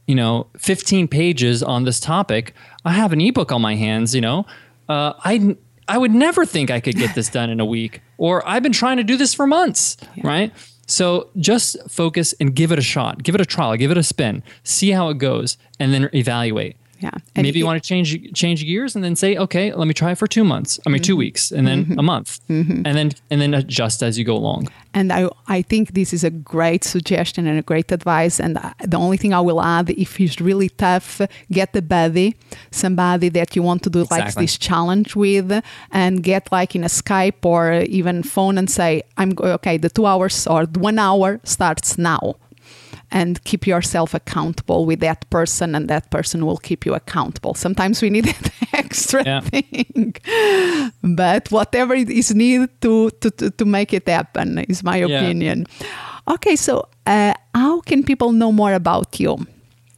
you 0.06 0.14
know, 0.14 0.46
15 0.58 1.08
pages 1.08 1.62
on 1.62 1.84
this 1.84 1.98
topic. 1.98 2.54
I 2.84 2.92
have 2.92 3.12
an 3.12 3.20
ebook 3.20 3.50
on 3.50 3.62
my 3.62 3.74
hands, 3.74 4.14
you 4.14 4.20
know. 4.20 4.46
Uh, 4.88 5.14
I 5.24 5.56
I 5.88 5.96
would 5.96 6.12
never 6.12 6.44
think 6.44 6.70
I 6.70 6.80
could 6.80 6.96
get 6.96 7.14
this 7.14 7.30
done 7.30 7.48
in 7.50 7.60
a 7.60 7.64
week. 7.64 8.02
Or 8.18 8.46
I've 8.46 8.62
been 8.62 8.72
trying 8.72 8.98
to 8.98 9.04
do 9.04 9.16
this 9.16 9.32
for 9.32 9.46
months, 9.46 9.96
right? 10.22 10.52
So 10.86 11.30
just 11.38 11.76
focus 11.90 12.34
and 12.40 12.54
give 12.54 12.72
it 12.72 12.78
a 12.78 12.82
shot. 12.82 13.22
Give 13.22 13.34
it 13.34 13.40
a 13.40 13.46
trial, 13.46 13.76
give 13.76 13.90
it 13.90 13.96
a 13.96 14.02
spin, 14.02 14.42
see 14.64 14.90
how 14.90 15.08
it 15.08 15.18
goes, 15.18 15.56
and 15.80 15.92
then 15.92 16.10
evaluate. 16.12 16.76
Yeah. 17.00 17.10
And 17.36 17.44
Maybe 17.44 17.60
you 17.60 17.66
want 17.66 17.82
to 17.82 17.86
change 17.86 18.32
change 18.34 18.64
gears 18.64 18.96
and 18.96 19.04
then 19.04 19.14
say, 19.14 19.36
okay, 19.36 19.72
let 19.72 19.86
me 19.86 19.94
try 19.94 20.12
it 20.12 20.18
for 20.18 20.26
two 20.26 20.44
months. 20.44 20.80
I 20.84 20.90
mean, 20.90 21.00
two 21.00 21.12
mm-hmm. 21.12 21.18
weeks, 21.18 21.52
and 21.52 21.66
then 21.66 21.84
mm-hmm. 21.84 21.98
a 21.98 22.02
month, 22.02 22.40
mm-hmm. 22.48 22.82
and 22.84 22.96
then 22.96 23.12
and 23.30 23.40
then 23.40 23.54
adjust 23.54 24.02
as 24.02 24.18
you 24.18 24.24
go 24.24 24.36
along. 24.36 24.68
And 24.94 25.12
I, 25.12 25.28
I 25.46 25.62
think 25.62 25.92
this 25.92 26.12
is 26.12 26.24
a 26.24 26.30
great 26.30 26.82
suggestion 26.82 27.46
and 27.46 27.58
a 27.58 27.62
great 27.62 27.92
advice. 27.92 28.40
And 28.40 28.58
the 28.84 28.96
only 28.96 29.16
thing 29.16 29.32
I 29.32 29.40
will 29.40 29.60
add, 29.60 29.90
if 29.90 30.18
it's 30.20 30.40
really 30.40 30.70
tough, 30.70 31.20
get 31.52 31.76
a 31.76 31.82
buddy, 31.82 32.34
somebody 32.70 33.28
that 33.28 33.54
you 33.54 33.62
want 33.62 33.82
to 33.84 33.90
do 33.90 34.06
like 34.10 34.34
this 34.34 34.58
challenge 34.58 35.14
with, 35.14 35.62
and 35.92 36.22
get 36.22 36.50
like 36.50 36.74
in 36.74 36.82
a 36.82 36.88
Skype 36.88 37.44
or 37.44 37.74
even 37.82 38.22
phone 38.22 38.58
and 38.58 38.68
say, 38.68 39.02
I'm 39.16 39.34
okay. 39.38 39.76
The 39.76 39.90
two 39.90 40.06
hours 40.06 40.46
or 40.46 40.66
the 40.66 40.80
one 40.80 40.98
hour 40.98 41.40
starts 41.44 41.96
now. 41.98 42.34
And 43.10 43.42
keep 43.44 43.66
yourself 43.66 44.12
accountable 44.14 44.84
with 44.84 45.00
that 45.00 45.28
person, 45.30 45.74
and 45.74 45.88
that 45.88 46.10
person 46.10 46.44
will 46.44 46.58
keep 46.58 46.84
you 46.84 46.94
accountable. 46.94 47.54
Sometimes 47.54 48.02
we 48.02 48.10
need 48.10 48.24
that 48.26 48.50
extra 48.74 49.22
Yeah. 49.24 49.40
thing, 49.40 50.14
but 51.02 51.50
whatever 51.50 51.94
is 51.94 52.34
needed 52.34 52.68
to, 52.82 53.10
to, 53.20 53.30
to, 53.30 53.50
to 53.50 53.64
make 53.64 53.94
it 53.94 54.06
happen 54.08 54.58
is 54.68 54.82
my 54.82 54.98
Yeah. 54.98 55.06
opinion. 55.20 55.66
Okay, 56.26 56.56
so 56.56 56.88
uh, 57.06 57.32
how 57.54 57.80
can 57.80 58.02
people 58.04 58.32
know 58.32 58.52
more 58.52 58.74
about 58.74 59.18
you? 59.20 59.38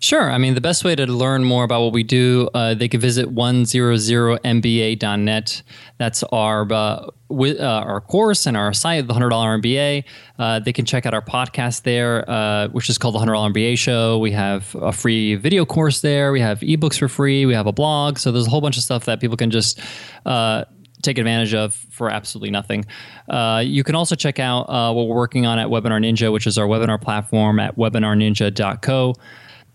Sure. 0.03 0.31
I 0.31 0.39
mean, 0.39 0.55
the 0.55 0.63
best 0.63 0.83
way 0.83 0.95
to 0.95 1.07
learn 1.07 1.45
more 1.45 1.63
about 1.63 1.83
what 1.83 1.93
we 1.93 2.03
do, 2.03 2.49
uh, 2.55 2.73
they 2.73 2.89
can 2.89 3.01
visit 3.01 3.35
100mba.net. 3.35 5.63
That's 5.99 6.23
our 6.23 6.73
uh, 6.73 7.11
uh, 7.31 7.59
our 7.59 8.01
course 8.01 8.47
and 8.47 8.57
our 8.57 8.73
site, 8.73 9.07
the 9.07 9.13
$100 9.13 9.31
MBA. 9.63 10.05
Uh, 10.39 10.59
they 10.59 10.73
can 10.73 10.87
check 10.87 11.05
out 11.05 11.13
our 11.13 11.21
podcast 11.21 11.83
there, 11.83 12.25
uh, 12.31 12.69
which 12.69 12.89
is 12.89 12.97
called 12.97 13.15
the 13.15 13.19
$100 13.19 13.53
MBA 13.53 13.77
Show. 13.77 14.19
We 14.19 14.33
have 14.33 14.75
a 14.77 14.91
free 14.91 15.35
video 15.35 15.67
course 15.67 16.01
there. 16.01 16.33
We 16.33 16.41
have 16.41 16.61
ebooks 16.61 16.99
for 16.99 17.09
free. 17.09 17.45
We 17.45 17.53
have 17.53 17.67
a 17.67 17.73
blog. 17.73 18.17
So 18.17 18.33
there's 18.33 18.47
a 18.47 18.51
whole 18.51 18.63
bunch 18.63 18.79
of 18.79 18.83
stuff 18.83 19.05
that 19.05 19.21
people 19.21 19.37
can 19.37 19.51
just 19.51 19.81
uh, 20.25 20.65
take 21.03 21.19
advantage 21.19 21.53
of 21.53 21.75
for 21.75 22.09
absolutely 22.09 22.51
nothing. 22.51 22.87
Uh, 23.29 23.63
you 23.65 23.85
can 23.85 23.95
also 23.95 24.15
check 24.15 24.39
out 24.39 24.63
uh, 24.63 24.95
what 24.95 25.09
we're 25.09 25.17
working 25.17 25.45
on 25.45 25.59
at 25.59 25.69
Webinar 25.69 26.03
Ninja, 26.03 26.33
which 26.33 26.47
is 26.47 26.57
our 26.57 26.67
webinar 26.67 26.99
platform 26.99 27.61
at 27.61 27.77
webinarninja.co. 27.77 29.15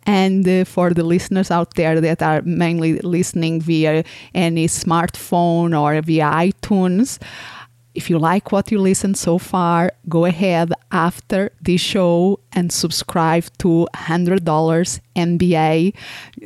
And 0.06 0.48
uh, 0.48 0.66
for 0.66 0.94
the 0.94 1.04
listeners 1.04 1.50
out 1.50 1.74
there 1.76 2.00
that 2.00 2.22
are 2.22 2.42
mainly 2.44 3.00
listening 3.00 3.62
via 3.62 4.04
any 4.34 4.68
smartphone 4.68 5.80
or 5.80 6.00
via 6.02 6.26
iTunes, 6.26 7.20
if 7.96 8.10
you 8.10 8.20
like 8.20 8.52
what 8.52 8.72
you 8.72 8.80
listened 8.80 9.18
so 9.18 9.38
far, 9.38 9.94
go 10.10 10.26
ahead 10.26 10.74
after 10.92 11.52
this 11.62 11.80
show 11.80 12.40
and 12.52 12.72
subscribe 12.72 13.46
to 13.60 13.88
$100 13.96 15.00
MBA 15.16 15.96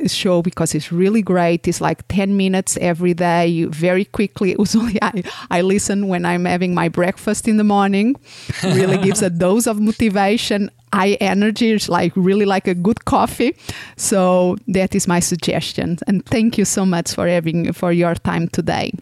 show 0.08 0.42
because 0.42 0.74
it's 0.74 0.92
really 0.92 1.22
great. 1.22 1.66
It's 1.66 1.80
like 1.80 2.06
10 2.08 2.36
minutes 2.36 2.78
every 2.80 3.14
day, 3.14 3.64
very 3.64 4.04
quickly. 4.04 4.50
Usually 4.58 5.02
I, 5.02 5.24
I 5.50 5.60
listen 5.62 6.06
when 6.06 6.24
I'm 6.24 6.44
having 6.44 6.72
my 6.72 6.88
breakfast 6.88 7.48
in 7.48 7.56
the 7.56 7.64
morning. 7.64 8.14
really 8.62 8.98
gives 8.98 9.20
a 9.20 9.30
dose 9.44 9.66
of 9.66 9.80
motivation 9.80 10.70
high 10.92 11.14
energy. 11.20 11.70
It's 11.70 11.88
like 11.88 12.12
really 12.16 12.44
like 12.44 12.68
a 12.68 12.74
good 12.74 13.04
coffee. 13.04 13.56
So 13.96 14.56
that 14.68 14.94
is 14.94 15.06
my 15.06 15.20
suggestion. 15.20 15.98
And 16.06 16.24
thank 16.26 16.58
you 16.58 16.64
so 16.64 16.84
much 16.84 17.14
for 17.14 17.28
having 17.28 17.72
for 17.72 17.92
your 17.92 18.14
time 18.14 18.48
today. 18.48 18.92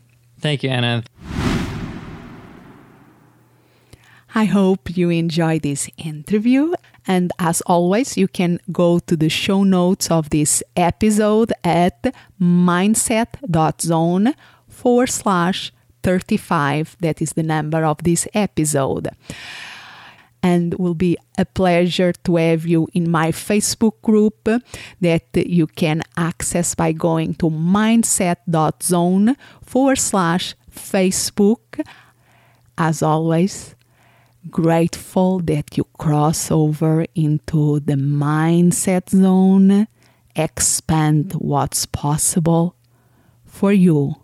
Thank 0.41 0.63
you, 0.63 0.71
Ana. 0.71 1.03
I 4.35 4.45
hope 4.45 4.97
you 4.97 5.11
enjoy 5.11 5.59
this 5.59 5.89
interview. 5.97 6.75
And 7.07 7.33
as 7.39 7.63
always, 7.63 8.17
you 8.17 8.29
can 8.29 8.61
go 8.71 8.99
to 9.01 9.17
the 9.17 9.31
show 9.31 9.65
notes 9.65 10.11
of 10.11 10.29
this 10.31 10.63
episode 10.77 11.53
at 11.65 12.15
mindset.zone 12.41 14.35
forward 14.69 15.09
slash 15.09 15.73
35. 16.03 16.97
That 17.01 17.23
is 17.23 17.33
the 17.33 17.43
number 17.43 17.85
of 17.85 18.03
this 18.05 18.29
episode. 18.35 19.09
And 20.41 20.75
will 20.75 20.95
be 20.95 21.17
a 21.37 21.45
pleasure 21.45 22.13
to 22.13 22.37
have 22.37 22.65
you 22.65 22.89
in 22.95 23.11
my 23.11 23.33
Facebook 23.33 24.01
group 24.03 24.49
that 25.01 25.25
you 25.35 25.67
can 25.67 26.03
access 26.17 26.75
by 26.77 26.93
going 26.93 27.35
to 27.35 27.51
mindset.zone 27.51 29.37
forward 29.63 29.99
slash 29.99 30.55
Facebook. 30.73 31.85
As 32.79 33.03
always, 33.03 33.75
grateful 34.49 35.41
that 35.41 35.77
you 35.77 35.85
cross 35.99 36.51
over 36.51 37.05
into 37.17 37.81
the 37.81 37.95
mindset 37.95 39.11
zone, 39.11 39.89
expand 40.37 41.33
what's 41.33 41.85
possible 41.87 42.77
for 43.45 43.73
you, 43.73 44.15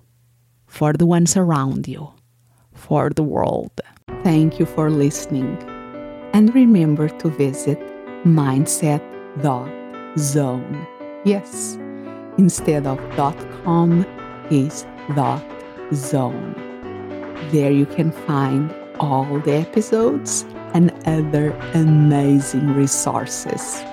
for 0.67 0.93
the 0.93 1.07
ones 1.07 1.37
around 1.37 1.89
you, 1.89 2.13
for 2.73 3.11
the 3.11 3.25
world. 3.25 3.81
Thank 4.23 4.61
you 4.61 4.67
for 4.67 4.91
listening. 4.91 5.74
And 6.35 6.53
remember 6.53 7.09
to 7.09 7.29
visit 7.29 7.79
mindset.zone. 8.25 10.87
Yes, 11.25 11.79
instead 12.37 12.87
of 12.87 12.99
dot 13.15 13.37
.com 13.63 14.05
is 14.51 14.85
.zone. 15.95 16.55
There 17.53 17.71
you 17.71 17.87
can 17.87 18.11
find 18.11 18.75
all 18.99 19.39
the 19.41 19.53
episodes 19.53 20.45
and 20.75 20.91
other 21.07 21.53
amazing 21.73 22.75
resources. 22.75 23.85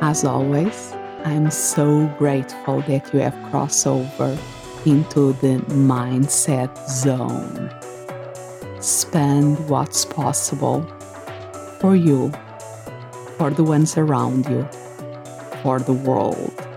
As 0.00 0.24
always, 0.24 0.92
I'm 1.24 1.48
so 1.50 2.08
grateful 2.18 2.80
that 2.88 3.14
you 3.14 3.20
have 3.20 3.40
crossed 3.50 3.86
over 3.86 4.36
into 4.84 5.32
the 5.34 5.62
mindset 5.68 6.76
zone. 6.88 7.70
Spend 8.80 9.68
what's 9.70 10.04
possible 10.04 10.84
for 11.84 11.94
you, 11.94 12.32
for 13.36 13.50
the 13.50 13.62
ones 13.62 13.98
around 13.98 14.48
you, 14.48 14.66
for 15.62 15.78
the 15.78 15.92
world. 15.92 16.73